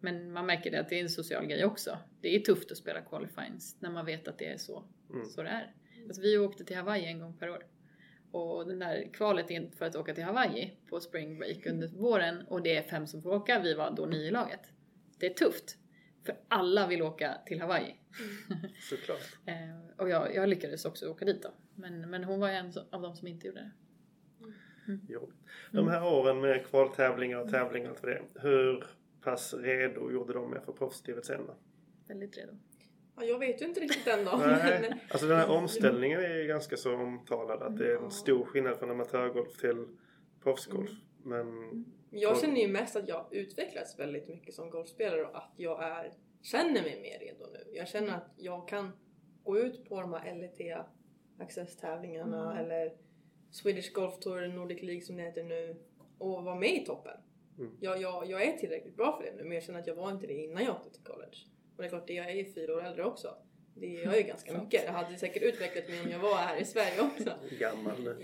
Men 0.02 0.32
man 0.32 0.46
märker 0.46 0.70
det 0.70 0.80
att 0.80 0.88
det 0.88 0.98
är 0.98 1.02
en 1.02 1.08
social 1.10 1.46
grej 1.46 1.64
också. 1.64 1.98
Det 2.20 2.36
är 2.36 2.40
tufft 2.40 2.70
att 2.72 2.76
spela 2.78 3.00
qualifyings 3.00 3.76
när 3.80 3.90
man 3.90 4.06
vet 4.06 4.28
att 4.28 4.38
det 4.38 4.46
är 4.46 4.56
så, 4.56 4.84
Mm. 5.10 5.26
så 5.26 5.42
det 5.42 5.48
är. 5.48 5.74
Alltså 6.06 6.22
vi 6.22 6.38
åkte 6.38 6.64
till 6.64 6.76
Hawaii 6.76 7.04
en 7.06 7.18
gång 7.18 7.36
per 7.38 7.50
år. 7.50 7.66
Och 8.30 8.66
den 8.66 8.78
där 8.78 9.08
kvalet 9.12 9.50
in 9.50 9.70
för 9.72 9.84
att 9.86 9.96
åka 9.96 10.14
till 10.14 10.24
Hawaii 10.24 10.76
på 10.88 11.00
spring 11.00 11.38
break 11.38 11.66
under 11.66 11.88
våren 11.88 12.42
och 12.48 12.62
det 12.62 12.76
är 12.76 12.82
fem 12.82 13.06
som 13.06 13.22
får 13.22 13.34
åka, 13.34 13.60
vi 13.60 13.74
var 13.74 13.90
då 13.90 14.06
nio 14.06 14.28
i 14.28 14.30
laget. 14.30 14.60
Det 15.18 15.26
är 15.26 15.34
tufft. 15.34 15.76
För 16.26 16.34
alla 16.48 16.86
vill 16.86 17.02
åka 17.02 17.34
till 17.46 17.60
Hawaii. 17.60 17.94
Såklart. 18.90 19.38
Eh, 19.46 19.96
och 19.98 20.08
jag, 20.08 20.34
jag 20.34 20.48
lyckades 20.48 20.84
också 20.84 21.08
åka 21.10 21.24
dit 21.24 21.42
då. 21.42 21.48
Men, 21.74 22.10
men 22.10 22.24
hon 22.24 22.40
var 22.40 22.48
en 22.48 22.72
av 22.90 23.02
de 23.02 23.16
som 23.16 23.28
inte 23.28 23.46
gjorde 23.46 23.60
det. 23.60 23.70
Jo. 25.08 25.32
De 25.70 25.88
här 25.88 26.04
åren 26.04 26.40
med 26.40 26.66
kvaltävlingar 26.66 27.38
och 27.38 27.50
tävlingar 27.50 27.90
och 27.90 27.96
allt 27.96 28.02
vad 28.04 28.12
det. 28.12 28.40
Hur 28.48 28.84
pass 29.24 29.54
redo 29.54 30.10
gjorde 30.10 30.32
de 30.32 30.52
er 30.54 30.60
för 30.60 30.72
proffslivet 30.72 31.26
sen 31.26 31.46
då? 31.46 31.54
Väldigt 32.08 32.38
redo. 32.38 32.52
Ja, 33.16 33.24
jag 33.24 33.38
vet 33.38 33.62
ju 33.62 33.66
inte 33.66 33.80
riktigt 33.80 34.06
än 34.06 34.24
då. 34.24 34.36
Nej, 34.36 34.94
alltså 35.10 35.26
den 35.26 35.36
här 35.36 35.50
omställningen 35.50 36.20
är 36.20 36.34
ju 36.34 36.46
ganska 36.46 36.76
så 36.76 36.94
omtalad 36.94 37.62
att 37.62 37.78
det 37.78 37.92
är 37.92 37.96
en 38.04 38.10
stor 38.10 38.44
skillnad 38.44 38.78
från 38.78 38.90
amatörgolf 38.90 39.56
till 39.56 39.86
proffsgolf. 40.42 40.90
Men 41.24 41.46
Jag 42.10 42.40
känner 42.40 42.60
ju 42.60 42.68
mest 42.68 42.96
att 42.96 43.08
jag 43.08 43.14
har 43.14 43.28
utvecklats 43.30 43.98
väldigt 43.98 44.28
mycket 44.28 44.54
som 44.54 44.70
golfspelare 44.70 45.24
och 45.24 45.36
att 45.36 45.52
jag 45.56 45.82
är, 45.84 46.12
känner 46.42 46.82
mig 46.82 47.00
mer 47.02 47.18
redo 47.26 47.46
nu. 47.52 47.76
Jag 47.76 47.88
känner 47.88 48.16
att 48.16 48.30
jag 48.36 48.68
kan 48.68 48.90
gå 49.44 49.58
ut 49.58 49.88
på 49.88 50.00
de 50.00 50.12
här 50.12 50.34
LET 50.34 50.86
Access 51.38 51.76
tävlingarna 51.76 52.52
Mm. 52.52 52.64
eller 52.64 52.92
Swedish 53.50 53.92
Golf 53.92 54.18
Tour, 54.18 54.48
Nordic 54.48 54.82
League 54.82 55.02
som 55.02 55.16
det 55.16 55.22
heter 55.22 55.44
nu 55.44 55.76
och 56.18 56.44
vara 56.44 56.54
med 56.54 56.74
i 56.82 56.84
toppen. 56.84 57.16
Mm. 57.58 57.72
Jag, 57.80 58.00
jag, 58.00 58.30
jag 58.30 58.42
är 58.42 58.56
tillräckligt 58.56 58.96
bra 58.96 59.16
för 59.16 59.24
det 59.24 59.32
nu 59.36 59.42
men 59.44 59.52
jag 59.52 59.62
känner 59.62 59.80
att 59.80 59.86
jag 59.86 59.94
var 59.94 60.10
inte 60.10 60.26
det 60.26 60.34
innan 60.44 60.64
jag 60.64 60.74
åkte 60.76 60.90
till 60.90 61.02
college. 61.04 61.36
Och 61.76 61.82
det 61.82 61.84
är 61.84 61.88
klart, 61.88 62.10
jag 62.10 62.30
är 62.30 62.34
ju 62.34 62.52
fyra 62.52 62.74
år 62.76 62.84
äldre 62.84 63.04
också. 63.04 63.34
Det 63.74 63.86
gör 63.86 64.14
ju 64.14 64.22
ganska 64.22 64.52
mycket. 64.60 64.84
Jag 64.84 64.92
hade 64.92 65.16
säkert 65.18 65.42
utvecklat 65.42 65.88
mig 65.88 66.00
om 66.04 66.10
jag 66.10 66.18
var 66.18 66.36
här 66.36 66.56
i 66.56 66.64
Sverige 66.64 67.00
också. 67.00 67.32
gammal 67.58 67.94
nu. 68.04 68.16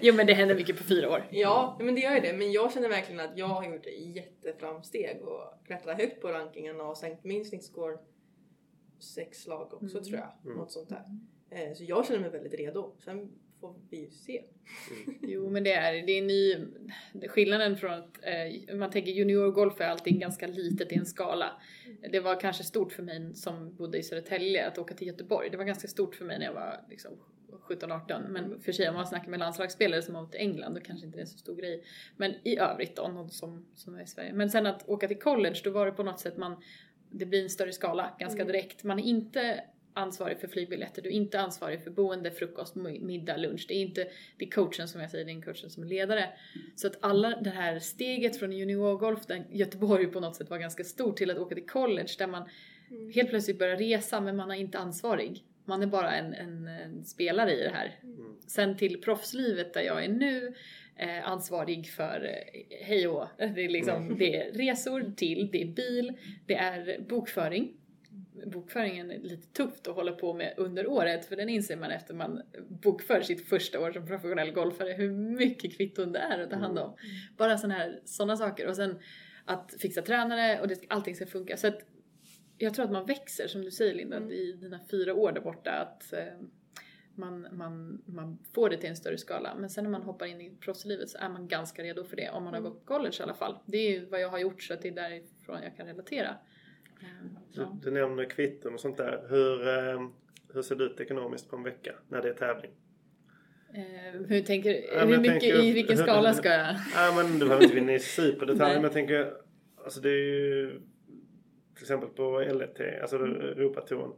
jo 0.00 0.14
men 0.14 0.26
det 0.26 0.32
händer 0.34 0.54
mycket 0.54 0.78
på 0.78 0.84
fyra 0.84 1.10
år. 1.10 1.28
Ja, 1.30 1.76
men 1.80 1.94
det 1.94 2.00
gör 2.00 2.14
ju 2.14 2.20
det. 2.20 2.32
Men 2.32 2.52
jag 2.52 2.72
känner 2.72 2.88
verkligen 2.88 3.20
att 3.20 3.38
jag 3.38 3.46
har 3.46 3.64
gjort 3.74 3.86
jätteframsteg 3.86 5.22
och 5.22 5.66
klättrat 5.66 5.96
högt 6.00 6.20
på 6.22 6.28
rankingarna 6.28 6.84
och 6.84 6.96
sänkt 6.98 7.24
min 7.24 7.44
snittscore 7.44 7.98
sex 8.98 9.38
slag 9.42 9.74
också 9.74 9.98
Mm. 9.98 10.04
tror 10.04 10.18
jag. 10.18 10.32
Mm. 10.44 10.56
Något 10.58 10.72
sånt 10.72 10.88
där. 10.88 11.04
Eh, 11.50 11.72
Så 11.74 11.84
jag 11.84 12.06
känner 12.06 12.20
mig 12.20 12.30
väldigt 12.30 12.54
redo. 12.54 12.94
Sen 13.04 13.32
får 13.74 13.82
vi 13.90 14.00
ju 14.00 14.10
se. 14.10 14.42
Jo 15.22 15.50
men 15.50 15.64
det 15.64 15.72
är, 15.72 16.06
det 16.06 16.12
är 16.12 16.18
en 16.18 16.26
ny, 16.26 16.56
skillnaden 17.28 17.76
från 17.76 17.90
att 17.92 18.18
eh, 18.22 18.76
man 18.76 18.90
tänker 18.90 19.12
juniorgolf 19.12 19.80
är 19.80 19.88
alltid 19.88 20.20
ganska 20.20 20.46
litet 20.46 20.92
i 20.92 20.94
en 20.94 21.06
skala. 21.06 21.52
Det 22.10 22.20
var 22.20 22.40
kanske 22.40 22.64
stort 22.64 22.92
för 22.92 23.02
mig 23.02 23.34
som 23.34 23.74
bodde 23.76 23.98
i 23.98 24.02
Södertälje 24.02 24.66
att 24.66 24.78
åka 24.78 24.94
till 24.94 25.06
Göteborg. 25.06 25.50
Det 25.50 25.56
var 25.56 25.64
ganska 25.64 25.88
stort 25.88 26.14
för 26.14 26.24
mig 26.24 26.38
när 26.38 26.46
jag 26.46 26.54
var 26.54 26.80
liksom 26.90 27.12
17-18. 27.68 28.28
Men 28.28 28.60
för 28.60 28.72
sig 28.72 28.88
om 28.88 28.94
man 28.94 29.06
snackar 29.06 29.30
med 29.30 29.40
landslagsspelare 29.40 30.02
som 30.02 30.14
har 30.14 30.22
åkt 30.22 30.32
till 30.32 30.40
England 30.40 30.74
då 30.74 30.80
kanske 30.80 31.06
inte 31.06 31.18
det 31.18 31.22
är 31.22 31.26
så 31.26 31.38
stor 31.38 31.56
grej. 31.56 31.84
Men 32.16 32.34
i 32.44 32.58
övrigt 32.58 32.96
då, 32.96 33.08
något 33.08 33.32
som, 33.34 33.66
som 33.74 33.94
är 33.94 34.02
i 34.02 34.06
Sverige. 34.06 34.32
Men 34.32 34.50
sen 34.50 34.66
att 34.66 34.88
åka 34.88 35.08
till 35.08 35.18
college, 35.18 35.60
då 35.64 35.70
var 35.70 35.86
det 35.86 35.92
på 35.92 36.02
något 36.02 36.20
sätt 36.20 36.36
man, 36.36 36.62
det 37.10 37.26
blir 37.26 37.42
en 37.42 37.50
större 37.50 37.72
skala 37.72 38.16
ganska 38.18 38.42
Mm. 38.42 38.52
direkt. 38.52 38.84
Man 38.84 38.98
är 38.98 39.04
inte 39.04 39.60
ansvarig 39.96 40.38
för 40.38 40.48
flygbiljetter, 40.48 41.02
du 41.02 41.08
är 41.08 41.12
inte 41.12 41.40
ansvarig 41.40 41.82
för 41.84 41.90
boende, 41.90 42.30
frukost, 42.30 42.74
mi- 42.74 43.04
middag, 43.04 43.36
lunch. 43.36 43.64
Det 43.68 43.74
är 43.74 43.82
inte, 43.82 44.08
det 44.36 44.44
är 44.44 44.50
coachen 44.50 44.88
som 44.88 45.00
jag 45.00 45.10
säger, 45.10 45.24
det 45.24 45.30
är 45.30 45.34
en 45.34 45.42
coachen 45.42 45.70
som 45.70 45.82
är 45.82 45.86
ledare. 45.86 46.28
Så 46.76 46.86
att 46.86 46.96
alla 47.00 47.30
det 47.40 47.50
här 47.50 47.78
steget 47.78 48.36
från 48.38 48.52
juniorgolf, 48.52 49.26
där 49.26 49.44
Göteborg 49.50 50.06
på 50.06 50.20
något 50.20 50.36
sätt 50.36 50.50
var 50.50 50.58
ganska 50.58 50.84
stort, 50.84 51.16
till 51.16 51.30
att 51.30 51.38
åka 51.38 51.54
till 51.54 51.66
college 51.66 52.08
där 52.18 52.26
man 52.26 52.48
Mm. 52.90 53.12
helt 53.12 53.30
plötsligt 53.30 53.58
börjar 53.58 53.76
resa 53.76 54.20
men 54.20 54.36
man 54.36 54.50
är 54.50 54.54
inte 54.54 54.78
ansvarig. 54.78 55.44
Man 55.64 55.82
är 55.82 55.86
bara 55.86 56.10
en, 56.12 56.34
en, 56.34 56.68
en 56.68 57.04
spelare 57.04 57.52
i 57.52 57.62
det 57.62 57.70
här. 57.74 57.98
Mm. 58.02 58.36
Sen 58.46 58.76
till 58.76 59.00
proffslivet 59.00 59.74
där 59.74 59.80
jag 59.82 60.04
är 60.04 60.08
nu, 60.08 60.54
eh, 60.96 61.28
ansvarig 61.30 61.90
för 61.90 62.24
eh, 62.24 62.86
hej 62.86 63.08
och 63.08 63.26
det 63.38 63.44
är 63.64 63.68
liksom, 63.68 63.96
Mm. 64.06 64.18
det 64.18 64.36
är 64.36 64.52
resor 64.52 65.12
till, 65.16 65.48
det 65.52 65.62
är 65.62 65.66
bil, 65.66 66.12
det 66.46 66.54
är 66.54 67.00
bokföring. 67.08 67.72
Bokföringen 68.50 69.10
är 69.10 69.18
lite 69.18 69.52
tufft 69.52 69.86
att 69.88 69.94
hålla 69.94 70.12
på 70.12 70.34
med 70.34 70.54
under 70.56 70.86
året 70.86 71.24
för 71.26 71.36
den 71.36 71.48
inser 71.48 71.76
man 71.76 71.90
efter 71.90 72.14
man 72.14 72.42
bokför 72.68 73.20
sitt 73.20 73.48
första 73.48 73.80
år 73.80 73.92
som 73.92 74.06
professionell 74.06 74.52
golfare 74.52 74.92
hur 74.92 75.10
mycket 75.10 75.76
kvitton 75.76 76.12
det 76.12 76.18
är 76.18 76.38
att 76.38 76.50
ta 76.50 76.56
hand 76.56 76.78
om. 76.78 76.96
Bara 77.36 77.58
sådana 77.58 77.74
här 77.74 78.00
såna 78.04 78.36
saker 78.36 78.66
och 78.68 78.76
sen 78.76 78.98
att 79.44 79.74
fixa 79.80 80.02
tränare 80.02 80.60
och 80.60 80.68
det, 80.68 80.80
allting 80.88 81.14
ska 81.16 81.26
funka. 81.26 81.56
Så 81.56 81.66
att 81.66 81.78
jag 82.58 82.74
tror 82.74 82.84
att 82.84 82.92
man 82.92 83.06
växer 83.06 83.46
som 83.48 83.62
du 83.62 83.70
säger 83.70 83.94
Linda 83.94 84.16
Mm. 84.16 84.30
i 84.30 84.52
dina 84.52 84.80
fyra 84.90 85.14
år 85.14 85.32
där 85.32 85.40
borta 85.40 85.70
att 85.70 86.12
eh, 86.12 86.24
man, 87.14 87.48
man, 87.52 88.02
man 88.06 88.38
får 88.54 88.70
det 88.70 88.76
till 88.76 88.90
en 88.90 88.96
större 88.96 89.18
skala. 89.18 89.54
Men 89.54 89.70
sen 89.70 89.84
när 89.84 89.90
man 89.90 90.02
hoppar 90.02 90.26
in 90.26 90.40
i 90.40 90.56
proffslivet 90.60 91.08
så 91.10 91.18
är 91.18 91.28
man 91.28 91.48
ganska 91.48 91.82
redo 91.82 92.04
för 92.04 92.16
det 92.16 92.30
om 92.30 92.44
man 92.44 92.52
har 92.52 92.60
Mm. 92.60 92.72
gått 92.72 92.86
college 92.86 93.16
i 93.20 93.22
alla 93.22 93.34
fall. 93.34 93.58
Det 93.66 93.76
är 93.78 93.90
ju 93.90 94.06
vad 94.06 94.20
jag 94.20 94.28
har 94.28 94.38
gjort 94.38 94.62
så 94.62 94.74
att 94.74 94.82
det 94.82 94.88
är 94.88 94.92
därifrån 94.92 95.62
jag 95.62 95.76
kan 95.76 95.86
relatera. 95.86 96.36
Du, 97.54 97.66
du 97.82 97.90
nämner 97.90 98.24
kvitton 98.24 98.74
och 98.74 98.80
sånt 98.80 98.96
där. 98.96 99.26
Hur, 99.28 99.68
eh, 99.68 100.08
hur 100.54 100.62
ser 100.62 100.76
det 100.76 100.84
ut 100.84 101.00
ekonomiskt 101.00 101.50
på 101.50 101.56
en 101.56 101.62
vecka 101.62 101.94
när 102.08 102.22
det 102.22 102.28
är 102.28 102.34
tävling? 102.34 102.70
Eh, 103.74 104.20
hur 104.28 104.40
tänker 104.40 104.70
Ja, 104.70 104.98
men 104.98 105.06
hur 105.08 105.12
jag 105.14 105.20
mycket, 105.20 105.40
tänker- 105.40 105.64
i 105.64 105.72
vilken 105.72 105.96
skala 105.96 106.34
ska 106.34 106.48
jag? 106.48 106.76
Ja 106.94 107.12
men 107.16 107.38
du 107.38 107.44
behöver 107.46 107.62
inte 107.64 107.74
vinna 107.74 107.92
i 107.94 107.98
superdetalj 108.16 108.74
men 108.74 108.82
jag 108.82 108.92
tänker 108.92 109.32
Alltså 109.84 110.00
det 110.00 110.08
är 110.08 110.12
ju 110.34 110.80
Till 111.74 111.82
exempel 111.82 112.08
på 112.08 112.40
LET, 112.40 113.00
alltså 113.02 113.16
Mm. 113.16 113.40
Europatouren 113.40 114.12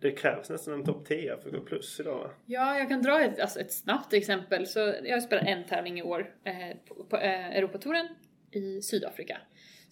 Det 0.00 0.10
krävs 0.10 0.50
nästan 0.50 0.74
en 0.74 0.84
topp 0.84 1.06
10 1.08 1.36
för 1.36 1.48
att 1.48 1.54
gå 1.54 1.60
plus 1.60 2.00
idag 2.00 2.18
va? 2.18 2.30
Ja, 2.46 2.78
jag 2.78 2.88
kan 2.88 3.02
dra 3.02 3.20
ett, 3.24 3.40
alltså 3.40 3.60
ett 3.60 3.72
snabbt 3.72 4.12
exempel. 4.12 4.66
Så 4.66 4.94
jag 5.04 5.22
spelar 5.22 5.42
en 5.44 5.64
tävling 5.66 5.98
i 5.98 6.02
år 6.02 6.34
eh, 6.44 6.76
på, 6.88 7.04
på 7.04 7.16
eh, 7.16 7.56
Europatouren. 7.56 8.06
i 8.50 8.82
Sydafrika. 8.82 9.36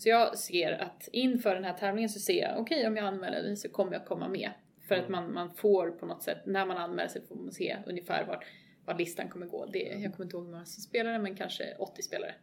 Så 0.01 0.09
jag 0.09 0.39
ser 0.39 0.73
att 0.73 1.09
inför 1.13 1.55
den 1.55 1.65
här 1.65 1.73
tävlingen 1.73 2.11
så 2.11 2.21
ser 2.21 2.43
jag, 2.43 2.59
okej 2.59 2.87
om 2.87 2.97
jag 2.97 3.07
anmäler 3.07 3.43
mig 3.43 3.57
så 3.57 3.69
kommer 3.69 3.93
jag 3.93 4.07
komma 4.07 4.29
med. 4.29 4.51
För 4.89 4.95
att 4.95 5.09
man, 5.09 5.33
man 5.33 5.55
får 5.55 5.91
på 5.91 6.07
något 6.07 6.23
sätt, 6.23 6.39
när 6.47 6.67
man 6.67 6.77
anmäler 6.77 7.09
sig 7.09 7.23
får 7.27 7.35
man 7.35 7.53
se 7.53 7.77
ungefär 7.87 8.27
vart, 8.27 8.45
vart 8.85 8.99
listan 8.99 9.29
kommer 9.29 9.47
gå. 9.47 9.67
Det, 9.67 9.79
jag 9.79 10.13
kommer 10.13 10.25
inte 10.25 10.37
ihåg 10.37 10.45
hur 10.45 10.53
många 10.53 10.65
spelare 10.65 11.19
men 11.19 11.37
kanske 11.37 11.75
80 11.79 12.03
spelare. 12.03 12.35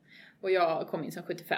Och 0.41 0.51
jag 0.51 0.87
kom 0.87 1.03
in 1.03 1.11
som 1.11 1.23
75. 1.23 1.57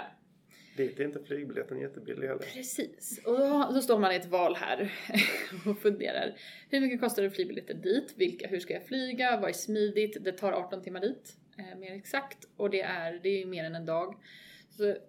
Dit 0.76 1.00
är 1.00 1.04
inte 1.04 1.22
flygbiljetten 1.24 1.78
jättebillig 1.78 2.28
heller. 2.28 2.42
Precis, 2.54 3.20
och 3.24 3.38
då, 3.38 3.70
då 3.74 3.82
står 3.82 3.98
man 3.98 4.12
i 4.12 4.16
ett 4.16 4.26
val 4.26 4.56
här 4.56 4.92
och 5.66 5.78
funderar. 5.78 6.34
Hur 6.68 6.80
mycket 6.80 7.00
kostar 7.00 7.22
det 7.22 7.30
flygbiljetter 7.30 7.74
dit? 7.74 8.14
Vilka, 8.16 8.48
hur 8.48 8.60
ska 8.60 8.74
jag 8.74 8.86
flyga? 8.86 9.40
Vad 9.40 9.48
är 9.48 9.54
smidigt? 9.54 10.24
Det 10.24 10.32
tar 10.32 10.52
18 10.52 10.82
timmar 10.82 11.00
dit, 11.00 11.36
eh, 11.58 11.78
mer 11.78 11.92
exakt. 11.92 12.48
Och 12.56 12.70
det 12.70 12.80
är, 12.80 13.20
det 13.22 13.28
är 13.28 13.38
ju 13.38 13.46
mer 13.46 13.64
än 13.64 13.74
en 13.74 13.86
dag. 13.86 14.14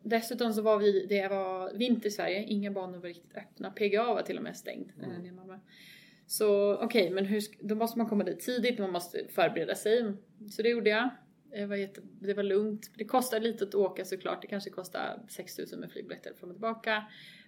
Dessutom 0.04 0.54
så 0.54 0.62
var 0.62 0.80
vi, 0.80 1.06
det 1.06 1.28
var 1.28 1.74
vinter 1.74 2.08
i 2.08 2.12
Sverige, 2.12 2.44
inga 2.44 2.72
banor 2.72 2.98
var 2.98 3.08
riktigt 3.08 3.36
öppna. 3.38 3.72
PGA 3.72 4.04
var 4.14 4.22
till 4.22 4.38
och 4.38 4.44
med 4.44 4.58
stängd. 4.58 4.92
eh, 5.02 5.10
Mm. 5.10 5.26
i 5.26 5.32
Malmö. 5.32 5.60
Så 6.28 6.76
okej, 6.84 7.10
men 7.10 7.26
hur, 7.26 7.42
då 7.60 7.76
måste 7.76 7.98
man 7.98 8.08
komma 8.10 8.24
dit 8.24 8.40
tidigt, 8.40 8.80
man 8.80 8.92
måste 8.92 9.28
förbereda 9.30 9.76
sig. 9.76 10.14
Så 10.50 10.62
det 10.62 10.70
gjorde 10.70 10.90
jag. 10.90 11.10
Det 11.52 11.66
var, 11.66 11.76
jätte, 11.76 12.02
det 12.20 12.34
var 12.34 12.44
lugnt. 12.44 12.92
Det 12.96 13.06
kostar 13.06 13.40
lite 13.40 13.64
att 13.64 13.76
åka 13.76 14.06
såklart. 14.06 14.42
Det 14.42 14.48
kanske 14.48 14.70
kostar 14.70 15.20
6000 15.30 15.80
med 15.80 15.92
flygbiljetter 15.92 16.34
fram 16.34 16.50
och 16.50 16.56
tillbaka. 16.56 17.04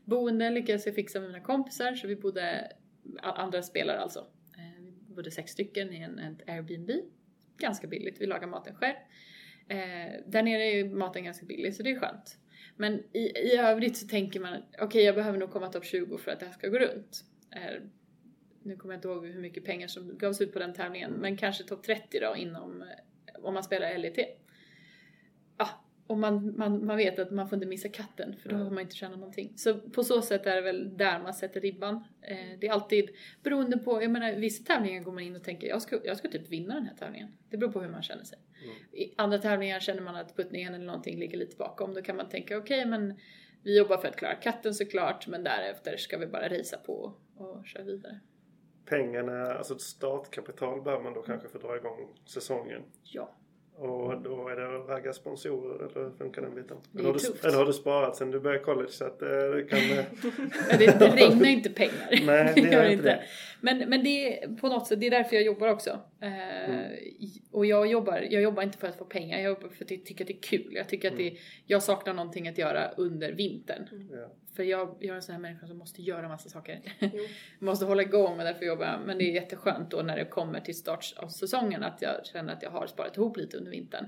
Boende 0.06 0.50
lyckades 0.50 0.86
jag 0.86 0.96
fixa 0.96 1.20
med 1.20 1.30
mina 1.30 1.40
kompisar 1.44 1.96
så 1.96 2.08
vi 2.08 2.16
bodde, 2.16 2.72
andra 3.22 3.62
spelare 3.62 4.00
alltså. 4.00 4.20
Eh, 4.58 4.84
Vi 5.08 5.14
bodde 5.16 5.32
sex 5.32 5.52
stycken 5.52 5.94
i 5.94 5.98
en, 6.02 6.20
ett 6.20 6.50
Airbnb. 6.50 6.92
Ganska 7.58 7.88
billigt, 7.88 8.22
vi 8.22 8.26
lagar 8.26 8.48
maten 8.48 8.76
själv. 8.76 8.96
Eh, 9.68 10.22
där 10.26 10.44
nere 10.44 10.64
är 10.64 10.76
ju 10.76 10.90
maten 10.90 11.24
ganska 11.24 11.46
billig 11.46 11.76
så 11.76 11.84
det 11.84 11.92
är 11.92 12.00
skönt. 12.00 12.38
Men 12.76 13.04
i, 13.14 13.20
i 13.20 13.58
övrigt 13.58 13.98
så 13.98 14.08
tänker 14.08 14.40
man, 14.40 14.64
okej 14.82 15.04
jag 15.04 15.16
behöver 15.16 15.38
nog 15.38 15.52
komma 15.52 15.70
topp 15.70 15.86
20 15.86 16.18
för 16.18 16.32
att 16.32 16.40
det 16.40 16.46
här 16.46 16.54
ska 16.54 16.68
gå 16.68 16.80
runt. 16.80 17.24
Eh, 17.56 17.82
nu 18.64 18.76
kommer 18.76 18.94
jag 18.94 18.98
inte 18.98 19.08
ihåg 19.08 19.26
hur 19.28 19.42
mycket 19.42 19.66
pengar 19.66 19.88
som 19.88 20.18
gavs 20.18 20.42
ut 20.42 20.54
på 20.54 20.60
den 20.60 20.74
tävlingen, 20.74 21.12
men 21.12 21.38
kanske 21.38 21.64
topp 21.64 21.84
30 21.84 22.20
då 22.20 22.36
inom, 22.38 22.84
om 23.44 23.54
man 23.54 23.64
spelar 23.64 23.98
LET. 23.98 24.18
Och 26.08 26.18
man, 26.18 26.58
man, 26.58 26.86
man 26.86 26.98
vet 26.98 27.20
att 27.20 27.32
man 27.32 27.50
får 27.50 27.56
inte 27.56 27.68
missa 27.68 27.90
katten 27.90 28.36
för 28.44 28.50
då 28.50 28.56
har 28.56 28.70
man 28.70 28.80
inte 28.80 28.96
tjänat 28.96 29.20
någonting. 29.20 29.54
Så 29.56 29.80
på 29.80 30.04
så 30.04 30.22
sätt 30.22 30.46
är 30.46 30.56
det 30.56 30.62
väl 30.62 30.98
där 30.98 31.20
man 31.20 31.34
sätter 31.34 31.62
ribban. 31.62 31.96
Eh, 32.22 32.60
det 32.60 32.68
är 32.68 32.72
alltid 32.72 33.10
beroende 33.44 33.78
på, 33.78 34.04
jag 34.04 34.12
menar 34.12 34.34
vissa 34.34 34.64
tävlingar 34.64 35.04
går 35.04 35.12
man 35.12 35.24
in 35.24 35.36
och 35.36 35.44
tänker 35.44 35.68
jag 35.68 35.82
ska, 35.82 36.00
jag 36.04 36.18
ska 36.18 36.28
typ 36.28 36.50
vinna 36.50 36.74
den 36.74 36.86
här 36.86 36.96
tävlingen. 36.96 37.30
Det 37.50 37.58
beror 37.58 37.72
på 37.72 37.82
hur 37.82 37.90
man 37.90 38.04
känner 38.04 38.24
sig. 38.24 38.40
Mm. 38.64 38.76
I 38.92 39.14
andra 39.18 39.38
tävlingar 39.38 39.80
känner 39.80 40.02
man 40.02 40.16
att 40.16 40.36
puttningen 40.36 40.74
eller 40.74 40.86
någonting 40.86 41.20
ligger 41.20 41.38
lite 41.38 41.58
bakom. 41.58 41.94
Då 41.94 42.02
kan 42.02 42.16
man 42.16 42.30
tänka 42.30 42.58
okej 42.58 42.86
men 42.86 43.20
vi 43.64 43.78
jobbar 43.78 43.98
för 43.98 44.08
att 44.08 44.16
klara 44.16 44.36
katten 44.36 44.74
såklart 44.74 45.28
men 45.28 45.44
därefter 45.44 45.98
ska 45.98 46.18
vi 46.18 46.28
bara 46.28 46.50
racea 46.50 46.80
på 46.80 47.14
och 47.36 47.66
köra 47.68 47.84
vidare. 47.84 48.20
Pengarna, 48.86 49.54
alltså 49.54 49.74
ett 49.74 49.82
startkapital 49.82 50.82
behöver 50.82 51.04
man 51.04 51.14
då 51.14 51.22
kanske 51.22 51.50
för 51.50 51.58
att 51.58 51.64
dra 51.64 51.78
igång 51.78 52.16
säsongen. 52.26 52.82
Ja. 53.04 53.36
Och 53.76 54.22
då 54.22 54.48
är 54.50 54.56
det 54.56 54.76
att 54.82 54.90
ragga 54.90 55.14
sponsorer 55.14 55.76
eller 55.76 56.04
hur 56.04 56.12
funkar 56.18 56.42
den 56.42 56.56
biten? 56.56 56.78
Det 56.92 57.00
är 57.00 57.02
eller, 57.04 57.12
har 57.14 57.20
du, 57.20 57.48
eller 57.48 57.58
har 57.58 57.66
du 57.66 57.74
sparat 57.74 58.16
sen 58.16 58.32
du 58.32 58.40
började 58.40 58.64
college 58.64 58.90
så 58.92 59.06
att 59.06 59.22
eh, 59.22 59.28
det 59.30 59.64
kan... 59.70 59.80
eh, 59.80 60.06
Det, 60.80 61.00
det 61.00 61.16
regnar 61.16 61.48
inte 61.48 61.70
pengar. 61.70 62.10
Nej, 62.26 62.52
det 62.56 62.62
gör 62.74 62.90
inte 62.90 63.04
det. 63.04 63.24
Men, 63.62 63.90
men 63.90 64.04
det 64.04 64.44
är 64.44 64.56
på 64.56 64.68
något 64.68 64.88
sätt, 64.88 65.00
det 65.00 65.08
är 65.08 65.12
därför 65.12 65.36
jag 65.36 65.46
jobbar 65.46 65.68
också. 65.68 65.90
Eh, 66.22 66.64
Mm. 66.70 66.92
Och 67.54 67.66
jag 67.66 67.88
jobbar, 67.88 68.28
jag 68.30 68.42
jobbar 68.42 68.64
inte 68.64 68.78
för 68.78 68.88
att 68.88 68.98
få 68.98 69.06
pengar, 69.06 69.38
jag 69.38 69.46
jobbar 69.46 69.70
för 69.70 69.86
att 69.86 69.92
jag 69.92 70.06
tycker 70.06 70.24
att 70.24 70.28
det 70.28 70.34
är 70.34 70.42
kul. 70.42 70.74
Jag 70.74 70.90
tycker 70.90 71.08
att 71.08 71.14
Mm. 71.20 71.34
det, 71.34 71.40
jag 71.66 71.84
saknar 71.84 72.14
någonting 72.14 72.48
att 72.48 72.58
göra 72.58 72.90
under 72.92 73.32
vintern. 73.32 74.10
Ja. 74.12 74.32
För 74.56 74.64
jag, 74.64 74.96
jag 75.00 75.10
är 75.10 75.16
en 75.16 75.22
sån 75.22 75.34
här 75.36 75.42
människa 75.42 75.68
som 75.68 75.78
måste 75.78 76.02
göra 76.02 76.28
massa 76.28 76.50
saker. 76.50 76.82
Måste 77.60 77.86
hålla 77.86 78.02
igång 78.02 78.38
och 78.40 78.46
därför 78.46 78.66
jobbar 78.66 78.86
jag. 78.86 79.00
Men 79.06 79.18
det 79.18 79.24
är 79.24 79.34
jätteskönt 79.34 79.92
då 79.92 80.02
när 80.02 80.18
det 80.18 80.26
kommer 80.26 80.60
till 80.60 80.76
start 80.78 81.14
av 81.18 81.28
säsongen 81.28 81.84
att 81.84 82.02
jag 82.02 82.26
känner 82.26 82.54
att 82.54 82.64
jag 82.64 82.70
har 82.70 82.88
sparat 82.88 83.18
ihop 83.18 83.38
lite 83.38 83.58
under 83.58 83.72
vintern. 83.72 84.06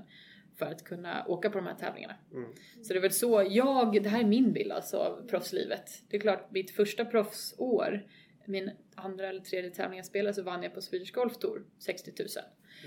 För 0.58 0.66
att 0.66 0.84
kunna 0.84 1.24
åka 1.28 1.50
på 1.50 1.58
de 1.58 1.66
här 1.66 1.74
tävlingarna. 1.74 2.14
Mm. 2.32 2.48
Så 2.82 2.92
det 2.92 2.98
är 2.98 3.02
väl 3.02 3.10
så 3.12 3.46
jag, 3.50 4.02
det 4.02 4.08
här 4.08 4.20
är 4.20 4.24
min 4.24 4.52
bild 4.52 4.72
alltså 4.72 4.96
av 4.96 5.28
proffslivet. 5.28 6.02
Det 6.08 6.16
är 6.16 6.20
klart, 6.20 6.50
mitt 6.50 6.70
första 6.70 7.04
proffsår, 7.04 8.06
min 8.44 8.70
andra 8.94 9.28
eller 9.28 9.40
tredje 9.40 9.70
tävling 9.70 9.96
jag 9.96 10.06
spelade 10.06 10.34
så 10.34 10.42
vann 10.42 10.62
jag 10.62 10.74
på 10.74 10.80
Swedish 10.80 11.12
Golf 11.12 11.38
Tour 11.38 11.64
60 11.78 12.12
000. 12.18 12.28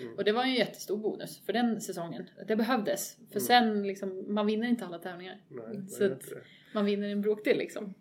Mm. 0.01 0.15
Och 0.15 0.23
det 0.23 0.31
var 0.31 0.43
ju 0.45 0.49
en 0.49 0.55
jättestor 0.55 0.97
bonus 0.97 1.45
för 1.45 1.53
den 1.53 1.81
säsongen. 1.81 2.29
Det 2.47 2.55
behövdes. 2.55 3.15
För 3.31 3.39
Mm. 3.39 3.41
sen 3.41 3.87
liksom, 3.87 4.33
man 4.33 4.45
vinner 4.45 4.67
inte 4.67 4.85
alla 4.85 4.99
tävlingar. 4.99 5.41
Nej, 5.47 5.87
Så 5.89 6.05
att-. 6.05 6.33
Man 6.73 6.85
vinner 6.85 7.09
en 7.09 7.21
bråkdel 7.21 7.57
liksom. 7.57 7.93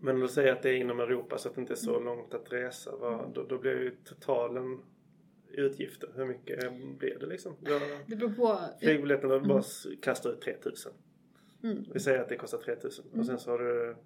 Men 0.00 0.20
du 0.20 0.28
säger 0.28 0.52
att 0.52 0.62
det 0.62 0.70
är 0.70 0.74
inom 0.74 1.00
Europa 1.00 1.38
så 1.38 1.48
att 1.48 1.54
det 1.54 1.60
inte 1.60 1.72
är 1.72 1.76
så 1.76 1.90
Mm. 1.96 2.04
långt 2.04 2.34
att 2.34 2.52
resa. 2.52 2.96
Vad, 2.96 3.34
då, 3.34 3.42
då 3.42 3.58
blir 3.58 3.72
ju 3.72 3.90
totalen 4.04 4.78
utgifter. 5.52 6.08
Hur 6.16 6.24
mycket 6.26 6.72
blir 6.98 7.18
det 7.20 7.26
liksom? 7.26 7.56
Ja, 7.60 7.80
Det 8.06 8.16
beror 8.16 8.30
på. 8.32 8.58
flygbiljetten 8.80 9.28
då 9.28 9.40
bara 9.40 9.62
kastar 10.02 10.30
ut 10.32 10.40
3000. 10.40 10.92
Mm. 11.62 11.84
Vi 11.94 12.00
säger 12.00 12.18
att 12.18 12.28
det 12.28 12.36
kostar 12.36 12.58
3000 12.58 13.04
och 13.08 13.14
Mm. 13.14 13.26
sen 13.26 13.38
så 13.38 13.50
har 13.50 13.58
du 13.58 13.96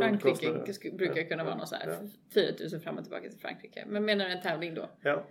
Frankrike 0.00 0.90
brukar 0.92 1.22
kunna 1.28 1.44
vara 1.44 1.56
någon 1.56 1.66
sån 1.66 1.78
här 1.78 1.88
Ja. 1.88 2.08
4000 2.34 2.80
fram 2.80 2.96
och 2.98 3.04
tillbaka 3.04 3.28
till 3.30 3.38
Frankrike. 3.38 3.84
Men 3.88 4.04
menar 4.04 4.24
du 4.24 4.30
en 4.32 4.42
tävling 4.42 4.74
då? 4.74 4.90
Ja. 5.02 5.26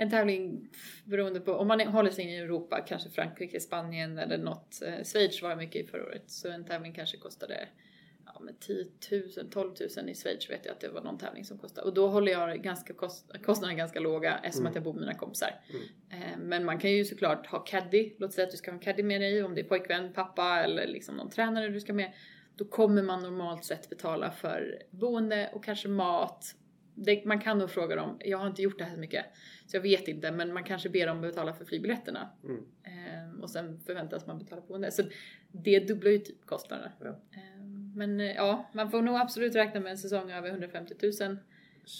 En 0.00 0.10
tävling 0.10 0.68
beroende 1.04 1.40
på, 1.40 1.52
om 1.52 1.68
man 1.68 1.80
håller 1.80 2.10
sig 2.10 2.24
i 2.24 2.36
Europa, 2.36 2.84
kanske 2.88 3.10
Frankrike, 3.10 3.60
Spanien 3.60 4.18
eller 4.18 4.38
något. 4.38 4.82
Eh, 4.82 5.04
Schweiz 5.04 5.42
var 5.42 5.56
mycket 5.56 5.84
i 5.84 5.86
förra 5.86 6.04
året. 6.04 6.22
Så 6.26 6.48
en 6.48 6.64
tävling 6.64 6.92
kanske 6.92 7.16
kostade 7.16 7.68
ja, 8.26 8.40
men 8.40 8.54
10 8.60 8.84
000, 9.10 9.50
12 9.50 9.74
000 9.96 10.08
i 10.08 10.14
Schweiz 10.14 10.50
vet 10.50 10.64
jag 10.64 10.72
att 10.72 10.80
det 10.80 10.88
var 10.88 11.02
någon 11.02 11.18
tävling 11.18 11.44
som 11.44 11.58
kostade. 11.58 11.86
Och 11.86 11.94
då 11.94 12.08
håller 12.08 12.32
jag 12.32 12.62
ganska 12.62 12.94
kost, 12.94 13.32
kostnaderna 13.42 13.78
ganska 13.78 14.00
låga 14.00 14.38
eftersom 14.42 14.60
Mm. 14.60 14.70
att 14.70 14.74
jag 14.74 14.84
bor 14.84 14.92
med 14.92 15.00
mina 15.00 15.14
kompisar. 15.14 15.60
Mm. 15.70 16.22
Eh, 16.22 16.38
men 16.38 16.64
man 16.64 16.78
kan 16.78 16.90
ju 16.90 17.04
såklart 17.04 17.46
ha 17.46 17.58
caddy. 17.58 18.12
Låt 18.18 18.32
säga 18.32 18.44
att 18.44 18.50
du 18.50 18.56
ska 18.56 18.70
ha 18.70 18.74
en 18.76 18.84
caddy 18.84 19.02
med 19.02 19.20
dig 19.20 19.42
om 19.42 19.54
det 19.54 19.60
är 19.60 19.64
pojkvän, 19.64 20.12
pappa 20.12 20.60
eller 20.60 20.86
liksom 20.86 21.16
någon 21.16 21.30
tränare 21.30 21.68
du 21.68 21.80
ska 21.80 21.92
med. 21.92 22.12
Då 22.56 22.64
kommer 22.64 23.02
man 23.02 23.22
normalt 23.22 23.64
sett 23.64 23.90
betala 23.90 24.30
för 24.30 24.82
boende 24.90 25.50
och 25.52 25.64
kanske 25.64 25.88
mat. 25.88 26.54
Det, 27.04 27.24
man 27.24 27.40
kan 27.40 27.58
nog 27.58 27.70
fråga 27.70 27.96
dem, 27.96 28.16
jag 28.24 28.38
har 28.38 28.46
inte 28.46 28.62
gjort 28.62 28.78
det 28.78 28.84
här 28.84 28.94
så 28.94 29.00
mycket 29.00 29.24
så 29.66 29.76
jag 29.76 29.82
vet 29.82 30.08
inte 30.08 30.32
men 30.32 30.52
man 30.52 30.64
kanske 30.64 30.88
ber 30.88 31.06
dem 31.06 31.20
betala 31.20 31.52
för 31.52 31.64
flygbiljetterna. 31.64 32.30
Mm. 32.44 32.64
Eh, 32.84 33.42
och 33.42 33.50
sen 33.50 33.80
förväntas 33.80 34.26
man 34.26 34.38
betala 34.38 34.62
boende. 34.68 34.90
Så 34.90 35.02
det 35.52 35.80
dubblar 35.80 36.10
ju 36.10 36.18
typ 36.18 36.46
kostnaderna. 36.46 36.92
Ja. 37.00 37.08
Eh, 37.08 37.64
men 37.94 38.20
eh, 38.20 38.32
ja, 38.36 38.70
man 38.72 38.90
får 38.90 39.02
nog 39.02 39.16
absolut 39.16 39.54
räkna 39.54 39.80
med 39.80 39.90
en 39.90 39.98
säsong 39.98 40.30
över 40.30 40.48
150 40.48 40.94
000. 41.02 41.12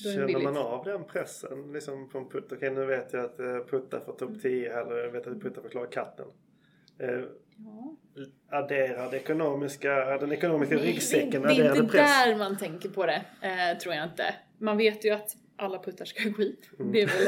Då 0.05 0.11
är 0.11 0.27
det 0.27 0.33
Känner 0.33 0.45
man 0.45 0.57
av 0.57 0.85
den 0.85 1.05
pressen 1.05 1.73
liksom 1.73 2.09
på 2.09 2.19
en 2.19 2.29
putt? 2.29 2.53
Okej 2.53 2.71
nu 2.71 2.87
vet 2.87 3.13
jag 3.13 3.25
att 3.25 3.41
eh, 3.41 3.59
putta 3.71 4.01
för 4.01 4.13
topp 4.13 4.43
10 4.43 4.81
eller 4.81 4.97
jag 4.97 5.11
vet 5.11 5.27
att 5.27 5.41
putta 5.41 5.61
att 5.61 5.71
klara 5.71 5.87
katten. 5.87 6.27
Eh, 6.99 7.21
Ja. 7.61 7.97
adderar 8.51 9.11
det 9.11 9.17
ekonomiska, 9.17 10.19
den 10.19 10.33
ekonomiska 10.33 10.77
ryggsäcken, 10.77 11.43
det, 11.43 11.49
det 11.49 11.55
är 11.55 11.77
inte 11.77 11.93
press? 11.93 12.25
där 12.25 12.37
man 12.37 12.59
tänker 12.59 12.89
på 12.89 13.07
det, 13.07 13.23
eh, 13.43 13.79
tror 13.79 13.95
jag 13.95 14.05
inte. 14.05 14.35
Man 14.59 14.77
vet 14.77 15.05
ju 15.05 15.11
att 15.11 15.37
alla 15.57 15.83
puttar 15.83 16.05
ska 16.05 16.29
gå 16.29 16.43
hit. 16.43 16.71
Mm. 16.79 16.93
Det, 16.93 17.03
är 17.03 17.07
väl 17.07 17.27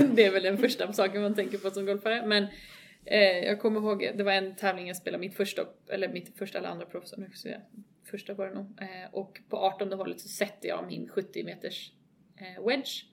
en, 0.00 0.14
det 0.14 0.24
är 0.24 0.30
väl 0.30 0.42
den 0.42 0.58
första 0.58 0.92
saken 0.92 1.22
man 1.22 1.34
tänker 1.34 1.58
på 1.58 1.70
som 1.70 1.86
golfare. 1.86 2.26
Men 2.26 2.46
eh, 3.04 3.38
jag 3.38 3.60
kommer 3.60 3.80
ihåg, 3.80 4.10
det 4.14 4.24
var 4.24 4.32
en 4.32 4.56
tävling 4.56 4.86
jag 4.86 4.96
spelade 4.96 5.20
mitt 5.20 5.36
första, 5.36 5.62
eller 5.88 6.08
mitt 6.08 6.38
första 6.38 6.58
eller 6.58 6.68
andra 6.68 6.86
proffs, 6.86 7.14
nu 7.16 7.24
ska 7.24 7.30
jag 7.30 7.38
säga. 7.38 7.60
första 8.04 8.34
var 8.34 8.46
det 8.46 8.54
nog. 8.54 8.66
Eh, 8.80 9.14
och 9.14 9.40
på 9.48 9.56
18 9.56 9.92
hålet 9.92 10.20
så 10.20 10.28
sätter 10.28 10.68
jag 10.68 10.86
min 10.86 11.08
70 11.08 11.44
meters 11.44 11.92
eh, 12.36 12.66
wedge. 12.66 13.04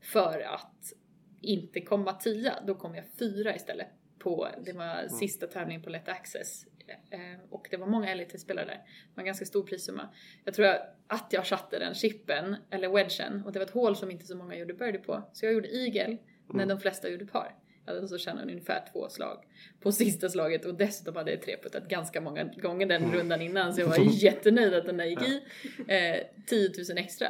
För 0.00 0.40
att 0.40 0.92
inte 1.40 1.80
komma 1.80 2.12
10, 2.12 2.52
då 2.66 2.74
kom 2.74 2.94
jag 2.94 3.04
fyra 3.18 3.56
istället. 3.56 3.88
På, 4.18 4.48
det 4.64 4.72
var 4.72 5.08
sista 5.08 5.46
tävlingen 5.46 5.82
på 5.82 5.90
Let 5.90 6.08
Access. 6.08 6.66
Eh, 7.10 7.20
och 7.50 7.66
det 7.70 7.76
var 7.76 7.86
många 7.86 8.14
LET-spelare 8.14 8.64
där. 8.66 8.74
Det 8.74 9.10
var 9.14 9.20
en 9.22 9.26
ganska 9.26 9.44
stor 9.44 9.62
prissumma. 9.62 10.08
Jag 10.44 10.54
tror 10.54 10.66
att 11.06 11.26
jag 11.30 11.46
chatte 11.46 11.78
den 11.78 11.94
chippen, 11.94 12.56
eller 12.70 12.88
wedgen, 12.88 13.42
och 13.46 13.52
det 13.52 13.58
var 13.58 13.66
ett 13.66 13.72
hål 13.72 13.96
som 13.96 14.10
inte 14.10 14.26
så 14.26 14.36
många 14.36 14.56
gjorde 14.56 14.74
birdie 14.74 14.98
på. 14.98 15.22
Så 15.32 15.46
jag 15.46 15.52
gjorde 15.52 15.76
eagle, 15.76 16.16
när 16.48 16.54
Mm. 16.54 16.68
de 16.68 16.80
flesta 16.80 17.08
gjorde 17.08 17.26
par. 17.26 17.54
Jag 17.86 17.94
hade 17.94 18.08
så 18.08 18.18
tjänade 18.18 18.52
ungefär 18.52 18.84
två 18.92 19.08
slag 19.08 19.44
på 19.80 19.92
sista 19.92 20.28
slaget 20.28 20.64
och 20.64 20.74
dessutom 20.74 21.16
hade 21.16 21.30
jag 21.30 21.42
treputtat 21.42 21.88
ganska 21.88 22.20
många 22.20 22.44
gånger 22.44 22.86
den 22.86 23.02
Mm. 23.04 23.16
rundan 23.16 23.42
innan 23.42 23.74
så 23.74 23.80
jag 23.80 23.88
var 23.88 23.98
jättenöjd 24.24 24.74
att 24.74 24.86
den 24.86 24.96
där 24.96 25.04
gick 25.04 25.22
i. 25.22 25.42
Eh, 25.88 26.16
10 26.46 26.68
000 26.88 26.98
extra 26.98 27.28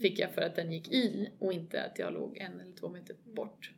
fick 0.00 0.18
jag 0.18 0.30
för 0.30 0.42
att 0.42 0.56
den 0.56 0.72
gick 0.72 0.92
i 0.92 1.30
och 1.38 1.52
inte 1.52 1.82
att 1.82 1.98
jag 1.98 2.12
låg 2.12 2.38
en 2.38 2.60
eller 2.60 2.72
två 2.72 2.88
meter 2.88 3.16
bort. 3.24 3.70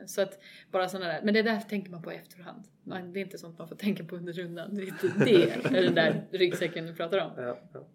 Eh, 0.00 0.06
Så 0.06 0.22
att 0.22 0.38
bara 0.70 0.88
sådana 0.88 1.12
där, 1.12 1.20
men 1.24 1.34
det 1.34 1.42
där 1.42 1.60
tänker 1.60 1.90
man 1.90 2.02
på 2.02 2.12
i 2.12 2.16
efterhand. 2.16 2.64
Man, 2.84 3.12
det 3.12 3.20
är 3.20 3.24
inte 3.24 3.38
sånt 3.38 3.58
man 3.58 3.68
får 3.68 3.76
tänka 3.76 4.04
på 4.04 4.16
under 4.16 4.32
rundan. 4.32 4.74
Det 4.74 4.82
är, 4.82 4.86
inte, 4.86 5.12
det 5.24 5.50
är 5.78 5.82
den 5.82 5.94
där 5.94 6.28
ryggsäcken 6.30 6.86
du 6.86 6.94
pratar 6.94 7.18
om. 7.18 7.30
Ja, 7.44 7.58
ja. 7.72 7.86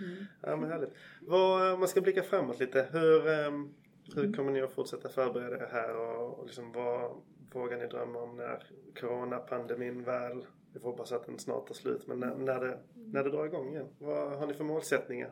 Mm. 0.00 0.24
ja 0.42 0.56
men 0.56 0.70
härligt. 0.70 0.92
Vad, 1.20 1.72
om 1.72 1.78
man 1.78 1.88
ska 1.88 2.00
blicka 2.00 2.22
framåt 2.22 2.60
lite. 2.60 2.86
Hur, 2.92 3.28
ehm, 3.28 3.74
hur 4.14 4.22
Mm. 4.24 4.34
kommer 4.34 4.52
ni 4.52 4.62
att 4.62 4.72
fortsätta 4.72 5.08
förbereda 5.08 5.56
er 5.56 5.68
här 5.72 5.96
och, 5.96 6.38
och 6.38 6.46
liksom 6.46 6.72
vad 6.72 7.10
vågar 7.52 7.78
ni 7.78 7.86
drömma 7.86 8.18
om 8.22 8.36
när 8.36 8.62
coronapandemin 9.00 10.04
väl 10.04 10.46
vi 10.72 10.80
får 10.80 10.90
hoppas 10.90 11.12
att 11.12 11.26
den 11.26 11.38
snart 11.38 11.66
tar 11.66 11.74
slut. 11.74 12.06
Men 12.06 12.20
när, 12.20 12.34
när, 12.34 12.60
det, 12.60 12.78
när 12.94 13.24
det 13.24 13.30
drar 13.30 13.46
igång 13.46 13.68
igen, 13.68 13.86
vad 13.98 14.38
har 14.38 14.46
ni 14.46 14.54
för 14.54 14.64
målsättningar? 14.64 15.30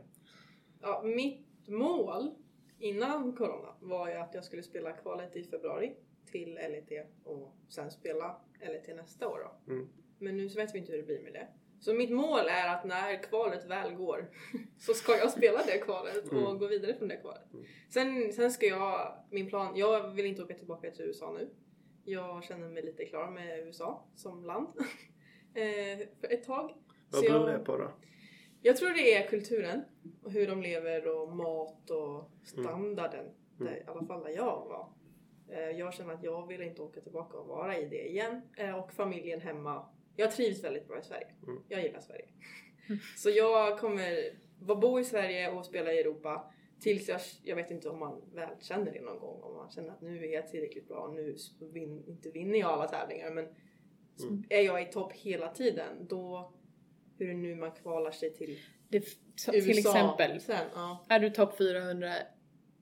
Ja, 0.81 1.03
mitt 1.05 1.69
mål 1.69 2.31
innan 2.79 3.33
corona 3.37 3.75
var 3.81 4.09
ju 4.09 4.15
att 4.15 4.35
jag 4.35 4.45
skulle 4.45 4.63
spela 4.63 4.93
kvalet 4.93 5.37
i 5.37 5.45
februari 5.45 5.97
till 6.27 6.55
LET 6.55 7.07
och 7.25 7.53
sen 7.69 7.91
spela 7.91 8.41
LET 8.61 8.97
nästa 8.97 9.29
år 9.29 9.39
då. 9.39 9.73
Mm. 9.73 9.89
Men 10.19 10.37
nu 10.37 10.49
så 10.49 10.59
vet 10.59 10.75
vi 10.75 10.79
inte 10.79 10.93
hur 10.93 10.99
det 10.99 11.05
blir 11.07 11.23
med 11.23 11.33
det. 11.33 11.49
Så 11.81 11.95
mitt 11.95 12.11
mål 12.11 12.47
är 12.49 12.75
att 12.75 12.85
när 12.85 13.23
kvalet 13.23 13.67
väl 13.67 13.95
går 13.95 14.31
så 14.79 14.95
ska 14.95 15.17
jag 15.17 15.31
spela 15.31 15.63
det 15.67 15.79
kvalet 15.79 16.27
och 16.29 16.33
Mm. 16.39 16.59
gå 16.59 16.67
vidare 16.67 16.95
från 16.95 17.09
det 17.09 17.17
kvalet. 17.17 17.53
Mm. 17.53 17.65
Sen, 17.89 18.33
sen 18.33 18.51
ska 18.51 18.67
jag, 18.67 19.25
min 19.31 19.49
plan, 19.49 19.77
jag 19.77 20.09
vill 20.11 20.27
inte 20.27 20.43
åka 20.43 20.55
tillbaka 20.55 20.91
till 20.91 21.05
USA 21.05 21.33
nu. 21.33 21.51
Jag 22.05 22.45
känner 22.45 22.69
mig 22.69 22.83
lite 22.83 23.05
klar 23.05 23.31
med 23.31 23.59
USA 23.67 24.07
som 24.15 24.45
land. 24.45 24.69
eh, 25.55 26.09
för 26.21 26.33
ett 26.33 26.45
tag. 26.45 26.75
Vad 27.11 27.23
beror 27.25 27.47
det 27.49 27.59
på 27.59 27.77
då? 27.77 27.91
Jag 28.67 28.77
tror 28.77 28.89
det 28.91 29.15
är 29.15 29.29
kulturen 29.29 29.83
och 30.23 30.33
hur 30.33 30.47
de 30.47 30.63
lever 30.63 31.09
och 31.21 31.33
mat 31.37 31.91
och 31.91 32.31
standarden. 32.45 33.25
Mm. 33.25 33.73
Där, 33.73 33.77
I 33.81 33.83
alla 33.87 34.07
fall 34.07 34.23
där 34.25 34.31
jag 34.31 34.67
var. 34.69 34.89
Eh, 35.49 35.71
Jag 35.71 35.95
känner 35.95 36.15
att 36.15 36.23
jag 36.23 36.47
vill 36.47 36.63
inte 36.63 36.83
åka 36.83 37.01
tillbaka 37.01 37.39
och 37.39 37.47
vara 37.47 37.79
i 37.79 37.89
det 37.89 38.09
igen. 38.09 38.41
Eh, 38.57 38.75
Och 38.79 38.93
familjen 38.93 39.41
hemma. 39.41 39.87
Jag 40.17 40.31
trivs 40.33 40.65
väldigt 40.65 40.89
bra 40.89 40.99
i 40.99 41.03
Sverige. 41.03 41.27
Mm. 41.47 41.63
Jag 41.69 41.83
gillar 41.83 42.01
Sverige. 42.01 42.29
Så 43.17 43.31
jag 43.31 43.79
kommer 43.79 44.17
bo 44.75 45.01
i 45.01 45.05
Sverige 45.05 45.51
och 45.53 45.65
spela 45.67 45.93
i 45.93 46.01
Europa 46.01 46.53
tills 46.81 47.09
jag, 47.09 47.21
jag 47.43 47.57
vet 47.57 47.71
inte 47.71 47.89
om 47.89 47.99
man 47.99 48.23
väl 48.35 48.49
känner 48.61 48.93
det 48.93 49.01
någon 49.01 49.19
gång. 49.19 49.43
Om 49.43 49.55
man 49.57 49.71
känner 49.71 49.91
att 49.91 50.01
nu 50.01 50.25
är 50.25 50.33
jag 50.35 50.49
tillräckligt 50.49 50.89
bra, 50.89 51.13
nu 51.15 51.37
vin, 51.61 52.05
inte 52.07 52.31
vinner 52.31 52.59
jag 52.59 52.71
alla 52.71 52.89
tävlingar 52.89 53.31
men 53.31 53.49
Mm. 54.23 54.45
är 54.49 54.61
jag 54.63 54.83
i 54.83 54.85
topp 54.85 55.13
hela 55.13 55.49
tiden 55.49 56.07
då 56.09 56.53
hur 57.19 57.35
nu 57.35 57.55
man 57.55 57.71
kvalar 57.73 58.11
sig 58.11 58.35
till 58.35 58.59
Det, 58.89 59.05
så, 59.37 59.55
USA 59.55 59.67
till 59.67 59.79
exempel, 59.79 60.41
sen. 60.41 60.67
Ja. 60.75 61.05
är 61.09 61.21
du 61.21 61.31
topp 61.31 61.59
400 61.59 62.13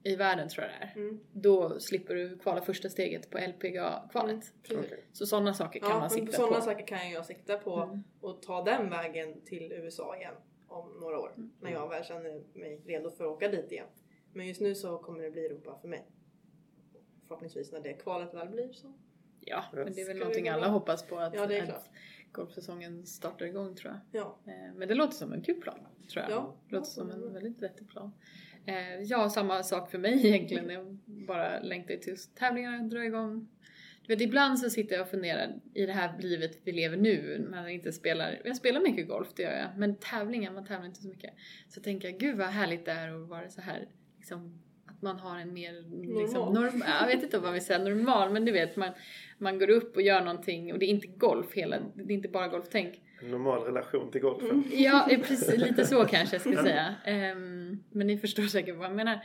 i 0.03 0.15
världen 0.15 0.49
tror 0.49 0.65
jag 0.65 0.73
det 0.79 0.85
är. 0.85 0.95
Mm, 0.95 1.19
Då 1.33 1.79
slipper 1.79 2.15
du 2.15 2.37
kvala 2.37 2.61
första 2.61 2.89
steget 2.89 3.29
på 3.29 3.37
LPGA-kvalet. 3.37 4.53
Okej. 4.71 5.03
Så 5.13 5.25
sådana 5.25 5.53
saker 5.53 5.79
kan 5.79 5.89
Ja, 5.89 5.99
man 5.99 6.09
sikta 6.09 6.31
sådana 6.31 6.55
på. 6.55 6.61
saker 6.61 6.87
kan 6.87 7.11
jag 7.11 7.25
sikta 7.25 7.57
på 7.57 7.75
Mm. 7.75 8.03
och 8.21 8.41
ta 8.41 8.63
den 8.63 8.89
vägen 8.89 9.41
till 9.45 9.71
USA 9.71 10.15
igen 10.17 10.33
om 10.67 10.97
några 11.01 11.19
år. 11.19 11.33
Mm. 11.37 11.51
När 11.61 11.71
jag 11.71 11.89
väl 11.89 12.03
känner 12.03 12.41
mig 12.53 12.81
redo 12.85 13.11
för 13.11 13.23
att 13.25 13.31
åka 13.31 13.47
dit 13.47 13.71
igen. 13.71 13.87
Men 14.33 14.47
just 14.47 14.61
nu 14.61 14.75
så 14.75 14.97
kommer 14.97 15.23
det 15.23 15.31
bli 15.31 15.45
Europa 15.45 15.77
för 15.81 15.87
mig. 15.87 16.05
Förhoppningsvis 17.27 17.71
när 17.71 17.79
det 17.79 17.93
kvalet 17.93 18.33
väl 18.33 18.47
blir 18.49 18.73
så. 18.73 18.93
Ja, 19.39 19.63
men 19.73 19.93
det 19.93 20.01
är 20.01 20.07
väl 20.07 20.17
någonting 20.17 20.49
alla 20.49 20.67
hoppas 20.67 21.03
på 21.07 21.17
att, 21.17 21.33
Ja, 21.35 21.45
det 21.45 21.57
är 21.57 21.61
att 21.61 21.67
klart. 21.69 21.83
Golfsäsongen 22.35 23.05
startar 23.05 23.45
igång 23.45 23.75
tror 23.75 23.93
jag. 23.93 24.21
Ja. 24.21 24.37
Eh, 24.51 24.73
Men 24.75 24.87
det 24.87 24.95
låter 24.95 25.13
som 25.13 25.33
en 25.33 25.41
kul 25.41 25.61
plan, 25.61 25.79
tror 26.11 26.23
jag. 26.23 26.31
Ja. 26.31 26.55
Det 26.69 26.75
låter 26.75 26.89
som 26.89 27.11
en 27.11 27.33
väldigt 27.33 27.61
vettig 27.63 27.89
plan. 27.89 28.11
Eh, 28.65 29.01
Ja, 29.01 29.29
samma 29.29 29.63
sak 29.63 29.91
för 29.91 29.97
mig 29.97 30.27
egentligen. 30.27 30.69
Jag 30.69 30.99
bara 31.05 31.59
längtar 31.59 31.95
tills 31.95 32.27
tävlingarna 32.33 32.83
drar 32.87 33.01
igång. 33.01 33.47
Du 34.07 34.13
vet, 34.13 34.21
ibland 34.21 34.59
så 34.59 34.69
sitter 34.69 34.95
jag 34.95 35.01
och 35.01 35.09
funderar 35.09 35.59
i 35.73 35.85
det 35.85 35.93
här 35.93 36.17
livet 36.19 36.59
vi 36.63 36.71
lever 36.71 36.97
nu, 36.97 37.47
man 37.51 37.69
inte 37.69 37.91
spelar, 37.91 38.41
jag 38.45 38.55
spelar 38.57 38.81
mycket 38.81 39.07
golf, 39.07 39.27
det 39.35 39.43
gör 39.43 39.51
jag, 39.57 39.77
men 39.77 39.95
tävlingar, 39.95 40.51
man 40.51 40.65
tävlar 40.65 40.85
inte 40.87 41.01
så 41.01 41.07
mycket. 41.07 41.33
Så 41.69 41.81
tänker 41.81 42.09
jag, 42.09 42.19
gud 42.19 42.37
vad 42.37 42.47
härligt 42.47 42.85
det 42.85 42.91
är 42.91 43.09
att 43.23 43.29
vara 43.29 43.49
så 43.49 43.61
här, 43.61 43.87
liksom, 44.17 44.59
man 45.05 45.19
har 45.19 45.39
en 45.39 45.53
mer, 45.53 45.73
liksom, 46.19 46.53
Normal. 46.53 46.53
norm, 46.53 46.83
jag 47.01 47.07
vet 47.07 47.23
inte 47.23 47.39
vad 47.39 47.53
vi 47.53 47.61
säger, 47.61 47.79
normal, 47.79 48.33
men 48.33 48.45
du 48.45 48.51
vet, 48.51 48.75
man, 48.75 48.89
man 49.37 49.59
går 49.59 49.69
upp 49.69 49.95
och 49.95 50.01
gör 50.01 50.21
någonting 50.21 50.73
och 50.73 50.79
det 50.79 50.85
är 50.85 50.89
inte 50.89 51.07
golf 51.07 51.53
hela, 51.53 51.77
det 51.95 52.13
är 52.13 52.15
inte 52.15 52.29
bara 52.29 52.47
golftänk. 52.47 53.01
En 53.21 53.31
normal 53.31 53.63
relation 53.63 54.11
till 54.11 54.21
golfen. 54.21 54.49
Mm. 54.49 54.63
Ja, 54.71 55.07
precis, 55.09 55.57
lite 55.57 55.85
så 55.85 56.05
kanske 56.05 56.35
jag 56.35 56.41
ska 56.41 56.63
säga. 56.63 56.95
Ehm, 57.05 57.83
men 57.91 58.07
ni 58.07 58.17
förstår 58.17 58.43
säkert 58.43 58.75
vad 58.75 58.85
jag 58.85 58.95
menar. 58.95 59.19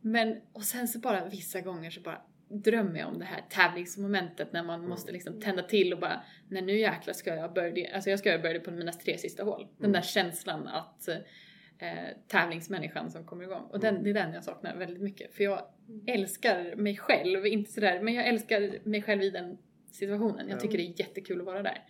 Men, 0.00 0.36
och 0.52 0.62
sen 0.62 0.88
så 0.88 0.98
bara 0.98 1.28
vissa 1.28 1.60
gånger 1.60 1.90
så 1.90 2.00
bara 2.00 2.20
drömmer 2.48 2.98
jag 2.98 3.08
om 3.08 3.18
det 3.18 3.24
här 3.24 3.44
tävlingsmomentet 3.50 4.52
när 4.52 4.62
man 4.62 4.88
måste 4.88 5.12
liksom 5.12 5.40
tända 5.40 5.62
till 5.62 5.92
och 5.92 5.98
bara 5.98 6.20
Nej 6.48 6.62
nu 6.62 6.78
jäklar 6.78 7.14
ska 7.14 7.34
jag 7.34 7.52
birdie, 7.52 7.90
alltså 7.94 8.10
jag 8.10 8.18
ska 8.18 8.38
birdie 8.38 8.60
på 8.60 8.70
mina 8.70 8.92
tre 8.92 9.18
sista 9.18 9.44
hål. 9.44 9.66
Den 9.78 9.92
där 9.92 10.02
känslan 10.02 10.68
att 10.68 11.08
eh, 11.78 12.16
tävlingsmänniskan 12.28 13.10
som 13.10 13.24
kommer 13.24 13.44
igång. 13.44 13.62
Och 13.70 13.80
den, 13.80 14.02
det 14.02 14.10
är 14.10 14.14
den 14.14 14.32
jag 14.34 14.44
saknar 14.44 14.76
väldigt 14.76 15.02
mycket. 15.02 15.34
För 15.34 15.44
jag 15.44 15.62
älskar 16.06 16.76
mig 16.76 16.96
själv, 16.96 17.46
inte 17.46 17.72
sådär, 17.72 18.00
men 18.02 18.14
jag 18.14 18.26
älskar 18.26 18.88
mig 18.88 19.02
själv 19.02 19.22
i 19.22 19.30
den 19.30 19.58
situationen. 19.90 20.48
Jag 20.48 20.56
Ja. 20.56 20.60
tycker 20.60 20.78
det 20.78 20.84
är 20.84 21.00
jättekul 21.00 21.40
att 21.40 21.46
vara 21.46 21.62
där. 21.62 21.84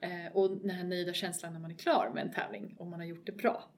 Eh, 0.00 0.32
och 0.36 0.50
den 0.56 0.70
här 0.70 0.84
nöjda 0.84 1.12
känslan 1.12 1.52
när 1.52 1.60
man 1.60 1.70
är 1.70 1.74
klar 1.74 2.10
med 2.14 2.22
en 2.26 2.32
tävling 2.32 2.74
och 2.78 2.86
man 2.86 3.00
har 3.00 3.06
gjort 3.06 3.26
det 3.26 3.32
bra. 3.32 3.70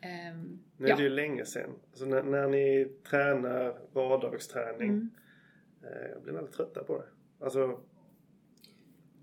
Ehm, 0.00 0.58
Nu 0.76 0.86
är 0.86 0.90
ja. 0.90 0.96
det 0.96 1.02
ju 1.02 1.08
länge 1.08 1.44
sedan. 1.44 1.70
Alltså 1.90 2.04
när, 2.04 2.22
när 2.22 2.48
ni 2.48 2.88
tränar 3.10 3.78
vardagsträning. 3.92 4.88
Mm. 4.88 5.10
Eh, 5.82 6.10
jag 6.12 6.22
blir 6.22 6.32
väldigt 6.32 6.52
trötta 6.54 6.84
på 6.84 6.98
det. 6.98 7.06
Alltså, 7.44 7.80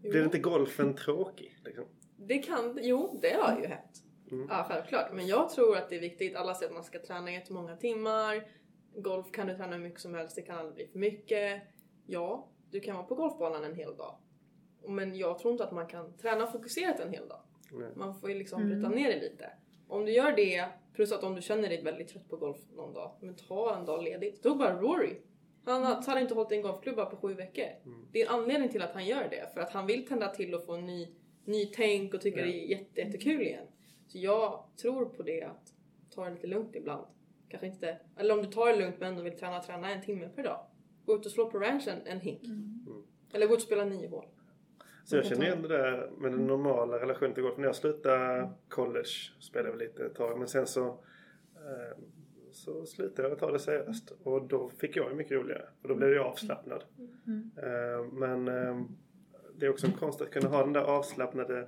Jo. 0.04 0.12
blir 0.12 0.24
inte 0.24 0.39
golfen 0.39 0.93
tråkig? 0.95 1.58
Liksom? 1.66 1.86
Det 2.18 2.38
kan, 2.38 2.80
jo 2.82 3.20
det 3.22 3.34
har 3.41 3.60
ju 3.62 3.68
hänt. 3.68 4.04
Mm. 4.32 4.47
Ja 4.49 4.65
självklart. 4.69 5.13
Men 5.13 5.27
jag 5.27 5.49
tror 5.49 5.77
att 5.77 5.89
det 5.89 5.95
är 5.95 5.99
viktigt. 5.99 6.36
Alla 6.36 6.53
säger 6.53 6.69
att 6.69 6.75
man 6.75 6.84
ska 6.84 6.99
träna 6.99 7.32
jättemånga 7.32 7.75
timmar. 7.75 8.47
Golf 8.95 9.32
kan 9.32 9.47
du 9.47 9.55
träna 9.55 9.75
hur 9.75 9.84
mycket 9.84 9.99
som 9.99 10.13
helst. 10.13 10.36
Det 10.36 10.41
kan 10.41 10.57
aldrig 10.57 10.75
bli 10.75 10.88
för 10.88 10.99
mycket. 10.99 11.61
Ja, 12.05 12.47
du 12.71 12.79
kan 12.79 12.95
vara 12.95 13.05
på 13.05 13.15
golfbanan 13.15 13.63
en 13.63 13.75
hel 13.75 13.95
dag. 13.97 14.15
Men 14.88 15.15
jag 15.15 15.39
tror 15.39 15.51
inte 15.51 15.63
att 15.63 15.71
man 15.71 15.88
kan 15.88 16.17
träna 16.17 16.47
fokuserat 16.47 16.99
en 16.99 17.13
hel 17.13 17.27
dag. 17.27 17.41
Nej. 17.71 17.89
Man 17.95 18.15
får 18.19 18.29
ju 18.29 18.36
liksom 18.38 18.61
Mm. 18.61 18.71
bryta 18.82 18.95
ner 18.95 19.07
det 19.09 19.19
lite. 19.21 19.49
Om 19.88 20.05
du 20.05 20.11
gör 20.11 20.32
det, 20.36 20.65
plus 20.93 21.11
att 21.11 21.23
om 21.23 21.36
du 21.36 21.41
känner 21.41 21.69
dig 21.69 21.84
väldigt 21.84 22.07
trött 22.07 22.29
på 22.29 22.38
golf 22.38 22.57
någon 22.75 22.93
dag, 22.93 23.11
men 23.21 23.36
ta 23.36 23.75
en 23.75 23.86
dag 23.86 24.03
ledigt. 24.03 24.43
Tog 24.43 24.57
bara 24.57 24.79
Rory. 24.82 25.15
Han 25.65 25.84
har- 25.84 26.19
inte 26.19 26.34
hållit 26.34 26.51
en 26.51 26.61
golfklubba 26.61 27.05
på 27.05 27.15
sju 27.17 27.34
veckor. 27.34 27.65
Mm. 27.86 28.07
Det 28.11 28.21
är 28.21 28.25
en 28.25 28.32
anledning 28.32 28.69
till 28.69 28.82
att 28.82 28.93
han 28.93 29.05
gör 29.05 29.27
det. 29.29 29.53
För 29.53 29.61
att 29.61 29.71
han 29.71 29.88
vill 29.88 30.07
tända 30.07 30.27
till 30.27 30.53
och 30.55 30.65
få 30.65 30.73
en 30.73 30.86
ny, 30.86 31.07
ny 31.45 31.65
tänk 31.65 32.13
och 32.13 32.21
tycker 32.21 32.39
Ja. 32.39 32.45
det 32.45 32.51
är 32.51 32.67
jätte, 32.79 33.01
jättekul 33.01 33.41
igen. 33.41 33.67
Så 34.12 34.18
jag 34.18 34.64
tror 34.82 35.05
på 35.05 35.24
det 35.24 35.43
att 35.43 35.74
ta 36.09 36.26
det 36.26 36.32
lite 36.32 36.47
lugnt 36.47 36.76
ibland. 36.76 37.05
Kanske 37.49 37.68
inte, 37.68 37.97
eller 38.18 38.34
om 38.34 38.41
du 38.41 38.51
tar 38.51 38.68
det 38.68 38.80
lugnt 38.80 38.95
men 38.99 39.09
ändå 39.09 39.24
vill 39.24 39.38
träna, 39.38 39.62
träna 39.62 39.91
en 39.91 40.01
timme 40.01 40.30
per 40.36 40.43
dag. 40.43 40.66
Gå 41.05 41.16
ut 41.16 41.26
och 41.26 41.32
slå 41.32 41.51
på 41.51 41.59
ranchen 41.59 41.97
en 42.05 42.20
hink. 42.20 42.43
Mm. 42.43 43.03
Eller 43.34 43.47
gå 43.47 43.53
ut 43.53 43.57
och 43.57 43.64
spela 43.64 43.86
nio 43.86 44.07
hål. 44.07 44.26
Så 45.03 45.16
jag 45.16 45.26
känner 45.26 45.45
igen 45.45 45.62
det 45.62 45.68
där 45.68 46.09
med 46.18 46.32
den 46.32 46.47
normala 46.47 46.99
relationen 46.99 47.34
till 47.34 47.43
golf. 47.43 47.57
När 47.57 47.66
jag 47.66 47.76
slutade 47.76 48.49
college 48.70 49.09
spelade 49.39 49.70
jag 49.70 49.78
lite 49.78 50.05
ett 50.05 50.16
tag. 50.16 50.39
Men 50.39 50.47
sen 50.47 50.68
så, 50.68 50.88
eh, 51.55 51.97
så 52.51 52.86
slutade 52.86 53.30
jag 53.30 53.39
ta 53.39 53.51
det 53.51 53.59
seriöst. 53.59 54.12
Och 54.24 54.47
då 54.47 54.70
fick 54.70 54.95
jag 54.95 55.09
ju 55.09 55.16
mycket 55.16 55.38
roligare. 55.38 55.66
Och 55.82 55.88
då 55.88 55.95
blev 55.95 56.09
jag 56.09 56.26
avslappnad. 56.26 56.84
Mm. 57.28 57.51
Eh, 57.57 58.05
men 58.12 58.47
eh, 58.47 58.82
det 59.55 59.66
är 59.66 59.70
också 59.70 59.88
en 59.88 59.93
konst 59.93 60.22
att 60.22 60.32
kunna 60.32 60.49
ha 60.49 60.64
den 60.64 60.74
där 60.74 60.84
avslappnade 60.84 61.68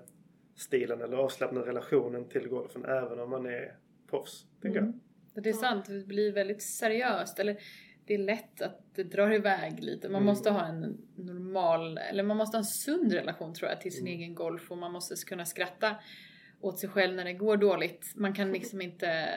stilen 0.55 1.01
eller 1.01 1.17
avslappnade 1.17 1.67
relationen 1.67 2.29
till 2.29 2.47
golfen 2.47 2.85
även 2.85 3.19
om 3.19 3.29
man 3.29 3.45
är 3.45 3.75
proffs. 4.09 4.45
Tänker 4.61 4.79
jag. 4.79 4.87
Mm. 4.87 4.99
Det 5.35 5.49
är 5.49 5.53
sant, 5.53 5.85
det 5.85 6.07
blir 6.07 6.31
väldigt 6.31 6.63
seriöst. 6.63 7.39
Eller 7.39 7.57
det 8.05 8.13
är 8.13 8.17
lätt 8.17 8.61
att 8.61 8.79
det 8.95 9.03
drar 9.03 9.31
iväg 9.33 9.83
lite. 9.83 10.09
Man 10.09 10.21
Mm. 10.21 10.25
måste 10.25 10.49
ha 10.51 10.65
en 10.65 10.97
normal, 11.15 11.97
eller 11.97 12.23
man 12.23 12.37
måste 12.37 12.57
ha 12.57 12.59
en 12.59 12.65
sund 12.65 13.13
relation 13.13 13.53
tror 13.53 13.69
jag 13.69 13.81
till 13.81 13.91
sin 13.91 14.07
Mm. 14.07 14.19
egen 14.19 14.35
golf 14.35 14.71
och 14.71 14.77
man 14.77 14.91
måste 14.91 15.15
kunna 15.27 15.45
skratta 15.45 15.95
åt 16.61 16.79
sig 16.79 16.89
själv 16.89 17.15
när 17.15 17.23
det 17.23 17.33
går 17.33 17.57
dåligt. 17.57 18.05
Man 18.15 18.33
kan 18.33 18.51
liksom 18.53 18.81
inte 18.81 19.27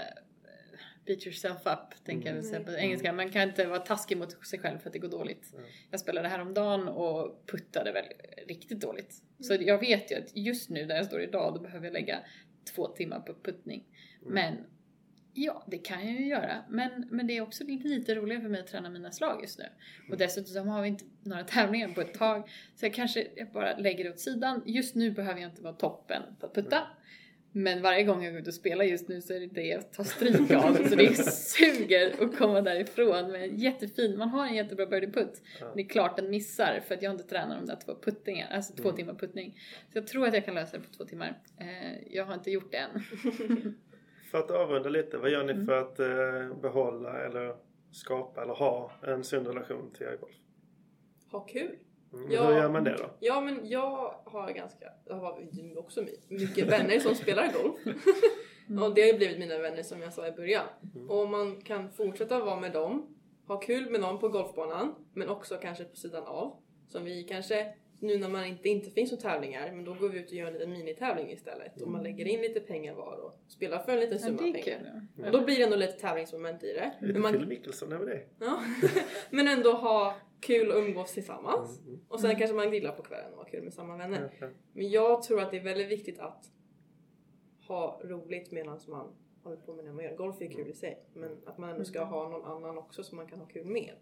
beat 1.07 1.27
yourself 1.27 1.67
up, 1.67 2.05
tänker 2.05 2.29
jag 2.29 2.39
Mm. 2.39 2.51
säga 2.51 2.65
på 2.65 2.73
engelska. 2.73 3.13
Man 3.13 3.31
kan 3.31 3.43
inte 3.43 3.67
vara 3.67 3.79
taskig 3.79 4.17
mot 4.17 4.47
sig 4.47 4.59
själv 4.59 4.79
för 4.79 4.89
att 4.89 4.93
det 4.93 4.99
går 4.99 5.09
dåligt. 5.09 5.53
Mm. 5.53 5.65
Jag 5.91 6.01
spelade 6.01 6.29
häromdagen 6.29 6.89
och 6.89 7.47
puttade 7.47 7.93
väl 7.93 8.05
riktigt 8.49 8.81
dåligt. 8.81 9.23
Så 9.41 9.57
jag 9.61 9.79
vet 9.81 10.11
ju 10.11 10.15
att 10.17 10.37
just 10.37 10.71
nu 10.71 10.87
där 10.87 10.97
jag 10.97 11.07
står 11.07 11.21
idag, 11.21 11.55
då 11.55 11.61
behöver 11.61 11.87
jag 11.87 11.93
lägga 11.93 12.19
två 12.75 12.87
timmar 12.87 13.21
på 13.21 13.35
puttning. 13.35 13.85
Mm. 14.23 14.35
Men 14.35 14.55
ja, 15.33 15.65
det 15.67 15.79
kan 15.79 16.07
jag 16.09 16.21
ju 16.21 16.27
göra. 16.27 16.65
Men, 16.69 17.09
men 17.11 17.27
det 17.27 17.37
är 17.37 17.41
också 17.41 17.65
lite 17.65 18.15
roligare 18.15 18.43
för 18.43 18.49
mig 18.49 18.61
att 18.61 18.67
träna 18.67 18.91
mina 18.91 19.11
slag 19.13 19.43
just 19.43 19.59
nu. 19.59 19.65
Och 20.11 20.17
dessutom 20.17 20.69
har 20.69 20.83
vi 20.83 20.89
inte 20.89 21.05
några 21.23 21.45
tävlingar 21.45 21.89
på 21.89 22.01
ett 22.01 22.15
tag. 22.15 22.49
Så 22.75 22.87
jag 22.87 22.95
kanske 22.95 23.27
jag 23.37 23.53
bara 23.53 23.77
lägger 23.77 24.05
det 24.05 24.11
åt 24.11 24.21
sidan. 24.21 24.63
Just 24.67 24.95
nu 24.95 25.11
behöver 25.11 25.41
jag 25.41 25.51
inte 25.51 25.63
vara 25.63 25.75
toppen 25.75 26.23
på 26.41 26.47
att 26.47 26.55
putta. 26.55 26.87
Men 27.59 27.83
varje 27.83 28.05
gång 28.05 28.25
jag 28.25 28.33
går 28.33 28.41
ut 28.43 28.49
och 28.49 28.55
spelar 28.55 28.85
just 28.85 29.09
nu 29.09 29.21
så 29.21 29.35
är 29.35 29.41
det 29.41 29.47
det 29.47 29.67
jag 29.67 29.93
tar 29.93 30.05
stryk 30.05 30.51
av. 30.51 30.75
Så 30.89 30.95
det 30.97 31.15
suger 31.33 32.25
att 32.25 32.37
komma 32.39 32.61
därifrån 32.61 33.33
med 33.33 33.43
en 33.45 33.57
jättefin, 33.57 34.19
man 34.19 34.29
har 34.29 34.47
en 34.47 34.55
jättebra 34.55 34.87
birdie 34.87 35.11
putt. 35.13 35.43
Ja. 35.61 35.73
Det 35.75 35.83
är 35.83 35.89
klart 35.89 36.17
den 36.17 36.31
missar 36.31 36.81
för 36.89 36.95
att 36.95 37.03
jag 37.03 37.11
inte 37.13 37.25
tränar 37.25 37.57
de 37.57 37.67
där 37.67 37.77
två 37.85 37.95
puttningar, 38.03 38.49
alltså 38.53 38.75
två 38.75 38.83
Mm. 38.89 38.97
timmar 38.97 39.15
puttning. 39.15 39.59
Så 39.93 39.99
jag 39.99 40.07
tror 40.07 40.27
att 40.27 40.35
jag 40.35 40.45
kan 40.45 40.55
lösa 40.55 40.77
det 40.77 40.83
på 40.83 40.89
två 40.97 41.05
timmar. 41.05 41.39
Eh, 41.61 41.99
jag 42.11 42.25
har 42.25 42.35
inte 42.35 42.51
gjort 42.51 42.73
det 42.73 42.77
än. 42.79 43.01
För 44.31 44.39
att 44.39 44.51
avrunda 44.51 44.89
lite, 44.89 45.19
vad 45.19 45.31
gör 45.31 45.45
ni 45.45 45.53
Mm. 45.53 45.67
för 45.67 45.79
att 45.83 45.99
eh, 46.01 46.61
behålla 46.63 47.25
eller 47.27 47.55
skapa 47.93 48.43
eller 48.43 48.55
ha 48.55 48.93
en 49.03 49.25
sund 49.25 49.47
relation 49.47 49.91
till 49.93 50.07
golf? 50.21 50.35
Ha 51.31 51.41
kul. 51.41 51.77
Mm, 52.17 52.33
Ja. 52.33 52.47
Hur 52.49 52.57
gör 52.57 52.69
man 52.69 52.85
det 52.85 52.97
då? 52.97 53.11
Ja 53.21 53.41
men 53.41 53.61
jag 53.69 54.15
har 54.25 54.53
ganska, 54.53 54.87
jag 55.05 55.15
har 55.17 55.39
också 55.79 56.03
my- 56.03 56.37
mycket 56.39 56.67
vänner 56.67 56.99
som 56.99 57.15
spelar 57.15 57.53
golf. 57.53 57.77
Och 58.85 58.95
det 58.95 59.01
har 59.01 59.09
ju 59.09 59.17
blivit 59.17 59.39
mina 59.39 59.59
vänner 59.59 59.83
som 59.83 60.03
jag 60.03 60.13
sa 60.13 60.27
i 60.27 60.33
början. 60.33 60.65
Och 61.09 61.29
man 61.29 61.61
kan 61.61 61.91
fortsätta 61.91 62.39
vara 62.45 62.61
med 62.61 62.73
dem, 62.73 63.17
ha 63.47 63.61
kul 63.61 63.91
med 63.91 64.01
dem 64.01 64.19
på 64.19 64.29
golfbanan 64.29 64.95
men 65.15 65.29
också 65.29 65.57
kanske 65.63 65.85
på 65.85 65.97
sidan 65.97 66.25
av. 66.27 66.57
Som 66.89 67.05
vi 67.05 67.23
kanske, 67.25 67.75
nu 68.01 68.19
när 68.19 68.29
man 68.29 68.45
inte, 68.45 68.69
inte 68.69 68.91
finns 68.91 69.11
några 69.13 69.23
tävlingar, 69.23 69.73
men 69.73 69.85
då 69.85 69.95
går 69.95 70.09
vi 70.09 70.19
ut 70.19 70.27
och 70.27 70.33
gör 70.33 70.47
en 70.47 70.53
liten 70.53 70.71
minitävling 70.71 71.31
istället. 71.33 71.83
Och 71.83 71.89
man 71.89 72.03
lägger 72.03 72.25
in 72.27 72.41
lite 72.41 72.61
pengar 72.61 72.95
var 72.95 73.17
och 73.25 73.41
spelar 73.49 73.79
för 73.79 73.93
en 73.93 74.01
liten 74.01 74.19
Ja, 74.21 74.27
summa 74.27 74.49
är 74.49 74.53
pengar. 74.53 75.07
ja. 75.17 75.27
Och 75.27 75.33
då 75.33 75.45
blir 75.45 75.57
det 75.57 75.63
ändå 75.63 75.77
lite 75.77 75.93
tävlingsmoment 75.93 76.63
i 76.65 76.73
det. 76.73 76.93
Lite 77.01 77.13
Men, 77.13 77.23
man, 77.23 77.33
Phil 77.33 77.47
Mickelson 77.49 77.93
över 77.93 78.07
det. 78.07 78.21
ja, 78.41 78.61
men 79.31 79.49
ändå 79.49 79.73
ha 79.73 80.15
kul 80.41 80.71
och 80.71 80.79
umgås 80.79 81.13
tillsammans. 81.15 81.81
Mm, 81.81 82.01
Och 82.09 82.21
sen 82.21 82.37
kanske 82.37 82.57
man 82.57 82.71
grillar 82.71 82.93
på 82.93 83.03
kvällen 83.03 83.33
och 83.33 83.39
har 83.39 83.45
kul 83.45 83.63
med 83.65 83.73
samma 83.73 83.97
vänner. 83.97 84.33
mm. 84.41 84.55
Men 84.73 84.91
jag 84.91 85.23
tror 85.23 85.41
att 85.41 85.51
det 85.51 85.57
är 85.57 85.65
väldigt 85.65 85.89
viktigt 85.89 86.19
att 86.19 86.51
ha 87.69 88.01
roligt 88.05 88.53
medan 88.53 88.81
man 88.89 89.13
håller 89.43 89.57
på 89.57 89.75
med 89.75 89.85
det 89.85 89.93
man 89.93 90.05
gör. 90.05 90.17
Golf 90.17 90.41
är 90.43 90.51
kul 90.51 90.69
i 90.69 90.75
sig, 90.75 90.99
men 91.15 91.31
att 91.47 91.59
man 91.59 91.71
ändå 91.71 91.85
ska 91.85 92.05
ha 92.05 92.29
någon 92.29 92.45
annan 92.45 92.79
också 92.79 93.03
som 93.03 93.17
man 93.17 93.27
kan 93.27 93.39
ha 93.39 93.47
kul 93.47 93.67
med. 93.67 93.93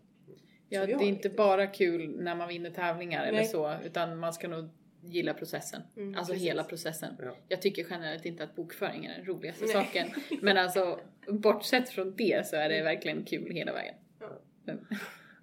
Ja, 0.68 0.86
det 0.86 0.92
är 0.92 1.02
inte 1.02 1.04
riktigt. 1.04 1.36
bara 1.36 1.66
kul 1.66 2.16
när 2.22 2.34
man 2.34 2.48
vinner 2.48 2.70
tävlingar 2.70 3.24
eller 3.26 3.38
Nej. 3.38 3.46
så, 3.46 3.74
utan 3.84 4.18
man 4.18 4.32
ska 4.32 4.48
nog 4.48 4.68
gilla 5.00 5.34
processen. 5.34 5.82
Mm, 5.96 6.14
alltså 6.14 6.32
precis. 6.32 6.48
hela 6.48 6.64
processen. 6.64 7.14
Ja. 7.22 7.36
Jag 7.48 7.62
tycker 7.62 7.86
generellt 7.90 8.24
inte 8.24 8.44
att 8.44 8.56
bokföring 8.56 9.04
är 9.04 9.16
den 9.16 9.26
roligaste 9.26 9.64
Nej. 9.64 9.72
saken. 9.72 10.08
Men 10.42 10.56
alltså, 10.56 11.00
bortsett 11.28 11.88
från 11.88 12.14
det 12.16 12.46
så 12.46 12.56
är 12.56 12.68
det 12.68 12.82
verkligen 12.82 13.24
kul 13.24 13.50
hela 13.50 13.72
vägen. 13.72 13.94
Ja. 14.20 14.40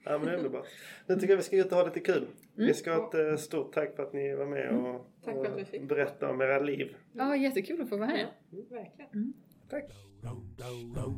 Ja 0.06 0.18
men 0.18 0.28
det 0.28 0.32
är 0.32 0.38
underbart. 0.38 0.66
Nu 1.08 1.16
tycker 1.16 1.30
jag 1.30 1.38
vi 1.38 1.44
ska 1.44 1.58
ut 1.58 1.72
och 1.72 1.78
ha 1.78 1.86
lite 1.86 2.00
kul. 2.00 2.18
Mm. 2.18 2.68
Vi 2.68 2.74
ska 2.74 2.94
ha 2.94 3.08
ett 3.08 3.14
eh, 3.14 3.36
stort 3.36 3.74
tack 3.74 3.96
för 3.96 4.04
att 4.04 4.14
ni 4.14 4.36
var 4.36 4.46
med 4.46 4.70
mm. 4.70 4.86
och, 4.86 5.08
och 5.26 5.48
berättade 5.82 6.32
om 6.32 6.42
era 6.42 6.60
liv. 6.60 6.96
Ja, 7.14 7.24
mm. 7.24 7.32
ah, 7.32 7.36
jättekul 7.36 7.82
att 7.82 7.90
få 7.90 7.98
vara 7.98 8.10
här. 8.10 8.28
Mm. 8.52 8.66
Verkligen. 8.70 9.12
Mm. 9.14 9.34
Tack. 9.70 9.86
La, 10.24 10.32
la, 10.58 10.70
la. 10.96 11.12